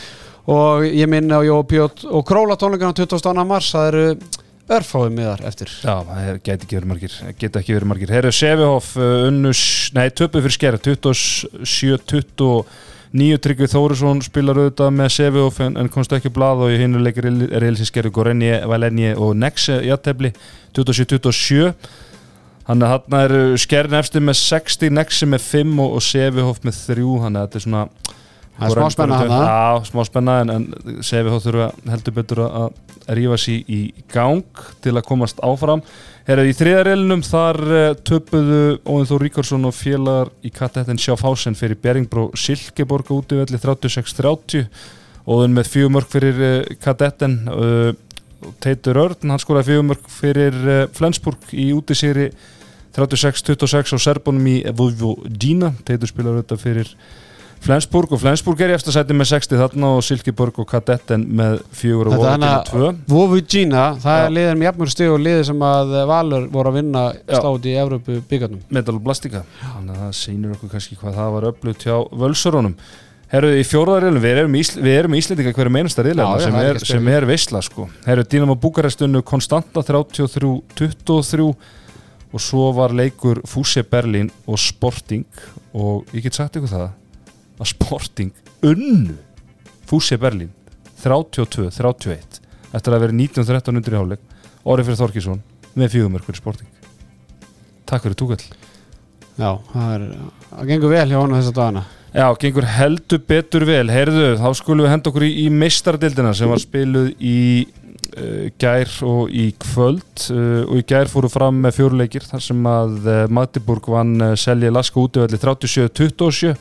og 0.52 0.84
ég 0.84 1.08
minna 1.08 1.38
á 1.40 1.42
Jópi 1.46 1.80
og, 1.80 2.04
og 2.04 2.26
Króla 2.28 2.58
tónleikana 2.60 2.92
22. 2.98 3.46
mars. 3.48 3.70
Það 3.72 3.88
eru 3.88 4.04
örfáið 4.72 5.12
miðar 5.18 5.42
eftir. 5.48 5.68
Já, 5.84 5.94
það 6.08 6.38
gæti 6.40 6.64
ekki 6.64 6.76
verið 6.78 6.90
margir. 6.92 7.12
Geta 7.40 7.60
ekki 7.60 7.76
verið 7.76 7.90
margir. 7.90 8.12
Herru 8.14 8.32
Sevihoff 8.34 8.88
uh, 8.96 9.02
unnus, 9.28 9.60
nei, 9.96 10.08
töpu 10.16 10.36
fyrir 10.44 10.56
skera 10.56 10.78
27-29 10.80 13.40
Tryggvi 13.44 13.66
Þórisson 13.70 14.18
spilar 14.24 14.56
auðvitað 14.62 14.90
með 14.96 15.08
Sevihoff 15.18 15.56
en, 15.64 15.74
en 15.80 15.92
komst 15.92 16.12
ekki 16.16 16.30
á 16.32 16.36
blað 16.38 16.58
og 16.64 16.68
í 16.72 16.80
hinu 16.80 16.98
leikir 17.02 17.24
er 17.28 17.62
eilsi 17.68 17.86
skeri 17.90 18.10
Gorenje, 18.14 18.56
Valenje 18.70 19.10
og 19.20 19.30
Nexe 19.38 19.74
játefli 19.84 20.30
27-27 20.74 21.70
Þannig 22.64 22.86
að 22.88 22.92
hann 22.94 23.14
er 23.20 23.32
skerin 23.60 23.98
eftir 23.98 24.22
með 24.24 24.36
60, 24.40 24.88
Nexi 24.96 25.24
með 25.28 25.42
5 25.44 25.80
og, 25.84 25.90
og 25.98 26.02
Sevihoff 26.06 26.60
með 26.64 26.74
3 26.88 27.04
Þannig 27.26 27.38
að 27.38 27.44
þetta 27.44 27.58
er 27.60 27.66
svona 27.66 27.84
Það 28.54 28.70
er 28.70 28.78
smá 28.78 28.90
spenna 28.94 29.18
þarna. 29.18 29.38
Já, 29.44 29.86
smá 29.88 30.02
spenna 30.06 30.34
en, 30.42 30.52
en 30.54 30.98
Sevihoff 31.02 31.44
þurfa 31.44 31.68
heldur 31.90 32.14
betur 32.14 32.42
að 32.46 33.14
rífa 33.18 33.38
sér 33.40 33.70
í 33.74 33.80
gang 34.12 34.62
til 34.84 34.94
að 34.94 35.06
komast 35.08 35.40
áfram. 35.44 35.82
Herra, 36.24 36.46
í 36.46 36.54
þriðareilunum 36.56 37.24
þar 37.26 37.58
uh, 37.66 37.86
töpuðu 38.06 38.60
Óðin 38.86 39.10
Þór 39.10 39.24
Ríkarsson 39.26 39.68
og 39.68 39.74
félagar 39.76 40.30
í 40.46 40.52
kattettin 40.54 41.00
Sjáfhásen 41.02 41.58
fyrir 41.58 41.80
Beringbro 41.82 42.30
Silkeborg 42.38 43.10
útivelli 43.12 43.60
36-30 43.60 44.64
Óðin 45.28 45.52
með 45.56 45.68
fjögumörk 45.74 46.08
fyrir 46.14 46.40
uh, 46.40 46.56
kattettin 46.80 47.42
uh, 47.50 47.90
Teitur 48.64 49.00
Örn, 49.00 49.34
hann 49.34 49.40
skoraði 49.40 49.72
fjögumörk 49.72 50.08
fyrir 50.12 50.56
Flensburg 50.96 51.52
í 51.56 51.70
útisýri 51.72 52.30
36-26 52.94 53.96
á 53.96 53.98
Serbunum 53.98 54.48
í 54.48 54.58
Vojvodina. 54.76 55.72
Teitur 55.88 56.10
spilar 56.10 56.36
þetta 56.42 56.58
fyrir 56.60 56.90
Flensburg 57.64 58.12
og 58.12 58.20
Flensburg 58.20 58.60
er 58.64 58.72
í 58.72 58.76
eftir 58.76 58.94
sæti 58.96 59.16
með 59.16 59.30
60 59.30 59.60
þarna 59.60 59.92
og 59.96 60.02
Silkeborg 60.04 60.58
og 60.60 60.68
Kadetten 60.68 61.24
með 61.38 61.60
4 61.78 62.12
og 62.12 62.26
hana 62.26 62.50
2 62.68 62.90
Vovugina, 63.08 63.86
það 64.02 64.18
Já. 64.18 64.24
er 64.26 64.34
liðin 64.38 64.60
með 64.60 64.68
jafnmur 64.68 64.92
stig 64.92 65.12
og 65.12 65.22
liði 65.22 65.46
sem 65.48 65.64
að 65.68 65.94
Valur 66.10 66.50
voru 66.52 66.72
að 66.72 66.78
vinna 66.80 67.06
Já. 67.14 67.38
slátt 67.38 67.70
í 67.70 67.76
Evrópu 67.84 68.18
byggarnum 68.30 68.66
Metal 68.74 68.98
Blastika 69.00 69.44
þannig 69.62 69.94
að 69.94 70.02
það 70.02 70.12
sýnir 70.20 70.58
okkur 70.58 70.74
kannski 70.74 71.00
hvað 71.00 71.18
það 71.20 71.34
var 71.38 71.48
öflugt 71.52 71.88
hjá 71.88 71.96
völsurunum 72.24 72.76
Herru, 73.34 73.48
í 73.56 73.64
fjóraðarreilum, 73.66 74.22
við 74.22 74.36
erum, 74.44 74.52
Ísl, 74.60 74.76
erum 74.86 75.14
Íslendinga 75.18 75.54
hverju 75.56 75.72
meinasta 75.72 76.04
já, 76.06 76.26
sem, 76.44 76.58
er 76.60 76.78
sem 76.86 77.08
er 77.10 77.24
veisla 77.26 77.62
sko. 77.64 77.88
Herru, 78.04 78.22
Dínamo 78.30 78.54
Búkarestunnu 78.62 79.24
Konstanta 79.26 79.82
33-23 79.82 81.48
og 82.34 82.42
svo 82.42 82.68
var 82.76 82.94
leikur 82.94 83.40
Fúsi 83.48 83.82
Berlín 83.86 84.30
og 84.46 84.60
Sporting 84.60 85.24
og 85.74 86.14
ég 86.14 86.28
get 86.28 86.38
sagt 86.38 86.60
ykkur 86.60 86.70
það 86.70 86.92
að 87.60 87.70
Sporting 87.70 88.32
unnu 88.64 89.16
Fúsi 89.88 90.18
Berlín 90.20 90.52
32-31 91.04 92.40
eftir 92.74 92.96
að 92.96 93.04
vera 93.04 93.16
19-13 93.16 93.78
undir 93.78 93.94
í 93.94 93.98
hálfleik. 94.00 94.22
Orðið 94.64 94.88
fyrir 94.88 95.00
Þorkísson 95.02 95.42
með 95.76 95.92
fjögumörk 95.94 96.26
fyrir 96.26 96.40
Sporting. 96.40 96.70
Takk 97.84 98.06
fyrir 98.06 98.18
túkall. 98.18 98.40
Já, 99.34 99.50
það 99.72 99.92
er, 99.96 100.08
það 100.50 100.72
gengur 100.72 100.92
vel 100.94 101.06
hjá 101.10 101.18
honum 101.20 101.38
þessa 101.38 101.54
dagana. 101.54 101.84
Já, 102.14 102.26
gengur 102.40 102.66
heldur 102.70 103.22
betur 103.28 103.64
vel. 103.66 103.86
Herðu, 103.90 104.28
þá 104.38 104.48
skulum 104.54 104.86
við 104.86 104.92
henda 104.94 105.10
okkur 105.10 105.26
í, 105.26 105.32
í 105.44 105.46
meistardildina 105.50 106.34
sem 106.38 106.50
var 106.50 106.62
spiluð 106.62 107.08
í 107.18 107.38
uh, 107.64 108.44
gær 108.62 108.92
og 109.06 109.34
í 109.34 109.48
kvöld. 109.66 110.12
Uh, 110.30 110.62
og 110.68 110.78
í 110.78 110.86
gær 110.94 111.10
fóru 111.10 111.30
fram 111.32 111.58
með 111.64 111.80
fjóruleikir 111.80 112.26
þar 112.30 112.46
sem 112.46 112.70
að 112.70 112.96
uh, 113.02 113.18
Magdeburg 113.34 113.90
vann 113.90 114.30
Selje 114.38 114.70
Laska 114.72 115.02
útöfelli 115.02 115.42
37-27 115.42 116.54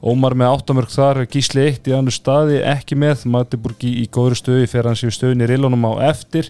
Ómar 0.00 0.32
með 0.38 0.54
áttamörk 0.54 0.92
þar, 0.92 1.24
Gísli 1.28 1.66
1 1.68 1.90
í 1.90 1.96
annu 1.96 2.12
staði, 2.14 2.60
ekki 2.64 2.96
með. 2.96 3.26
Magdeburg 3.28 3.82
í, 3.84 4.06
góðri 4.12 4.38
stöði 4.38 4.68
fyrir 4.70 4.88
hans 4.88 5.02
í 5.04 5.12
stöðin 5.12 5.44
í 5.44 5.48
reilunum 5.50 5.84
á 5.92 6.08
eftir. 6.08 6.48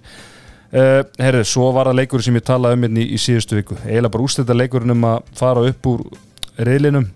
Uh, 0.70 1.00
Herðu, 1.18 1.42
svo 1.50 1.72
var 1.74 1.90
það 1.90 1.98
leikur 1.98 2.22
sem 2.22 2.36
ég 2.38 2.44
talaði 2.46 2.78
um 2.78 2.84
hérna 2.86 3.02
í, 3.02 3.08
í 3.10 3.18
síðustu 3.18 3.58
viku. 3.58 3.78
Eiginlega 3.82 4.12
bara 4.14 4.26
úrstætta 4.28 4.54
leikurinn 4.54 4.94
um 4.94 5.08
að 5.08 5.32
fara 5.40 5.64
upp 5.66 5.88
úr 5.90 6.04
reilinum 6.62 7.08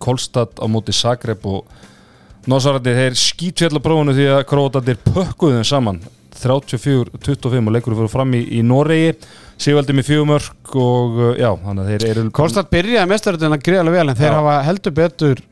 Kolstad 0.00 0.56
á 0.56 0.64
móti 0.64 0.94
Zagreb 0.96 1.44
og 1.44 1.68
Nosarandi 2.48 2.94
þeir 2.96 3.18
skítfjalla 3.20 3.82
prófunu 3.84 4.14
því 4.16 4.30
að 4.32 4.46
Króatandir 4.48 4.96
pökkuðu 5.04 5.58
þeim 5.58 5.68
saman. 5.68 6.00
34-25 6.40 7.68
og 7.68 7.74
leikur 7.74 7.96
fyrir 7.98 8.08
fram 8.08 8.32
í, 8.38 8.40
í 8.56 8.62
Noregi. 8.64 9.12
Sigvaldi 9.60 9.92
með 9.92 10.06
fjögumörk 10.08 10.74
og 10.80 11.18
uh, 11.20 11.32
já, 11.36 11.50
þannig 11.60 11.82
að 11.84 11.90
þeir 11.90 12.04
eru 12.14 12.22
Konstad 12.32 12.70
byrjaði 12.72 13.10
mestaröldin 13.10 13.56
að 13.58 13.64
greiða 13.66 13.82
alveg 13.84 13.98
vel 13.98 14.04
en 14.08 14.18
þeir 14.22 14.30
Já. 14.30 14.36
hafa 14.38 14.54
heldur 14.64 14.94
betur 14.96 15.42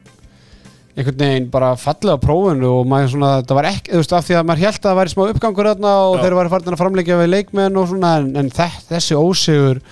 einhvern 0.98 1.20
veginn 1.22 1.48
bara 1.52 1.70
fallið 1.78 2.16
á 2.18 2.24
prófunu 2.24 2.70
og 2.80 2.88
maður 2.90 3.12
svona, 3.12 3.30
það 3.46 3.58
var 3.60 3.68
ekki, 3.70 3.92
þú 3.92 4.02
veist, 4.02 4.14
af 4.18 4.26
því 4.26 4.36
að 4.38 4.46
maður 4.48 4.64
held 4.64 4.78
að 4.78 4.88
það 4.88 4.98
væri 4.98 5.12
smá 5.12 5.22
uppgangur 5.28 5.68
þarna 5.70 5.94
og 6.02 6.14
Já. 6.16 6.20
þeir 6.24 6.36
varu 6.38 6.52
farin 6.54 6.74
að 6.74 6.80
framleikja 6.82 7.18
við 7.20 7.30
leikmenn 7.34 7.78
og 7.78 7.88
svona 7.92 8.12
en, 8.18 8.30
en 8.40 8.52
þess, 8.58 8.86
þessi 8.88 9.18
ósigur 9.18 9.82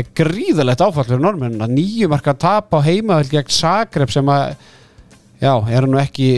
er 0.00 0.08
gríðalegt 0.20 0.82
áfall 0.84 1.06
fyrir 1.06 1.22
normenn 1.22 1.62
að 1.62 1.74
nýju 1.76 2.10
marka 2.10 2.34
tap 2.38 2.74
á 2.74 2.78
heimavöld 2.82 3.30
gegn 3.30 3.52
Zagreb 3.54 4.10
sem 4.10 4.30
að 4.30 4.56
já, 5.42 5.54
er 5.70 5.86
nú 5.90 6.00
ekki 6.02 6.30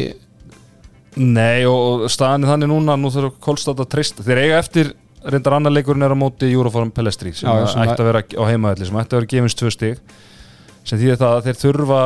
Nei 1.21 1.67
og 1.69 2.07
staðan 2.09 2.47
er 2.47 2.55
þannig 2.55 2.71
núna 2.71 2.97
nú 2.97 3.11
þurfa 3.13 3.37
Kolstad 3.45 3.81
að 3.85 3.91
treysta 3.93 4.25
þeir 4.25 4.47
eiga 4.47 4.61
eftir 4.63 4.93
reyndar 5.29 5.59
annar 5.59 5.75
leikurinn 5.75 6.05
er 6.07 6.15
á 6.17 6.19
móti 6.19 6.49
Euroform 6.49 6.91
Pellestri 6.95 7.35
sem, 7.37 7.49
Já, 7.49 7.69
ætti 7.85 8.01
að 8.01 8.09
vera 8.09 8.23
á 8.25 8.43
heimaðalli 8.49 8.89
sem 8.89 9.01
ætti 9.03 9.15
að 9.15 9.21
vera 9.21 9.33
gefins 9.35 9.59
tvö 9.59 9.73
stig 9.75 10.01
sem 10.89 10.99
það 10.99 11.29
að 11.29 11.45
þeir 11.47 11.59
þurfa 11.61 12.01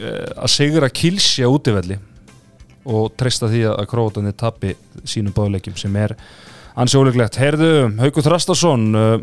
að 0.00 0.50
sigra 0.50 0.90
kilsja 0.92 1.50
útivelli 1.50 1.98
og 2.84 3.14
treysta 3.16 3.48
því 3.48 3.62
að 3.72 3.86
Króatanir 3.88 4.36
tapi 4.36 4.74
sínum 5.08 5.34
báðleikjum 5.36 5.76
sem 5.80 5.94
er 5.96 6.16
ansi 6.76 6.98
óleiklegt. 6.98 7.38
Herðu, 7.40 7.70
Haukur 8.00 8.26
Þrastason 8.26 8.84
uh, 8.98 9.14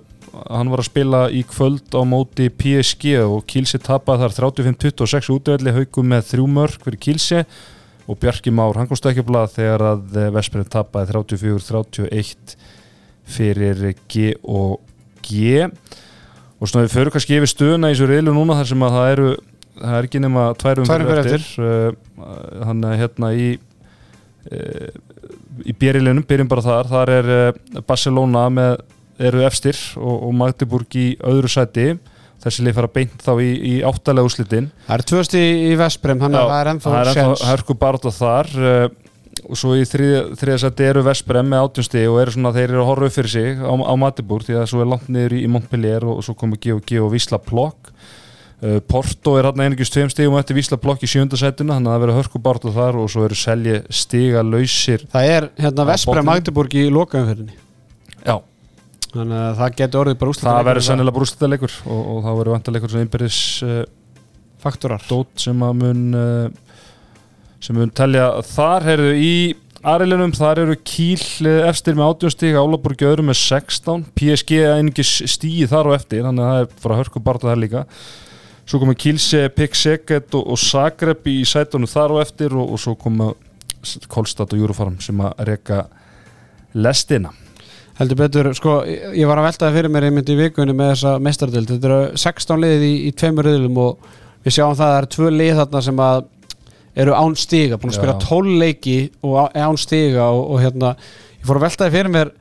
hann 0.47 0.71
var 0.71 0.81
að 0.81 0.89
spila 0.89 1.21
í 1.33 1.43
kvöld 1.47 1.93
á 1.93 2.01
móti 2.07 2.47
PSG 2.49 3.19
og 3.25 3.43
Kilsi 3.49 3.81
tapaði 3.81 4.29
þar 4.29 4.53
35-26 4.55 5.31
útivelli 5.35 5.75
Haukur 5.75 6.07
með 6.07 6.27
þrjú 6.31 6.47
mörg 6.55 6.85
fyrir 6.85 7.01
Kilsi 7.05 7.41
og 8.09 8.17
Bjarki 8.19 8.51
Már, 8.55 8.75
hann 8.79 8.89
komst 8.89 9.05
ekki 9.07 9.21
að 9.23 9.29
blað 9.29 9.53
þegar 9.59 9.83
að 9.91 10.21
Vesperinn 10.35 10.71
tapaði 10.71 11.13
34-31 11.13 12.55
fyrir 13.31 13.83
G 14.09 14.31
og 14.41 14.79
G 15.23 15.67
og 16.61 16.69
svona 16.69 16.85
við 16.85 16.95
förum 16.95 17.13
kannski 17.13 17.37
yfir 17.37 17.51
stöðuna 17.51 17.91
í 17.91 17.95
þessu 17.95 18.09
reylu 18.09 18.33
núna 18.35 18.57
þar 18.59 18.71
sem 18.71 18.83
að 18.85 18.97
það 18.97 19.11
eru 19.13 19.29
það 19.81 19.97
er 19.97 20.07
ekki 20.07 20.21
nema 20.23 20.45
tværum 20.61 20.87
Tvær 20.87 21.03
umferðir 21.05 21.35
eftir. 21.35 21.47
Uh, 21.61 22.63
hann 22.67 22.85
er 22.87 23.01
hérna 23.01 23.33
í 23.35 23.49
uh, 23.57 24.87
í 25.67 25.75
bjerilinum, 25.77 26.25
byrjum 26.27 26.49
bara 26.51 26.65
þar. 26.65 26.91
Þar 26.91 27.13
er 27.17 27.33
uh, 27.35 27.83
Barcelona 27.87 28.47
með 28.53 28.79
eru 29.21 29.43
efstir 29.45 29.77
og, 29.99 30.15
og 30.29 30.33
Magdeburg 30.37 30.97
í 30.97 31.11
öðru 31.19 31.51
sæti. 31.51 31.93
Þessi 32.41 32.63
lið 32.65 32.73
fara 32.79 32.89
beint 32.89 33.21
þá 33.21 33.35
í, 33.37 33.51
í 33.53 33.73
áttalega 33.85 34.25
úslitin 34.25 34.71
það 34.87 34.95
er 34.95 35.03
tvösti 35.11 35.41
í 35.67 35.75
Vesprem 35.77 36.17
þannig 36.23 36.39
að 36.39 36.47
það 36.49 36.61
er 36.61 36.69
ennþá 36.71 36.93
það 36.93 37.09
er 37.11 37.19
ennþá 37.51 37.75
barátta 37.83 38.13
þar 38.15 38.49
og 39.47 39.57
svo 39.57 39.75
í 39.77 39.83
þriðja 39.87 40.57
seti 40.61 40.87
eru 40.87 41.03
Vesprem 41.05 41.47
með 41.51 41.65
átjumsti 41.65 42.03
og 42.09 42.19
eru 42.21 42.33
svona, 42.35 42.53
þeir 42.55 42.67
eru 42.67 42.81
að 42.83 42.89
horfa 42.89 43.09
upp 43.09 43.15
fyrir 43.15 43.33
sig 43.33 43.61
á, 43.61 43.71
á 43.71 43.93
Matibúr 43.99 44.45
því 44.45 44.57
að 44.59 44.67
svo 44.71 44.83
er 44.83 44.89
langt 44.91 45.07
niður 45.11 45.37
í, 45.37 45.43
í 45.45 45.51
Montpellier 45.51 46.05
og, 46.05 46.19
og 46.19 46.27
svo 46.27 46.35
komur 46.37 46.59
G&G 46.61 47.01
og 47.01 47.11
Vísla 47.13 47.39
Plokk 47.41 47.91
Porto 48.91 49.33
er 49.39 49.47
hann 49.49 49.63
einingist 49.63 49.93
tveim 49.95 50.09
stigum 50.13 50.35
eftir 50.37 50.57
Vísla 50.57 50.77
Plokk 50.77 51.01
í 51.01 51.09
sjönda 51.09 51.39
setinu 51.39 51.73
þannig 51.73 51.89
að 51.89 51.95
það 51.95 52.03
verður 52.03 52.19
hörku 52.19 52.41
barátta 52.45 52.73
þar 52.75 52.99
og 53.01 53.07
svo 53.09 53.25
eru 53.25 53.37
selji 53.39 53.79
stiga 53.89 54.43
lausir 54.45 55.07
það 55.09 55.29
er 55.31 55.47
hérna 55.57 55.87
botninum. 55.89 56.27
Magdeburg 56.29 56.75
í 56.77 56.83
lokaumferðinni. 56.93 57.57
Já, 58.21 58.35
þannig 59.15 59.39
að 59.39 59.63
það 59.63 59.79
getur 59.79 60.03
orðið 60.03 60.19
bara 60.21 60.35
úslit 60.35 60.49
það 60.49 60.69
verður 60.69 60.87
sannilega 60.89 61.17
brústæðleikur 61.17 61.79
og, 61.87 62.03
og 62.03 62.21
það 62.27 62.37
verður 62.41 62.55
vantarleikur 62.57 62.93
sem 62.93 63.05
einbyrðis 63.07 63.41
uh, 63.65 63.81
faktorar. 64.61 65.09
dót 65.09 65.45
sem 65.47 65.65
að 65.65 65.81
mun 65.81 66.05
uh, 66.21 66.77
sem 67.61 67.77
mun 67.77 67.93
telja 67.97 68.29
þar 68.45 68.89
heyrðu 68.91 69.11
í 69.17 69.35
Arilinum, 69.81 70.29
þar 70.37 70.59
eru 70.61 70.75
Kíl 70.85 71.23
eh, 71.49 71.63
efstir 71.65 71.95
með 71.97 72.11
18 72.11 72.33
stík, 72.35 72.57
Álaborg 72.59 72.99
öðru 73.01 73.23
með 73.25 73.39
16 73.39 74.03
PSG 74.13 74.59
einingis 74.75 75.13
stíði 75.33 75.71
þar 75.71 75.89
og 75.89 75.95
eftir 75.97 76.21
þannig 76.27 76.45
að 76.45 76.51
það 76.51 76.61
er 76.61 76.83
frá 76.83 76.93
hörku 76.99 77.21
barða 77.25 77.49
þar 77.49 77.61
líka 77.63 77.81
svo 78.71 78.79
komið 78.79 78.99
Kílse, 79.03 79.45
Pikseket 79.51 80.35
og, 80.37 80.45
og 80.53 80.59
Zagreb 80.59 81.25
í 81.27 81.41
sætunum 81.47 81.89
þar 81.91 82.15
og 82.15 82.21
eftir 82.23 82.55
og, 82.55 82.71
og 82.71 82.79
svo 82.79 82.95
komið 82.99 83.33
Kolstad 84.11 84.53
og 84.53 84.61
Júrufarm 84.61 84.99
sem 85.03 85.19
að 85.25 85.41
reyka 85.49 85.85
lestina 86.77 87.33
heldur 87.97 88.17
betur, 88.21 88.51
sko, 88.55 88.79
ég 88.87 89.27
var 89.29 89.41
að 89.41 89.49
veltaði 89.49 89.77
fyrir 89.77 89.91
mér 89.93 90.07
einmitt 90.07 90.29
í 90.31 90.37
vikunni 90.39 90.75
með 90.77 90.93
þessa 90.93 91.15
mestardöld 91.25 91.73
þetta 91.73 91.89
eru 91.89 92.21
16 92.23 92.63
liðið 92.63 92.85
í, 92.87 92.93
í 93.09 93.11
tveimur 93.17 93.49
riðlum 93.49 93.81
og 93.83 94.07
við 94.45 94.55
sjáum 94.55 94.77
það 94.77 94.85
að 94.85 94.93
það 94.93 94.99
eru 95.01 95.11
tvö 95.15 95.31
lið 95.35 95.53
þarna 95.59 95.83
sem 95.87 96.03
að 96.07 96.23
eru 97.01 97.15
án 97.15 97.37
stiga, 97.39 97.79
búin 97.79 97.91
að 97.91 97.99
spila 97.99 98.15
Já. 98.15 98.23
12 98.29 98.57
leiki 98.61 98.97
og 99.27 99.55
án 99.55 99.79
stiga 99.79 100.27
og, 100.31 100.41
og 100.55 100.63
hérna, 100.63 100.95
ég 101.37 101.47
fór 101.49 101.59
að 101.59 101.67
veltaði 101.67 101.95
fyrir 101.97 102.13
mér 102.15 102.33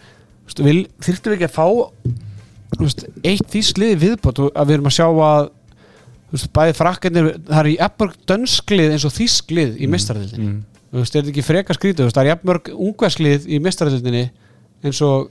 þyrftum 0.51 1.33
við 1.33 1.37
ekki 1.37 1.51
að 1.51 1.57
fá 1.59 1.66
veist, 2.81 3.05
eitt 3.26 3.51
því 3.51 3.64
sliði 3.66 4.01
viðbót 4.05 4.43
og 4.43 4.53
að 4.55 4.70
við 4.70 4.78
erum 4.78 4.91
að 4.91 4.97
sjá 4.97 5.07
að 5.11 5.51
þú 6.31 6.39
veist, 6.39 6.51
bæði 6.55 6.76
frakkarnir, 6.78 7.31
það 7.49 7.61
er 7.62 7.68
í 7.70 7.76
eppmörg 7.87 8.18
dönsklið 8.31 8.95
eins 8.95 9.07
og 9.09 9.14
þýsklið 9.16 9.81
í 9.83 9.89
mestardöldinni 9.91 10.47
mm. 10.47 10.59
þú 10.93 11.03
veist, 11.03 11.14
er 11.14 11.24
þetta 11.24 11.33
ekki 11.35 11.47
freka 11.47 11.76
skrítið, 11.76 12.03
þú 12.03 12.09
veist, 12.09 12.18
það 12.18 12.26
er 12.26 12.33
jafnmörg 12.33 12.70
ungverslið 12.76 13.49
í 13.51 13.61
mestarætildinni 13.64 14.26
eins 14.87 15.03
og 15.07 15.31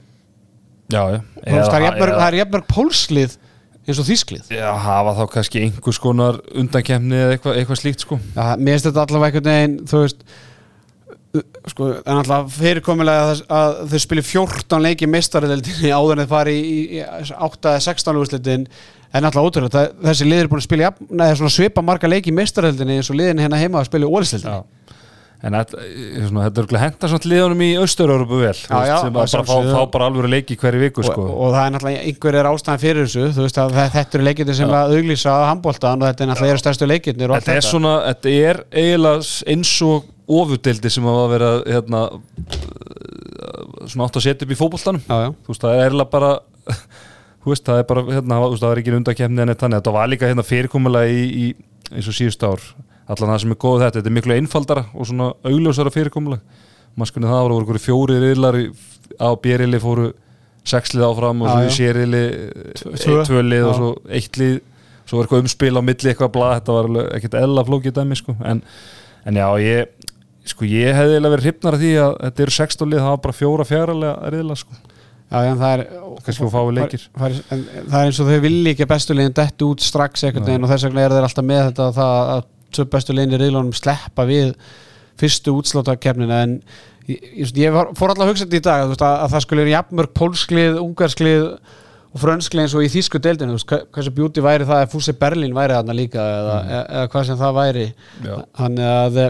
Já, 0.90 1.04
já. 1.06 1.20
Þú 1.22 1.54
veist, 1.54 1.70
það 1.70 1.78
er 1.78 1.86
jafnmörg, 1.86 2.36
jafnmörg 2.40 2.68
pólslið 2.70 3.38
eins 3.86 4.02
og 4.02 4.06
þýsklið 4.10 4.52
Já, 4.58 4.68
hafa 4.84 5.16
þá 5.16 5.24
kannski 5.34 5.64
einhvers 5.64 6.00
konar 6.02 6.40
undankemni 6.52 7.16
eða 7.16 7.34
eitthvað, 7.36 7.58
eitthvað 7.60 7.80
slíkt 7.80 8.04
sko. 8.04 8.20
Já, 8.34 8.44
mér 8.60 8.76
finnst 8.76 8.88
þetta 8.90 9.04
allavega 9.06 9.40
einhvern 9.40 9.52
veginn 9.54 9.76
þú 9.88 10.04
veist 10.04 10.24
sko, 11.70 11.92
en 12.02 12.16
alltaf 12.18 12.56
fyrirkomulega 12.56 13.36
að, 13.46 13.76
þau 13.92 14.00
spili 14.02 14.24
14 14.26 14.82
leiki 14.82 15.06
í 15.06 15.12
mestarætildinni 15.14 15.92
áður 15.94 16.16
en 16.16 16.24
þau 16.24 16.32
fari 16.34 16.56
í, 16.58 16.80
í, 16.98 17.00
í 17.00 18.66
8 19.10 19.16
eða 19.16 19.18
16 19.18 19.18
lúslitin 19.18 19.18
en 19.18 19.26
alltaf 19.26 19.46
ótrúlega, 19.46 19.86
þessi 20.04 20.26
liður 20.28 20.44
er 20.44 20.50
búin 20.50 20.60
að 20.60 20.68
spila 20.68 20.86
jafn, 20.88 21.08
neða, 21.18 21.48
svipa 21.50 21.82
marga 21.82 22.10
leiki 22.10 22.30
í 22.30 22.36
mestarætildinni 22.36 23.00
eins 23.00 23.10
og 23.10 23.18
liðin 23.18 23.42
hérna 23.42 23.58
heima 23.58 23.80
að 23.80 23.90
spila 23.90 24.06
í 24.06 24.12
ólislildinni 24.18 24.60
En 25.40 25.54
þetta, 25.56 25.78
svona, 26.28 26.42
þetta 26.50 26.60
er 26.76 26.82
henta 26.82 27.08
svona 27.08 27.28
liðunum 27.30 27.62
í 27.64 27.68
Austur-Európu 27.80 28.40
vel 28.42 28.50
Já, 28.52 28.74
já, 28.84 28.96
sem 29.00 29.06
að 29.08 29.14
bara 29.16 29.44
fá, 29.48 29.54
fá 29.70 29.86
bara 29.94 30.08
alvöru 30.10 30.28
leiki 30.28 30.56
hverju 30.60 30.82
viku 30.82 31.00
og, 31.00 31.06
sko. 31.08 31.24
og 31.32 31.54
það 31.54 31.62
er 31.62 31.72
náttúrulega 31.72 32.02
einhver 32.10 32.36
er 32.36 32.48
ástæðan 32.50 32.82
fyrir 32.82 33.08
þessu 33.08 33.46
veist 33.46 33.60
þetta 33.96 34.18
eru 34.18 34.26
leikirnir 34.26 34.58
sem 34.58 34.68
Já. 34.68 34.76
að 34.82 34.92
auglýsa 34.98 35.32
að 35.32 35.46
handbóltan 35.48 36.04
og 36.04 36.10
þetta 36.10 36.26
er 36.26 36.30
náttúrulega 36.34 36.60
stærstu 36.60 36.90
leikirnir 36.90 37.32
og 37.32 37.40
Þetta 37.40 37.56
er 37.56 37.68
svona, 37.70 37.94
þetta 38.10 38.36
er 38.50 38.62
eiginlega 38.68 39.32
eins 39.54 39.72
og 39.88 40.12
ofudeldi 40.28 40.92
sem 40.92 41.08
að 41.08 41.24
vera 41.32 41.50
hérna 41.64 42.04
svona 43.88 44.10
átt 44.10 44.20
að 44.20 44.26
setja 44.28 44.44
upp 44.44 44.52
í 44.52 44.60
já. 44.60 45.32
þú 45.32 45.54
veist, 45.54 45.64
það 45.64 45.72
er 45.72 45.86
eiginlega 45.88 46.12
bara 46.18 46.34
þú 47.40 47.52
veist, 47.52 47.66
það 47.66 47.82
er 47.82 47.88
bara, 47.88 48.06
hérna, 48.18 48.40
það 48.60 48.70
er 48.70 48.82
ekki 48.82 48.96
undakefni 48.98 49.44
en 49.44 49.54
þannig, 49.54 49.80
þetta 49.80 49.96
var 49.96 50.10
líka 50.12 50.30
hérna 50.30 50.46
fyrirkomulega 50.46 51.10
í, 51.10 51.26
í 51.30 51.94
eins 51.94 52.08
og 52.10 52.16
síðust 52.16 52.46
ár 52.46 52.64
allan 53.10 53.32
það 53.32 53.42
sem 53.44 53.54
er 53.54 53.60
góð 53.60 53.84
þetta, 53.84 53.98
þetta 53.98 54.10
er 54.10 54.16
miklu 54.18 54.36
einfaldara 54.36 54.86
og 54.94 55.08
svona 55.08 55.30
augljósara 55.48 55.92
fyrirkomulega 55.94 56.66
maskunni 57.00 57.30
það 57.30 57.52
voru 57.54 57.82
fjóri 57.82 58.18
riðlar 58.22 58.58
á 59.18 59.28
bjerili 59.40 59.80
fóru 59.82 60.10
sexlið 60.66 61.06
áfram 61.06 61.44
og 61.44 61.50
svo 61.50 61.66
í 61.66 61.72
sérili 61.74 62.24
tvö. 62.76 63.22
tvölið 63.26 63.64
og 63.66 63.72
Já. 63.72 63.78
svo 63.78 63.90
eittlið 64.18 64.56
svo 65.08 65.18
var 65.18 65.26
eitthvað 65.26 65.44
umspil 65.44 65.72
á 65.74 65.82
milli 65.82 66.12
eitthvað 66.12 66.32
blað 66.36 66.54
þetta 66.58 66.76
var 66.76 67.14
ekkert 67.16 67.36
eðla 67.40 67.66
flókið 67.66 67.96
dæmi 67.96 68.18
sko. 68.18 68.36
en, 68.46 68.62
en 69.26 69.40
já, 69.40 69.46
ég 69.64 70.10
sko, 70.50 70.68
ég 70.68 70.94
hefði 70.94 71.16
eiginlega 71.16 71.34
verið 71.34 71.48
hrifnar 71.48 71.76
af 71.76 71.82
því 71.82 71.92
að 72.04 72.14
þetta 72.26 72.44
eru 72.44 72.56
16 72.56 72.90
lið, 72.90 73.02
það 73.02 73.14
var 73.14 73.22
bara 73.24 73.38
fjóra 73.40 73.66
fjaralega 73.68 74.32
riðla 74.34 74.58
sko. 74.60 74.80
Já, 75.30 75.54
það 75.54 75.72
er 75.78 75.84
fáið 76.50 76.70
leikir. 76.74 77.02
það 77.16 77.26
er, 77.30 77.40
en 77.54 77.64
það 77.86 77.98
er 78.00 78.08
eins 78.10 78.20
og 78.24 78.30
þau 78.32 78.40
vilja 78.44 78.72
ekki 78.74 78.82
að 78.86 78.92
bestu 78.94 79.14
liðin 79.16 79.36
detti 79.38 79.66
út 79.68 79.84
strax 79.86 80.24
einhvern 80.26 80.48
veginn 80.48 80.66
og 80.66 80.72
þess 80.72 80.86
vegna 80.88 81.04
er 81.06 81.14
þeir 81.14 81.26
alltaf 81.28 81.46
með 81.50 81.60
þetta 81.68 81.86
að 81.90 81.98
það 82.00 82.30
að 82.34 82.44
tvö 82.74 82.86
bestu 82.94 83.14
liðin 83.16 83.36
í 83.36 83.40
riðlunum 83.44 83.76
sleppa 83.78 84.26
við 84.26 84.50
fyrstu 85.20 85.54
útsláttakefnina 85.60 86.40
en 86.48 86.56
ég, 87.10 87.52
ég, 87.54 87.70
var, 87.74 87.92
fór 87.98 88.10
alltaf 88.14 88.26
að 88.26 88.32
hugsa 88.32 88.46
þetta 88.48 88.58
í 88.58 88.64
dag 88.66 88.88
veist, 88.90 89.04
að, 89.06 89.16
að 89.26 89.32
það 89.36 89.44
skulle 89.46 89.64
vera 89.66 89.76
jafnmörg 89.76 90.12
pólsklið, 90.18 90.78
ungarsklið 90.82 91.46
og 92.10 92.18
frönsklið 92.24 92.64
eins 92.64 92.74
og 92.74 92.82
í 92.86 92.90
þýsku 92.90 93.20
deildinu 93.22 93.52
þú 93.54 93.58
veist, 93.60 93.68
hva- 93.70 93.84
hversu 93.94 94.12
bjúti 94.16 94.42
væri 94.42 94.66
það 94.66 94.80
að 94.82 94.94
Fúsi 94.96 95.14
Berlín 95.14 95.54
væri 95.54 95.76
þarna 95.78 95.94
líka 95.94 96.24
eða, 96.26 96.56
eða, 96.66 96.80
eða 96.96 97.10
hvað 97.12 97.26
sem 97.28 97.38
það 97.38 97.58
væri. 97.60 97.84
Þannig 98.58 98.88
að 98.96 99.20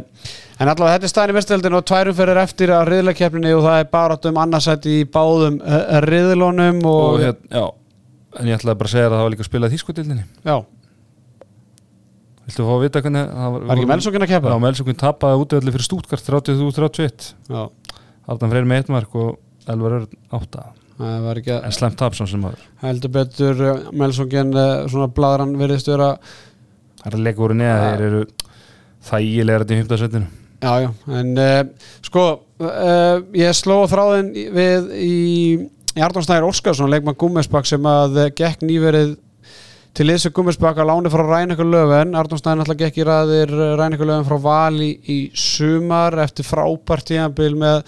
En 0.61 0.69
allavega 0.69 0.99
þetta 0.99 1.09
er 1.09 1.13
staðin 1.15 1.33
í 1.33 1.39
mestöldin 1.39 1.77
og 1.79 1.85
tvær 1.89 2.11
umferðir 2.13 2.41
eftir 2.43 2.73
að 2.77 2.91
riðlakeppninni 2.91 3.53
og 3.57 3.63
það 3.65 3.79
er 3.81 3.87
bara 3.95 4.19
um 4.29 4.41
annarsætti 4.43 4.97
í 5.01 5.05
báðum 5.09 5.61
uh, 5.65 6.01
riðlunum 6.05 6.83
og, 6.85 7.05
og 7.15 7.23
hér, 7.25 7.39
já 7.49 7.65
en 8.39 8.51
ég 8.51 8.59
ætlaði 8.59 8.79
bara 8.79 8.91
að 8.91 8.95
segja 8.95 9.09
að 9.09 9.15
það 9.15 9.25
var 9.25 9.33
líka 9.35 9.45
að 9.45 9.49
spila 9.49 9.71
þýskutildinni 9.73 10.25
já, 10.47 10.57
viltu 12.47 12.67
fá 12.67 12.73
að 12.75 12.83
vita 12.85 13.03
hvernig 13.05 13.31
það 13.31 13.57
var 13.57 13.73
ekki 13.75 13.91
Melsókin 13.91 14.27
að 14.27 14.33
keppa? 14.33 14.53
Já, 14.53 14.63
Melsókin 14.65 15.01
tapaði 15.01 15.41
útöðli 15.45 15.75
fyrir 15.75 15.87
Stútkart 15.87 16.27
30-31 16.29 17.31
Já, 17.51 17.63
Ardan 18.31 18.53
Freyr 18.53 18.69
með 18.71 18.83
eitt 18.83 18.93
mark 18.95 19.17
og 19.19 19.33
Elvar 19.71 19.97
Örn 19.99 20.21
átta. 20.35 20.71
Það 21.01 21.25
var 21.27 21.41
ekki 21.41 21.53
en 21.57 21.75
slemt 21.75 21.99
tap 22.01 22.17
sem 22.17 22.31
maður 22.43 22.63
heldur 22.85 23.15
betur 23.17 23.65
uh, 23.67 23.89
Melsókin 23.97 24.53
svona 24.93 25.09
bladran 25.17 25.57
vera 25.59 25.79
það 25.81 26.05
er 27.09 27.17
að 27.17 27.25
leika 27.25 27.47
úr 27.47 27.57
neða 27.57 27.89
þeir 27.89 28.07
eru 28.11 28.23
þægilega 29.11 29.65
þetta 29.65 29.75
í 29.75 29.81
15 29.81 30.03
setinu 30.05 30.40
Já, 30.61 30.73
já, 30.85 30.91
en 31.17 31.31
uh, 31.41 31.61
sko 32.05 32.23
uh, 32.61 33.23
ég 33.33 33.55
sló 33.57 33.79
þráðin 33.89 34.27
við 34.53 34.91
í, 35.01 35.15
í 35.97 36.03
Arnón 36.05 36.27
Snæður 36.27 36.51
Óskarsson 36.51 36.91
leikmann 36.93 37.17
Gummesbakk 37.21 37.65
sem 37.71 37.87
að 37.89 38.19
uh, 38.27 38.29
gekk 38.37 38.67
nýverið 38.69 39.15
til 39.97 40.07
liðsug 40.07 40.35
Gummesbakk 40.37 40.79
að 40.83 40.91
láni 40.93 41.11
frá 41.13 41.25
Arnón 42.21 42.39
Snæður 42.43 42.61
náttúrulega 42.61 42.85
gekk 42.85 43.01
í 43.01 43.07
ræðir 43.09 43.55
Rænekar 43.81 44.11
Löfen 44.11 44.29
frá 44.29 44.39
Val 44.45 44.77
í, 44.85 44.91
í 45.01 45.19
sumar 45.33 46.19
eftir 46.27 46.45
frábært 46.47 47.09
tíðanbíl 47.09 47.55
með 47.65 47.81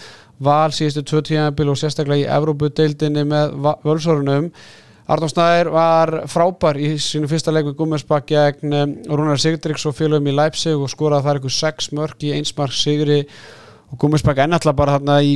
Val 0.43 0.73
síðustu 0.75 1.05
tvö 1.13 1.21
tíðanbíl 1.29 1.69
og 1.71 1.79
sérstaklega 1.79 2.25
í 2.25 2.31
Evrópudeildinni 2.41 3.23
með 3.29 3.53
Va- 3.63 3.77
Arnón 5.13 5.29
Snæður 5.29 5.69
var 5.75 6.11
frábær 6.31 6.79
í 6.81 6.95
sínu 7.03 7.29
fyrsta 7.29 7.53
leik 7.53 7.67
við 7.67 7.75
Gummesbakk 7.83 8.31
gegn 8.31 8.77
um, 8.79 8.93
Rúnar 9.13 9.41
Sigdriks 9.43 9.85
og 9.91 9.97
félögum 9.99 10.31
í 10.31 10.33
Leipzig 10.33 10.79
og 10.79 10.89
skoraði 10.89 11.27
þar 11.27 11.41
ykkur 11.41 11.53
sex 11.53 11.91
mörg 11.93 12.25
í 12.25 12.31
einsmark 12.39 12.73
sigri. 12.73 13.19
Og 13.93 13.99
Gummesbakk 14.01 14.41
ennáttúrulega 14.41 14.79
bara 14.79 14.95
þarna 14.97 15.19
í 15.21 15.35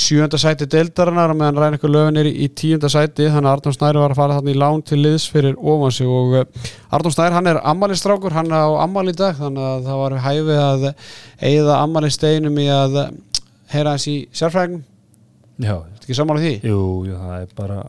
sjönda 0.00 0.40
sæti 0.40 0.64
deildarinnar 0.72 1.34
og 1.34 1.36
meðan 1.42 1.60
ræn 1.60 1.76
ykkur 1.76 1.92
lögin 1.92 2.22
er 2.22 2.30
í, 2.30 2.48
tíunda 2.56 2.88
sæti. 2.88 3.26
Þannig 3.28 3.50
að 3.50 3.58
Arnón 3.58 3.76
Snæður 3.76 4.00
var 4.00 4.16
að 4.16 4.20
fara 4.22 4.38
þarna 4.38 4.54
í 4.54 4.58
lán 4.64 4.84
til 4.88 5.00
liðs 5.02 5.28
fyrir 5.28 5.60
ofansi 5.60 6.08
og 6.08 6.38
uh, 6.40 6.72
Arnón 6.96 7.16
Snæður 7.18 7.36
hann 7.36 7.52
er 7.52 7.60
ammælistrákur, 7.74 8.38
hann 8.38 8.48
er 8.48 8.64
á 8.64 8.80
ammæli 8.86 9.12
í 9.12 9.20
dag 9.20 9.36
þannig 9.36 9.70
að 9.74 9.90
það 9.90 10.02
var 10.06 10.18
hæfið 10.24 10.64
að 10.64 10.90
eigða 11.52 11.80
ammælisteinum 11.82 12.60
í 12.64 12.68
að 12.72 13.00
heyra 13.74 13.92
hans 13.92 14.08
í 14.08 14.18
sérfræðingum, 14.32 14.84
já, 15.60 15.74
Ertu 15.76 16.06
ekki 16.06 16.16
sammála 16.16 16.46
því? 16.46 16.54
jú, 16.64 16.82
jú, 17.10 17.16
það 17.20 17.42
er 17.42 17.56
bara 17.58 17.82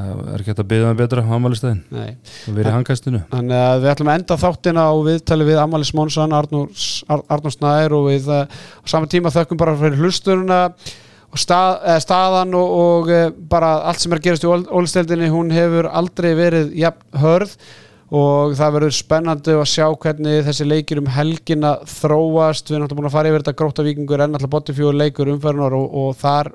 það 0.00 0.30
er 0.34 0.42
ekki 0.42 0.52
hægt 0.52 0.62
að 0.64 0.70
byggja 0.72 0.88
með 0.90 1.00
betra 1.02 1.24
á 1.26 1.34
ammælistæðin 1.36 1.82
Nei. 1.94 2.08
Og 2.48 2.56
verið 2.56 2.70
í 2.70 2.74
hangkastinu 2.76 3.20
Þannig 3.34 3.60
að 3.66 3.82
við 3.84 3.92
ætlum 3.92 4.10
að 4.12 4.18
enda 4.20 4.38
þáttina 4.44 4.86
á 4.88 4.94
viðtali 5.10 5.48
við 5.50 5.60
Amalis 5.64 5.92
Mónsson, 5.98 6.34
Arnór, 6.40 6.72
Ar- 7.10 7.26
Arnór 7.36 7.54
Snæður 7.56 7.96
og 8.00 8.08
við 8.10 8.30
uh, 8.32 8.42
á 8.46 8.86
sama 8.94 9.10
tíma 9.10 9.34
þökkum 9.34 9.60
bara 9.60 9.76
fyrir 9.80 10.00
hlusturuna 10.00 10.62
og 11.30 11.38
stað, 11.38 11.76
eh, 11.86 12.00
staðan 12.02 12.56
og, 12.58 12.72
og 12.80 13.12
eh, 13.14 13.28
bara 13.30 13.76
allt 13.86 14.02
sem 14.02 14.10
er 14.10 14.18
að 14.18 14.24
gerast 14.24 14.46
í 14.46 14.50
ólisteldinni 14.50 15.28
hún 15.30 15.52
hefur 15.54 15.86
aldrei 15.86 16.32
verið 16.34 16.72
jafn 16.80 17.20
hörð 17.22 17.52
og 18.10 18.56
það 18.58 18.72
verður 18.74 18.94
spennandi 18.96 19.54
að 19.54 19.68
sjá 19.70 19.84
hvernig 20.02 20.40
þessi 20.48 20.64
leikir 20.66 20.98
um 20.98 21.10
helgina 21.14 21.76
þróast, 21.86 22.66
við 22.66 22.80
erum 22.80 22.88
náttúrulega 22.88 22.98
búin 22.98 23.10
að 23.12 23.14
fara 23.14 23.30
yfir 23.30 23.44
þetta 23.44 23.58
gróta 23.60 23.84
vikingur 23.86 24.24
en 24.24 24.34
alltaf 24.34 24.50
botifjóður 24.56 24.98
leikur 24.98 25.30
umferðunar 25.36 25.76
og, 25.78 25.94
og 26.02 26.16
þar 26.18 26.50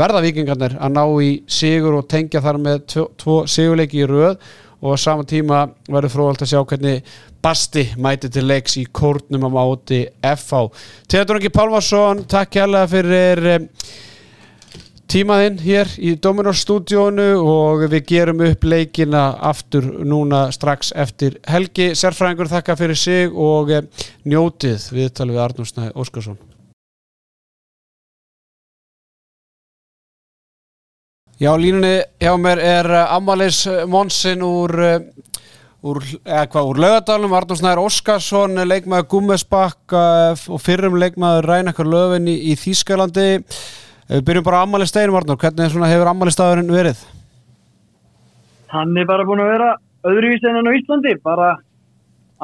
verða 0.00 0.24
vikingarnir 0.24 0.74
að 0.80 0.96
ná 0.96 1.04
í 1.22 1.30
sigur 1.50 2.00
og 2.00 2.08
tengja 2.10 2.42
þar 2.44 2.60
með 2.64 2.82
tvo, 2.94 3.06
tvo 3.20 3.38
sigurleiki 3.50 4.02
í 4.02 4.08
röð 4.08 4.36
og 4.80 4.96
á 4.96 4.98
sama 5.00 5.26
tíma 5.28 5.66
verður 5.88 6.14
fróðalt 6.14 6.44
að 6.44 6.52
sjá 6.54 6.62
hvernig 6.64 7.16
Basti 7.40 7.86
mæti 7.96 8.28
til 8.28 8.44
leiks 8.44 8.76
í 8.76 8.84
kórnum 8.92 9.46
á 9.48 9.50
máti 9.52 10.02
FH. 10.20 10.66
Teatur 11.08 11.38
ekki 11.38 11.52
Pálmarsson, 11.54 12.26
takk 12.28 12.52
kærlega 12.52 12.90
fyrir 12.92 13.48
eh, 13.48 13.64
tímaðinn 15.08 15.56
hér 15.64 15.88
í 15.96 16.12
Dominos 16.20 16.60
stúdíónu 16.66 17.30
og 17.40 17.86
við 17.88 18.04
gerum 18.12 18.44
upp 18.44 18.68
leikina 18.68 19.24
aftur 19.52 19.88
núna 20.04 20.50
strax 20.52 20.92
eftir 20.92 21.40
helgi. 21.48 21.94
Sérfræðingur 21.96 22.52
þakka 22.52 22.76
fyrir 22.76 23.00
sig 23.06 23.32
og 23.32 23.72
eh, 23.72 24.06
njótið 24.28 24.92
viðtalið 25.00 25.36
við 25.38 25.44
Arnúr 25.48 25.72
Snæði 25.72 25.96
Óskarsson. 25.96 26.49
Já, 31.40 31.54
línunni 31.56 32.02
hjá 32.20 32.34
mér 32.36 32.60
er 32.60 32.86
Amalis 33.08 33.62
Monsin 33.88 34.42
úr, 34.44 34.74
úr, 35.80 36.00
eða 36.20 36.42
hvað, 36.52 36.66
úr 36.68 36.80
Laugadalum, 36.84 37.32
Arnur 37.32 37.56
Snær 37.56 37.80
Óskarsson, 37.80 38.60
leikmaður 38.68 39.06
Gummesbakk 39.14 39.94
og 39.96 40.60
fyrrum 40.60 40.98
leikmaður 41.00 41.48
Rænakar 41.48 41.88
Löfin 41.88 42.28
í, 42.28 42.36
í 42.52 42.58
Þýskalandi. 42.60 43.24
Við 44.10 44.26
byrjum 44.28 44.48
bara 44.50 44.60
Amalis 44.66 44.92
steginum, 44.92 45.16
Arnur. 45.16 45.40
Hvernig 45.40 45.72
hefur 45.94 46.12
Amalis 46.12 46.36
stafurinn 46.36 46.76
verið? 46.76 47.00
Hann 48.76 48.92
er 49.00 49.08
bara 49.08 49.24
búin 49.24 49.40
að 49.40 49.54
vera 49.54 49.72
öðruvís 50.12 50.44
en 50.44 50.60
hann 50.60 50.68
á 50.68 50.76
Íslandi, 50.76 51.18
bara 51.24 51.54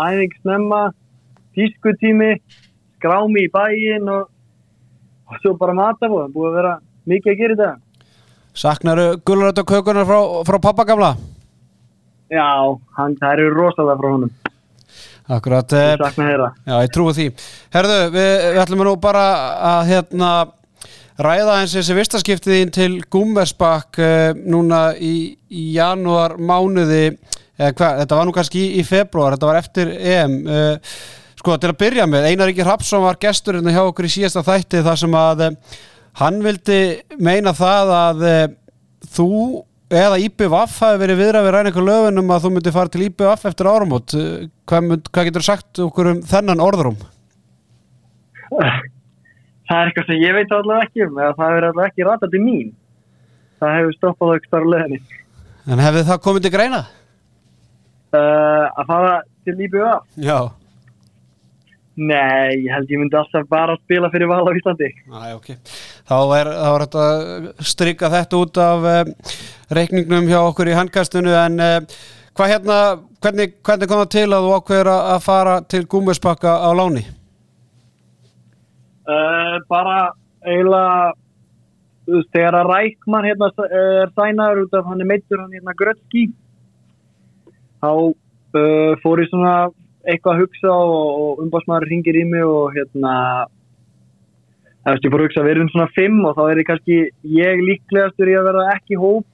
æðing 0.08 0.40
snemma, 0.40 0.86
tískutími, 1.52 2.38
skrámi 2.96 3.44
í 3.44 3.52
bæin 3.52 4.08
og, 4.08 4.30
og 5.28 5.42
svo 5.44 5.58
bara 5.60 5.76
matafóð. 5.84 6.30
Það 6.30 6.38
búið 6.40 6.54
að 6.54 6.62
vera 6.62 6.78
mikið 7.12 7.36
að 7.36 7.42
gera 7.44 7.58
þetta. 7.60 7.74
Saknaru 8.56 9.18
gulrætt 9.26 9.58
og 9.60 9.68
kökunar 9.68 10.06
frá, 10.08 10.20
frá 10.48 10.56
pappagamla? 10.64 11.12
Já, 12.32 12.48
hann, 12.96 13.16
það 13.20 13.32
eru 13.34 13.50
rosalega 13.52 14.00
frá 14.00 14.12
honum. 14.14 14.30
Akkurat. 15.36 15.74
Ég 15.74 16.00
sakna 16.00 16.28
þeirra. 16.30 16.46
Já, 16.64 16.74
ég 16.86 16.92
trúi 16.94 17.14
því. 17.16 17.26
Herðu, 17.74 17.98
við, 18.14 18.30
við 18.54 18.60
ætlum 18.62 18.84
nú 18.86 18.94
bara 19.02 19.24
að 19.70 19.90
hérna 19.90 20.30
ræða 21.26 21.58
eins 21.60 21.74
þessi 21.76 21.96
vistaskiptiðin 21.98 22.72
til 22.74 22.90
Gummersbakk 23.12 24.00
uh, 24.00 24.30
núna 24.46 24.80
í, 24.96 25.34
í 25.50 25.66
janúar 25.74 26.38
mánuði, 26.38 27.10
eða 27.58 27.74
hvað, 27.76 28.00
þetta 28.02 28.20
var 28.20 28.28
nú 28.28 28.36
kannski 28.36 28.62
í, 28.62 28.70
í 28.80 28.86
februar, 28.86 29.36
þetta 29.36 29.50
var 29.50 29.60
eftir 29.60 29.92
EM. 29.96 30.38
Sko, 31.36 31.58
til 31.60 31.74
að 31.74 31.80
byrja 31.82 32.08
með, 32.08 32.30
Einar 32.30 32.48
Ríkir 32.50 32.68
Hapsson 32.70 33.04
var 33.04 33.20
gestur 33.20 33.58
hérna 33.58 33.74
hjá 33.74 33.82
okkur 33.84 34.08
í 34.08 34.14
síðasta 34.16 34.44
þætti 34.46 34.80
þar 34.86 35.02
sem 35.02 35.18
að 35.20 35.44
Hann 36.16 36.40
vildi 36.44 36.80
meina 37.20 37.52
það 37.56 37.90
að 37.92 38.22
e, 38.24 38.36
þú 39.12 39.30
eða 39.92 40.18
IPVF 40.24 40.78
hafi 40.82 41.00
verið 41.02 41.20
viðrað 41.20 41.44
við 41.46 41.54
ræna 41.54 41.70
ykkur 41.70 41.86
löfunum 41.86 42.32
að 42.34 42.46
þú 42.46 42.50
myndi 42.54 42.72
fara 42.74 42.92
til 42.92 43.04
IPVF 43.06 43.44
eftir 43.50 43.68
áramót. 43.70 44.16
Hvað, 44.66 44.88
mynd, 44.88 45.10
hvað 45.12 45.28
getur 45.28 45.46
sagt 45.46 45.82
okkur 45.84 46.10
um 46.14 46.22
þennan 46.26 46.62
orðrum? 46.64 46.98
Það 48.50 49.78
er 49.78 49.88
eitthvað 49.90 50.08
sem 50.08 50.20
ég 50.22 50.34
veit 50.36 50.52
allavega 50.54 50.86
ekki 50.88 51.04
um, 51.06 51.16
eða 51.20 51.36
það 51.36 51.52
hefur 51.52 51.68
allavega 51.68 51.92
ekki 51.92 52.08
ratað 52.08 52.34
til 52.34 52.42
mín. 52.42 52.74
Það 53.60 53.76
hefur 53.76 53.96
stoppað 53.96 54.34
aukst 54.36 54.56
ára 54.56 54.70
löðinni. 54.72 55.00
En 55.66 55.82
hefði 55.82 56.04
það 56.10 56.22
komið 56.26 56.46
til 56.46 56.52
greina? 56.54 56.84
Uh, 58.14 58.66
að 58.70 58.84
fara 58.88 59.16
til 59.46 59.56
IPVF? 59.66 60.06
Já. 60.22 60.38
Nei, 61.96 62.60
ég 62.60 62.68
held 62.74 62.90
ég 62.92 63.00
myndi 63.00 63.16
alltaf 63.16 63.46
bara 63.48 63.72
að 63.72 63.80
spila 63.86 64.10
fyrir 64.12 64.28
val 64.28 64.44
á 64.44 64.52
Íslandi. 64.52 64.90
Næ, 65.08 65.20
ok. 65.38 65.46
Þá 66.04 66.16
er, 66.36 66.50
þetta 66.82 67.04
að 67.04 67.62
stryka 67.64 68.10
þetta 68.12 68.40
út 68.42 68.60
af 68.60 68.84
um, 68.90 69.12
reikningnum 69.72 70.28
hjá 70.28 70.36
okkur 70.42 70.68
í 70.68 70.74
handkastunum 70.76 71.36
en 71.40 71.56
um, 71.64 71.86
hvað 72.36 72.52
hérna, 72.52 72.80
hvernig, 73.24 73.54
hvernig 73.64 73.88
kom 73.88 74.02
það 74.02 74.10
til 74.12 74.26
að 74.28 74.44
þú 74.44 74.50
ákveður 74.58 74.90
að 74.92 75.22
fara 75.24 75.54
til 75.72 75.80
Gúmusbakka 75.94 76.58
á 76.60 76.70
láni? 76.76 77.06
Uh, 79.08 79.56
bara 79.72 79.96
eiginlega, 80.44 81.16
þegar 82.36 82.60
að 82.60 82.74
Rækman 82.74 83.30
hérna 83.30 83.50
er 83.70 84.12
sænaður 84.12 84.66
út 84.66 84.76
af 84.76 84.92
hann 84.92 85.00
er 85.00 85.10
meittur 85.14 85.40
hann 85.40 85.56
hérna 85.56 85.78
Grötski, 85.80 86.28
þá 87.80 87.90
uh, 88.12 88.92
fór 89.00 89.24
ég 89.24 89.32
svona 89.32 89.56
eitthvað 90.06 90.34
að 90.34 90.42
hugsa 90.44 90.72
og, 90.72 91.44
umbásmaður 91.44 91.88
ringir 91.90 92.18
í 92.20 92.24
mig 92.28 92.44
og 92.46 92.74
hérna 92.76 93.12
það 94.86 94.94
veist 94.94 95.06
ég 95.06 95.12
fór 95.12 95.22
að 95.22 95.26
hugsa 95.26 95.44
við 95.46 95.54
erum 95.56 95.70
svona 95.72 95.94
fimm 95.96 96.20
og 96.28 96.36
þá 96.36 96.42
er 96.46 96.60
ég 96.60 96.68
kannski 96.68 96.98
ég 97.36 97.64
líklegastur 97.66 98.30
í 98.30 98.36
að 98.38 98.46
vera 98.50 98.68
ekki 98.76 99.00
hóp. 99.02 99.26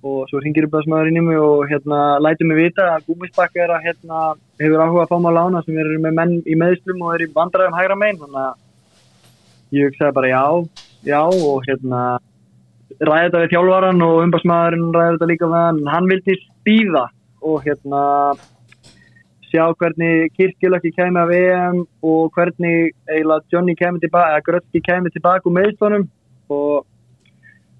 Og 0.00 0.22
svo 0.30 0.40
ringir 0.40 0.64
umbásmaður 0.64 1.10
inn 1.10 1.18
í 1.20 1.24
mig 1.26 1.40
og 1.42 1.66
hérna 1.68 1.98
læti 2.24 2.46
mig 2.48 2.56
vita 2.56 2.86
að 2.94 3.10
Gúmisbakka 3.10 3.60
er 3.66 3.74
að 3.74 3.88
hérna 3.88 4.20
hefur 4.62 4.80
áhuga 4.80 5.02
að 5.02 5.10
fá 5.10 5.16
maður 5.18 5.36
lána 5.36 5.62
sem 5.66 5.80
er 5.82 5.90
með 6.00 6.14
menn 6.16 6.36
í 6.46 6.56
meðslum 6.56 7.02
og 7.04 7.16
er 7.16 7.26
í 7.26 7.32
vandræðum 7.34 7.76
hægra 7.76 7.98
megin. 8.00 8.22
Þannig 8.22 8.46
að 8.46 9.76
ég 9.76 9.90
hugsaði 9.90 10.16
bara 10.16 10.30
já, 10.30 10.46
já 11.10 11.20
og 11.26 11.66
hérna 11.66 12.04
ræði 13.00 13.26
þetta 13.26 13.42
við 13.42 13.52
þjálfvaran 13.52 14.06
og 14.06 14.22
umbásmaðurinn 14.24 14.96
ræði 14.96 15.12
þetta 15.18 15.30
líka 15.34 15.50
með 15.50 15.66
hann. 15.66 15.82
Hann 15.96 16.08
vildi 16.14 16.38
spýða 16.46 17.04
og 17.50 17.60
hérna 17.66 18.06
sjá 19.50 19.66
hvernig 19.74 20.30
Kirkjulökki 20.36 20.92
kemi 20.94 21.20
af 21.20 21.32
EM 21.34 21.82
og 22.02 22.30
hvernig 22.34 22.92
eiginlega 23.08 23.46
Johnny 23.52 23.74
kemi 23.74 24.00
tilbaka, 24.00 24.38
eða 24.38 24.46
Grötski 24.46 24.82
kemi 24.86 25.10
tilbaka 25.10 25.48
úr 25.48 25.56
meðstónum 25.58 26.06
og 26.50 26.86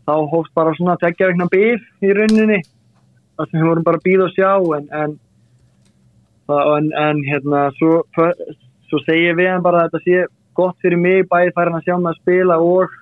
þá 0.07 0.15
hófst 0.33 0.55
bara 0.55 0.75
svona 0.77 0.97
að 0.97 1.07
tekja 1.07 1.31
eitthvað 1.31 1.53
bíf 1.55 1.87
í 2.03 2.15
rauninni 2.17 2.61
þar 3.37 3.51
sem 3.51 3.61
við 3.61 3.69
vorum 3.69 3.87
bara 3.87 4.01
að 4.01 4.07
býða 4.09 4.27
og 4.27 4.35
sjá 4.35 4.51
en, 4.79 4.89
en, 5.03 5.17
en, 6.57 6.91
en 7.05 7.23
hérna 7.29 7.63
svo, 7.79 8.03
svo 8.91 9.03
segir 9.07 9.39
við 9.39 9.53
hann 9.53 9.65
bara 9.65 9.85
að 9.85 9.95
þetta 9.95 10.05
sé 10.07 10.27
gott 10.59 10.77
fyrir 10.83 10.99
mig, 10.99 11.29
bæði 11.31 11.55
fær 11.55 11.71
hann 11.71 11.79
að 11.79 11.87
sjá 11.87 11.97
mig 11.97 12.11
að 12.11 12.21
spila 12.25 12.59
og 12.59 12.99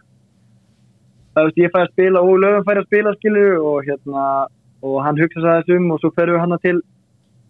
veist 1.39 1.59
ég 1.63 1.73
fær 1.73 1.87
að 1.87 1.93
spila 1.95 2.23
og 2.27 2.39
lögum 2.43 2.69
fær 2.69 2.83
að 2.83 2.89
spila 2.91 3.17
skilju 3.17 3.59
og 3.63 3.89
hérna 3.89 4.29
og 4.85 5.03
hann 5.03 5.19
hugsa 5.19 5.43
þessum 5.47 5.91
og 5.95 6.01
svo 6.03 6.13
ferum 6.15 6.37
við 6.37 6.45
hann 6.45 6.63
til 6.63 6.79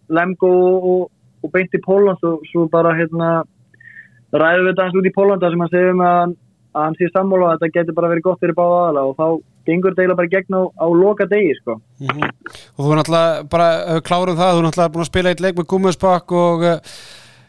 Lemgo 0.09 0.51
og, 0.79 1.07
og 1.45 1.53
beint 1.55 1.75
í 1.75 1.83
Póland 1.85 2.23
og 2.27 2.45
svo 2.51 2.67
bara 2.73 2.97
hérna 2.97 3.43
ræðum 4.33 4.67
við 4.67 4.73
þetta 4.73 4.87
hans 4.87 4.99
út 4.99 5.09
í 5.09 5.15
Pólanda 5.15 5.51
sem 5.51 5.63
hann 5.63 5.73
segir 5.73 5.95
um 5.95 6.03
að, 6.05 6.35
að 6.77 6.87
hann 6.87 6.99
sé 6.99 7.13
sammála 7.13 7.53
að 7.53 7.63
þetta 7.63 7.77
getur 7.79 7.97
bara 7.97 8.11
verið 8.13 8.27
gott 8.27 8.43
fyrir 8.43 8.59
báða 8.59 8.81
aðala 8.83 9.07
og 9.09 9.15
þá 9.17 9.27
gengur 9.69 9.95
þetta 9.95 10.05
eiginlega 10.05 10.21
bara 10.21 10.33
gegn 10.35 10.59
á, 10.59 10.63
á 10.69 10.87
loka 10.97 11.29
degi 11.29 11.55
sko. 11.61 11.79
Mm 12.01 12.11
-hmm. 12.17 12.35
Og 12.77 12.85
þú 12.85 12.91
er 12.91 12.99
náttúrulega 12.99 13.49
bara 13.55 13.69
kláruð 14.09 14.37
það, 14.41 14.53
þú 14.53 14.59
er 14.59 14.67
náttúrulega 14.67 14.93
búin 14.93 15.07
að 15.07 15.13
spila 15.13 15.33
eitt 15.33 15.45
leik 15.45 15.57
með 15.57 15.71
Gummusbakk 15.73 16.33
og 16.33 16.65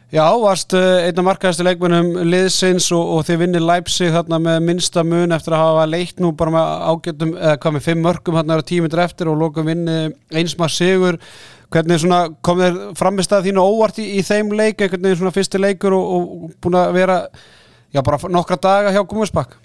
já, 0.10 0.26
varst 0.42 0.74
einna 0.74 1.22
markaðastu 1.22 1.64
leikmennum 1.64 2.10
liðsins 2.32 2.92
og, 2.92 3.04
og 3.14 3.28
þið 3.28 3.38
vinnir 3.44 3.62
Leipzig 3.62 4.12
þarna 4.12 4.40
með 4.40 4.60
minnsta 4.66 5.04
mun 5.04 5.36
eftir 5.36 5.54
að 5.54 5.64
hafa 5.66 5.86
leikt 5.86 6.20
nú 6.20 6.32
bara 6.32 6.52
með 6.52 6.66
ágættum, 6.90 7.36
eða 7.38 7.58
hvað 7.58 7.74
með 7.76 7.86
fimm 7.88 8.04
mörgum 8.08 8.40
þarna 8.40 8.62
tímitur 8.62 9.04
eftir 9.06 9.30
og 9.30 9.38
lokum 9.38 9.66
vinni 9.70 10.00
einsmar 10.34 10.74
sigur 10.74 11.20
Hvernig 11.70 12.02
kom 12.42 12.58
þér 12.58 12.78
framist 12.98 13.34
að 13.36 13.50
þínu 13.50 13.62
óvart 13.62 14.00
í, 14.02 14.08
í 14.18 14.22
þeim 14.26 14.54
leik, 14.58 14.80
eitthvað 14.82 15.18
svona 15.20 15.34
fyrsti 15.36 15.60
leikur 15.62 15.94
og, 15.94 16.14
og 16.16 16.54
búin 16.64 16.78
að 16.80 16.96
vera 16.96 17.18
já, 17.94 18.02
bara 18.02 18.18
nokkra 18.34 18.58
daga 18.62 18.94
hjá 18.96 19.04
Gúmusbakk? 19.06 19.58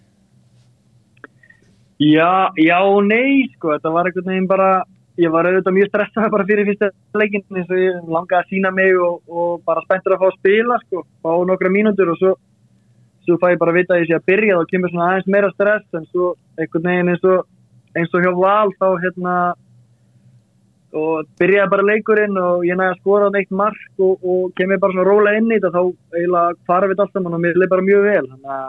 Já, 2.03 2.51
já 2.61 2.81
nei, 3.07 3.47
sko, 3.55 3.73
þetta 3.73 3.93
var 3.95 4.09
eitthvað 4.09 4.29
nefn 4.29 4.51
bara, 4.51 4.69
ég 5.17 5.33
var 5.33 5.47
auðvitað 5.49 5.77
mjög 5.79 5.91
stressað 5.93 6.31
bara 6.35 6.47
fyrir 6.49 6.69
fyrsta 6.69 6.91
leikin 7.17 7.45
eins 7.55 7.71
og 7.71 7.81
ég 7.81 8.09
langaði 8.11 8.41
að 8.41 8.51
sína 8.51 8.73
mig 8.75 8.99
og, 8.99 9.21
og 9.31 9.63
bara 9.65 9.85
spenntur 9.87 10.17
að 10.17 10.25
fá 10.25 10.29
að 10.29 10.39
spila, 10.41 10.79
sko, 10.85 11.05
fá 11.25 11.31
nokkra 11.49 11.73
mínútur 11.73 12.13
og 12.13 12.19
svo, 12.21 12.35
svo 13.25 13.39
fæ 13.41 13.55
ég 13.55 13.61
bara 13.63 13.77
vita 13.77 13.97
að 13.97 14.03
ég 14.03 14.11
sé 14.11 14.19
að 14.19 14.27
byrja 14.29 14.59
og 14.59 14.69
kemur 14.69 14.93
svona 14.93 15.13
aðeins 15.13 15.31
meira 15.33 15.53
stress 15.55 15.97
en 15.97 16.09
svo 16.11 16.35
eitthvað 16.59 16.89
nefn 16.91 17.15
eins 17.15 17.29
og, 17.31 17.47
eins 17.95 18.13
og 18.13 18.27
hjá 18.27 18.33
Val 18.43 18.75
þá 18.77 18.89
hérna 19.07 19.37
og 20.95 21.31
byrjaði 21.41 21.71
bara 21.73 21.87
leikurinn 21.89 22.37
og 22.39 22.65
ég 22.67 22.79
næði 22.79 22.93
að 22.93 23.01
skora 23.03 23.29
á 23.31 23.35
neitt 23.35 23.55
mark 23.55 24.03
og, 24.03 24.19
og 24.23 24.53
kemur 24.59 24.81
bara 24.83 24.95
svona 24.95 25.07
róla 25.09 25.37
inn 25.39 25.51
í 25.51 25.59
þetta 25.59 25.73
þá 25.75 26.19
eiginlega 26.19 26.59
farið 26.69 26.93
við 26.93 27.03
allt 27.05 27.17
saman 27.17 27.39
og 27.39 27.43
mér 27.43 27.59
leið 27.59 27.73
bara 27.73 27.87
mjög 27.89 28.05
vel. 28.09 28.27
Þannig 28.29 28.53
að 28.57 28.69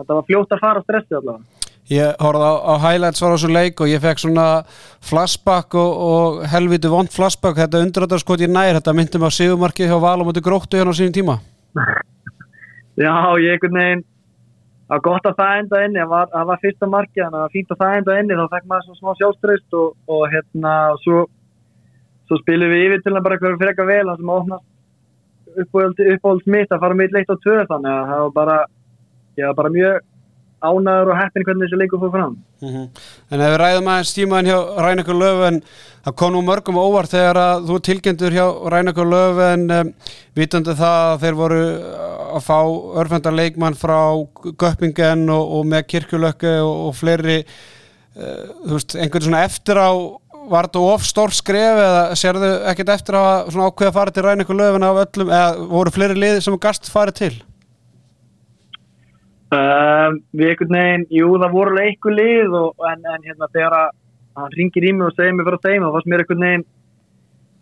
þetta 0.00 0.16
var 0.18 0.26
fljótt 0.30 0.56
að 0.56 0.64
fara 0.64 0.82
stressið 0.84 1.20
allavega. 1.20 1.62
Ég 1.92 2.22
horfði 2.24 2.48
á, 2.48 2.54
á 2.64 2.74
highlights 2.80 3.20
var 3.20 3.34
á 3.34 3.36
þessu 3.36 3.50
leik 3.52 3.82
og 3.84 3.90
ég 3.92 4.00
fekk 4.00 4.22
svona 4.22 4.46
flashback 5.04 5.76
og, 5.76 5.98
og 6.08 6.40
helviti 6.48 6.90
vond 6.90 7.12
flashback 7.12 7.60
þetta 7.60 7.82
undröðarskot 7.84 8.40
í 8.40 8.48
nær, 8.48 8.78
þetta 8.78 8.96
myndi 8.96 9.20
mig 9.20 9.28
á 9.28 9.36
sigumarkið 9.36 9.92
hjá 9.92 9.98
Val 10.00 10.16
og 10.24 10.30
múti 10.30 10.42
gróttu 10.44 10.80
hérna 10.80 10.96
á 10.96 10.98
sínum 10.98 11.14
tíma. 11.14 11.38
Já, 13.04 13.12
ég 13.42 13.52
einhvern 13.52 13.78
veginn 13.78 14.04
það 14.84 14.96
var 14.96 15.04
gott 15.04 15.28
að 15.28 15.38
það 15.38 15.58
enda 15.60 15.80
inni 15.84 16.00
það 16.00 16.10
var, 16.12 16.34
var 16.50 16.60
fyrsta 16.62 16.88
markið, 16.88 17.22
þannig 17.22 17.28
að 17.28 17.40
það 17.40 17.44
var 17.44 17.54
fínt 17.54 17.72
að 17.72 17.80
það 17.82 17.96
enda 17.98 18.16
inni 18.20 18.38
þá 18.38 18.44
fekk 18.52 18.66
maður 18.70 18.86
svona 18.86 19.00
smá 19.00 19.20
sjálfströst 19.20 19.78
og, 19.80 19.94
og 20.14 20.24
hérna, 20.32 20.74
svo 21.04 21.22
svo 22.28 22.40
spilum 22.40 22.72
við 22.72 22.86
yfir 22.88 23.04
til 23.04 23.14
að 23.14 23.26
bara 23.26 23.40
fyrir 23.42 23.70
eitthvað 23.70 23.92
vel 23.92 24.06
það 24.08 24.22
sem 24.22 24.34
opnast 24.38 24.66
uppáhalds 25.54 26.50
mitt 26.50 26.72
að 26.72 26.82
fara 26.82 26.98
með 26.98 27.14
leitt 27.14 27.30
á 27.30 27.36
tvö 27.44 27.60
þannig 27.70 27.92
að 27.92 28.10
það 28.10 28.24
var 28.24 28.34
bara, 28.40 28.58
bara 29.60 29.74
mjög 29.76 30.02
ánæður 30.64 31.12
og 31.12 31.18
heppin 31.18 31.44
hvernig 31.46 31.68
þessi 31.68 31.80
leikur 31.80 32.00
fór 32.02 32.12
fram 32.14 32.36
mm 32.62 32.68
-hmm. 32.68 32.86
En 33.30 33.40
ef 33.40 33.50
við 33.52 33.58
ræðum 33.60 33.90
aðeins 33.90 34.14
tímaðin 34.16 34.50
hjá 34.50 34.58
Rænakur 34.84 35.18
Löfven 35.20 35.60
það 36.04 36.16
kom 36.16 36.32
nú 36.32 36.40
mörgum 36.42 36.80
óvart 36.80 37.10
þegar 37.10 37.36
að 37.36 37.66
þú 37.68 37.78
tilgjendur 37.88 38.36
hjá 38.38 38.46
Rænakur 38.72 39.06
Löfven 39.06 39.70
um, 39.70 39.92
vitandi 40.36 40.74
það 40.74 41.12
að 41.12 41.20
þeir 41.22 41.34
voru 41.34 41.62
að 42.36 42.42
fá 42.48 42.60
örfendar 43.00 43.32
leikmann 43.32 43.74
frá 43.74 44.00
Göppingen 44.58 45.30
og, 45.30 45.44
og 45.58 45.66
með 45.66 45.86
Kirkjulökku 45.90 46.54
og, 46.62 46.74
og 46.88 46.94
fleiri 46.94 47.44
uh, 48.16 48.72
veist, 48.72 48.96
einhvern 48.96 49.22
svona 49.22 49.44
eftir 49.44 49.76
á 49.76 49.92
var 50.50 50.68
þetta 50.68 50.84
of 50.92 51.04
stór 51.06 51.32
skref 51.34 51.80
eða 51.84 52.04
sérðu 52.18 52.50
ekkert 52.70 52.92
eftir 52.94 53.16
að 53.18 53.50
ákveða 53.54 53.90
að 53.90 53.96
fara 53.98 54.14
til 54.14 54.24
ræna 54.26 54.44
ykkur 54.44 54.58
löfin 54.60 54.86
af 54.86 55.00
öllum 55.06 55.32
eða 55.32 55.66
voru 55.72 55.92
fleiri 55.94 56.16
liði 56.18 56.44
sem 56.44 56.56
gast 56.62 56.90
farið 56.92 57.18
til? 57.20 57.34
Um, 59.54 60.16
við 60.34 60.48
einhvern 60.50 60.74
veginn, 60.74 61.04
jú 61.14 61.34
það 61.38 61.52
voru 61.54 61.76
eitthvað 61.78 62.16
lið 62.18 62.54
og, 62.58 62.86
en, 62.90 63.04
en 63.14 63.26
hérna 63.28 63.48
þegar 63.54 63.76
að 63.78 63.90
hann 64.40 64.54
ringir 64.58 64.86
í 64.88 64.94
mig 64.96 65.06
og 65.06 65.14
segir 65.14 65.36
mig 65.36 65.46
frá 65.46 65.58
þeim 65.62 65.84
og 65.86 65.92
fannst 65.94 66.08
mér 66.10 66.24
einhvern 66.24 66.42
veginn 66.46 66.64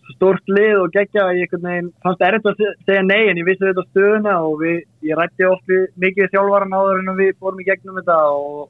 svo 0.06 0.14
stórt 0.16 0.52
lið 0.56 0.78
og 0.80 0.94
geggja 0.94 1.26
að 1.26 1.40
ég 1.42 1.50
einhvern 1.50 1.66
veginn 1.68 1.90
fannst 2.06 2.24
erriðt 2.28 2.48
að 2.48 2.62
se- 2.62 2.76
segja 2.86 3.02
nei 3.04 3.20
en 3.28 3.42
ég 3.42 3.48
vissi 3.50 3.66
þetta 3.66 3.84
stöðuna 3.90 4.36
og 4.46 4.54
við, 4.62 4.78
ég 5.10 5.18
rætti 5.20 5.48
oft 5.50 5.68
við, 5.68 5.84
mikið 6.06 6.24
við 6.24 6.32
þjálfaran 6.36 6.78
áður 6.78 7.02
en 7.02 7.12
við 7.20 7.34
fórum 7.42 7.60
í 7.60 7.68
gegnum 7.68 7.98
þetta 8.00 8.16
og, 8.38 8.64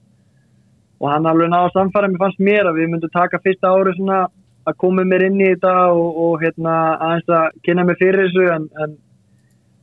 og 1.03 1.09
hann 1.11 1.27
alveg 1.27 1.51
náða 1.51 1.71
að 1.71 1.77
samfæra 1.77 2.11
mér 2.11 2.23
fannst 2.23 2.43
mér 2.43 2.71
að 2.71 2.79
við 2.79 2.93
myndum 2.93 3.13
taka 3.15 3.41
fyrsta 3.43 3.73
ári 3.75 3.95
svona 3.97 4.21
að 4.71 4.77
koma 4.79 5.05
mér 5.05 5.27
inn 5.27 5.41
í 5.41 5.49
þetta 5.51 5.73
og, 5.91 6.21
og 6.25 6.45
hérna 6.45 6.77
aðeins 7.03 7.33
að 7.39 7.57
kynna 7.67 7.87
mér 7.89 7.99
fyrir 7.99 8.29
þessu 8.29 8.45
en, 8.55 8.69
en 8.85 8.95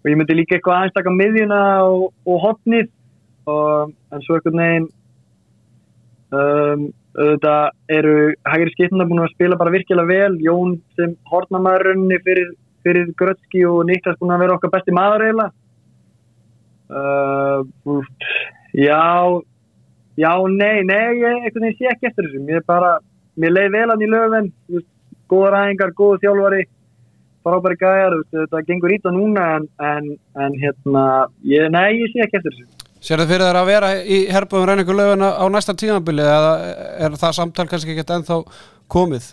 ég 0.08 0.16
myndi 0.16 0.38
líka 0.38 0.56
eitthvað 0.56 0.78
aðeins 0.78 0.96
taka 0.96 1.16
miðjuna 1.16 1.60
og, 1.90 2.06
og 2.24 2.40
hotnið 2.46 2.88
og, 3.52 3.92
en 4.16 4.24
svo 4.24 4.38
einhvern 4.38 4.64
veginn 4.64 4.88
um, 6.40 6.88
auðvitað 7.20 7.96
eru 7.98 8.16
hægri 8.48 8.74
skiptuna 8.76 9.08
búin 9.10 9.24
að 9.24 9.34
spila 9.34 9.58
bara 9.60 9.74
virkilega 9.74 10.08
vel. 10.08 10.36
Jón 10.46 10.78
sem 10.96 11.16
hortnamæðurunni 11.32 12.20
fyrir, 12.26 12.52
fyrir 12.86 13.10
Grötski 13.20 13.66
og 13.68 13.82
Niklas 13.90 14.20
búin 14.22 14.36
að 14.36 14.46
vera 14.46 14.58
okkar 14.58 14.74
besti 14.76 14.96
maður 14.96 15.26
eiginlega. 15.28 15.52
Uh, 16.90 18.06
já 18.74 19.02
já, 20.20 20.34
nei, 20.54 20.84
nei 20.88 21.20
ég 21.20 21.30
einhvern 21.30 21.68
veginn 21.68 21.78
sé 21.80 21.94
ekki 21.94 22.10
eftir 22.10 22.28
þessu 22.28 22.44
mér 22.48 22.66
bara, 22.68 22.98
mér 23.40 23.56
leið 23.56 23.72
vel 23.78 23.88
hann 23.94 24.04
í 24.04 24.12
löfven 24.12 24.52
góða 25.30 25.54
ræðingar, 25.56 25.96
góða 25.98 26.22
þjálfari 26.26 26.66
frábæri 27.46 27.80
gæjar, 27.80 28.18
þetta 28.36 28.66
gengur 28.68 28.94
ít 28.94 29.08
á 29.08 29.12
núna 29.16 29.48
en, 29.56 29.68
en, 29.80 30.12
en 30.44 30.60
hérna 30.60 31.06
ég, 31.48 31.70
nei, 31.74 32.02
ég 32.02 32.14
sé 32.14 32.26
ekki 32.26 32.42
eftir 32.42 32.58
þessu 32.58 32.88
Sér 33.00 33.22
þið 33.22 33.30
fyrir 33.32 33.48
þær 33.48 33.58
að 33.62 33.70
vera 33.70 33.90
í 34.04 34.16
herbúðum 34.28 34.66
reyningu 34.68 34.96
löfuna 34.98 35.30
á 35.40 35.46
næsta 35.48 35.72
tímabili 35.80 36.26
eða 36.26 36.50
er 37.06 37.14
það 37.22 37.38
samtal 37.38 37.66
kannski 37.72 37.94
ekkert 37.94 38.12
ennþá 38.18 38.42
komið? 38.92 39.30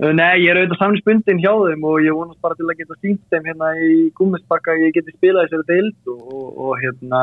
Nei, 0.00 0.42
ég 0.42 0.50
er 0.52 0.60
auðvitað 0.60 0.82
samlingsbundin 0.82 1.40
hjá 1.40 1.54
þeim 1.62 1.86
og 1.88 2.04
ég 2.04 2.16
vonast 2.16 2.42
bara 2.44 2.58
til 2.58 2.66
að 2.68 2.82
geta 2.82 2.98
sínt 3.00 3.22
þeim 3.32 3.48
hérna 3.48 3.70
í 3.80 3.94
gúmisbakka 4.18 4.74
að 4.74 4.84
ég 4.84 4.98
geti 4.98 5.14
spilað 5.14 5.48
þessari 5.48 5.68
deild 5.70 6.12
og, 6.12 6.20
og, 6.28 6.46
og 6.66 6.74
hérna 6.82 7.22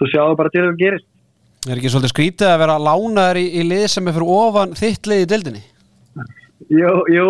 svo 0.00 0.08
sjáum 0.08 0.32
við 0.32 0.40
bara 0.40 0.52
til 0.54 0.62
að 0.64 0.68
það 0.70 0.80
gerist. 0.80 1.08
Er 1.68 1.76
ekki 1.76 1.92
svolítið 1.92 2.12
skrítið 2.14 2.48
að 2.48 2.60
vera 2.62 2.80
lánaður 2.80 3.38
í, 3.42 3.46
í 3.60 3.64
lið 3.68 3.86
sem 3.92 4.06
er 4.08 4.16
fyrir 4.16 4.32
ofan 4.32 4.76
þitt 4.78 5.08
lið 5.10 5.24
í 5.26 5.28
deildinni? 5.28 5.62
Jú, 6.72 6.92
jú, 7.12 7.28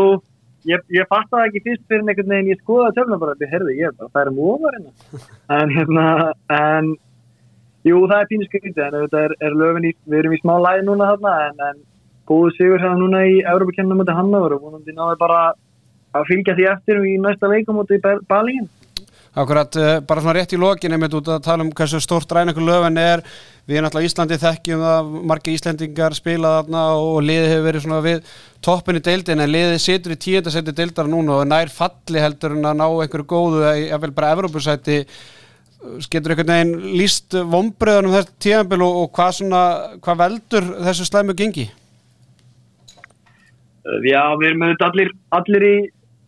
ég, 0.71 0.85
ég 0.95 1.09
fatt 1.11 1.31
það 1.33 1.47
ekki 1.49 1.63
fyrst 1.65 1.87
fyrir 1.91 2.05
einhvern 2.05 2.35
veginn, 2.35 2.51
ég 2.53 2.61
skoðaði 2.63 2.97
tölna 3.01 3.19
bara, 3.19 3.35
þetta 3.35 3.57
herði, 3.57 3.77
ég 3.81 3.97
bara, 3.99 4.13
það 4.15 4.23
er 4.23 4.31
um 4.31 4.43
ofar 4.53 4.77
hérna. 4.77 4.93
En 5.59 5.75
hérna, 5.75 6.07
en 6.55 6.93
jú, 7.89 8.05
það 8.07 8.17
er 8.21 8.31
pínu 8.31 8.47
skrítið 8.47 8.83
en 8.87 8.99
þetta 9.01 9.25
er, 9.27 9.37
er 9.49 9.59
löfin 9.65 9.91
í, 9.91 9.95
við 10.07 10.23
erum 10.23 10.37
í 10.37 10.43
smá 10.45 10.55
læði 10.63 10.87
núna 10.87 11.11
þarna 11.11 11.35
en, 11.49 11.65
en 11.71 11.83
góðu 12.31 12.55
sigur 12.55 12.85
hérna 12.85 13.01
núna 13.01 13.25
í 13.27 13.41
Európa-kennum 13.43 13.99
mútið 13.99 14.21
Hannover 14.21 14.55
og 14.55 14.69
vonandi 14.69 14.95
náðu 14.95 15.19
bara 15.25 15.41
að 16.15 16.29
fylgja 16.31 16.55
því 16.59 16.69
eftir 16.77 17.03
í 17.03 17.17
næsta 17.23 17.51
leikum 17.51 17.81
mútið 17.81 17.99
í 17.99 18.15
Balíin. 18.31 18.71
Akkurat, 19.39 19.77
uh, 19.79 20.01
bara 20.03 20.23
svona 20.25 20.35
rétt 20.41 20.57
í 20.57 20.59
lokin 20.59 20.97
einmitt 20.97 21.15
út 21.15 21.29
að 21.31 21.45
tala 21.47 21.63
um 21.63 21.71
hversu 21.71 22.01
stórt 22.03 22.33
reyningu 22.35 22.65
löfin 22.67 22.99
er 22.99 23.23
við 23.69 23.77
erum 23.77 23.87
náttúrulega 23.87 24.11
Íslandi 24.11 24.39
þekkjum 24.43 24.81
það 24.83 25.11
margir 25.31 25.55
Íslendingar 25.55 26.17
spila 26.19 26.55
þarna 26.57 26.85
og 26.99 27.19
liðið 27.23 27.53
hefur 27.53 27.67
verið 27.69 27.85
svona 27.85 28.01
við 28.07 28.33
toppin 28.67 28.99
í 28.99 29.03
deildin 29.07 29.45
en 29.45 29.53
liðið 29.55 29.77
situr 29.85 30.17
í 30.17 30.19
tíundasetti 30.25 30.75
deildar 30.75 31.11
núna 31.13 31.37
og 31.39 31.47
nær 31.47 31.71
falli 31.71 32.25
heldur 32.25 32.57
en 32.57 32.73
að 32.73 32.81
ná 32.81 32.87
einhverju 32.89 33.29
góðu 33.31 33.63
ég 33.79 34.03
vil 34.03 34.11
bara 34.17 34.33
Evrópusæti 34.35 35.05
getur 36.11 36.35
einhvern 36.35 36.51
veginn 36.51 36.97
líst 36.99 37.35
vombriðunum 37.35 38.17
þessu 38.17 38.35
tíðanbíl 38.45 38.83
og, 38.85 38.99
og 39.05 39.13
hvað, 39.17 39.37
svona, 39.39 39.63
hvað 40.05 40.21
veldur 40.25 40.69
þessu 40.89 41.07
slæmu 41.09 41.37
gengi? 41.39 41.71
Uh, 43.87 44.03
Já, 44.05 44.23
við 44.41 44.51
erum 44.51 44.67
allir, 44.69 45.15
allir, 45.39 45.67
í, 45.71 45.77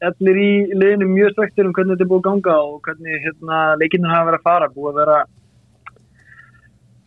allir 0.09 0.41
í 0.43 0.51
liðinu 0.75 1.09
mjög 1.11 1.37
svektir 1.37 1.69
um 1.69 1.75
hvernig 1.77 1.97
þetta 1.97 2.07
er 2.07 2.11
búið 2.11 2.21
að 2.23 2.27
ganga 2.29 2.57
og 2.63 2.81
hvernig 2.87 3.23
hérna, 3.27 3.61
leikinu 3.81 4.11
hafa 4.11 4.29
verið 4.31 4.41
að 4.41 4.49
fara, 4.49 4.71
búið 4.75 4.91
að 4.91 4.99
vera 5.03 5.19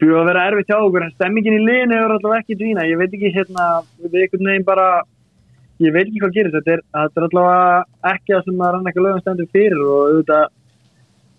búið 0.02 0.20
að 0.20 0.30
vera 0.30 0.46
erfitt 0.50 0.72
hjá 0.72 0.78
okkur 0.78 1.06
en 1.06 1.16
stemmingin 1.16 1.58
í 1.58 1.66
liðinu 1.66 1.98
er 1.98 2.16
alltaf 2.16 2.38
ekki 2.40 2.60
dvína, 2.60 2.88
ég 2.90 3.00
veit 3.00 3.14
ekki 3.16 3.34
hérna, 3.36 3.68
við 4.04 4.20
einhvern 4.24 4.52
veginn 4.52 4.68
bara 4.68 4.90
ég 5.84 5.96
veit 5.96 6.06
ekki 6.06 6.22
hvað 6.24 6.36
gerist, 6.38 6.58
þetta 6.60 6.76
er, 6.78 6.86
þetta 6.96 7.22
er 7.22 7.28
alltaf 7.30 8.14
ekki 8.14 8.36
það 8.36 8.46
sem 8.46 8.64
að 8.64 8.76
rann 8.76 8.92
ekki 8.92 9.04
lögum 9.06 9.24
stendur 9.24 9.52
fyrir 9.56 9.84
og 9.84 9.98
auðvitað 10.06 10.46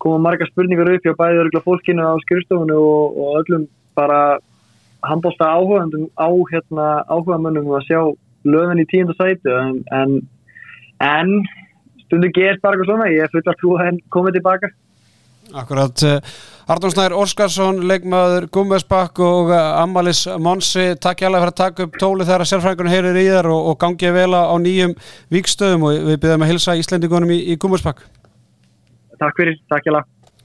koma 0.03 0.21
marga 0.27 0.45
spurningar 0.49 0.93
upp 0.93 1.05
hjá 1.05 1.15
bæði 1.17 1.41
örgulega 1.41 1.65
fólkinu 1.65 2.05
á 2.05 2.13
skrifstofunni 2.21 2.77
og, 2.77 3.17
og 3.17 3.39
öllum 3.41 3.65
bara 3.97 4.21
handbólsta 5.07 5.49
áhugandum 5.57 6.09
á 6.17 6.29
hérna 6.51 6.87
áhugamönnum 7.09 7.73
að 7.77 7.87
sjá 7.89 8.01
löðin 8.45 8.83
í 8.83 8.87
tíunda 8.91 9.15
sætu 9.17 9.53
en, 9.57 9.79
en, 9.91 10.19
en 11.03 11.39
stundu 12.05 12.29
gerst 12.35 12.61
bara 12.63 12.77
eitthvað 12.77 12.91
svona, 12.91 13.09
ég 13.13 13.25
er 13.25 13.33
full 13.33 13.43
að 13.43 13.57
trú 13.61 13.73
að 13.77 13.85
henn 13.85 14.03
komið 14.13 14.39
tilbaka. 14.39 14.71
Akkurat, 15.55 16.03
uh, 16.03 16.17
Arnón 16.67 16.91
Snær 16.91 17.15
Óskarsson, 17.15 17.79
leikmaður 17.87 18.49
Gummesbakk 18.51 19.21
og 19.23 19.53
uh, 19.53 19.79
Amalis 19.79 20.25
Monsi, 20.43 20.89
takk 20.99 21.23
hjálpa 21.23 21.39
fyrir 21.39 21.53
að 21.53 21.61
taka 21.61 21.87
upp 21.87 21.95
tóli 22.01 22.27
þegar 22.27 22.49
sérfræðingunum 22.49 22.91
heyrir 22.91 23.21
í 23.21 23.25
þér 23.29 23.49
og, 23.53 23.71
og 23.71 23.79
gangið 23.83 24.17
vel 24.17 24.33
á 24.35 24.55
nýjum 24.59 24.97
vikstöðum 25.31 25.87
og 25.87 26.03
við 26.09 26.19
byrjum 26.25 26.43
að 26.43 26.51
hilsa 26.51 26.75
Íslendingunum 26.81 27.31
í, 27.31 27.39
í 27.53 27.59
Gummesbakk. 27.63 28.03
Takk 29.17 29.39
fyrir, 29.39 29.55
takk 29.71 29.87
hjálpa. 29.87 30.03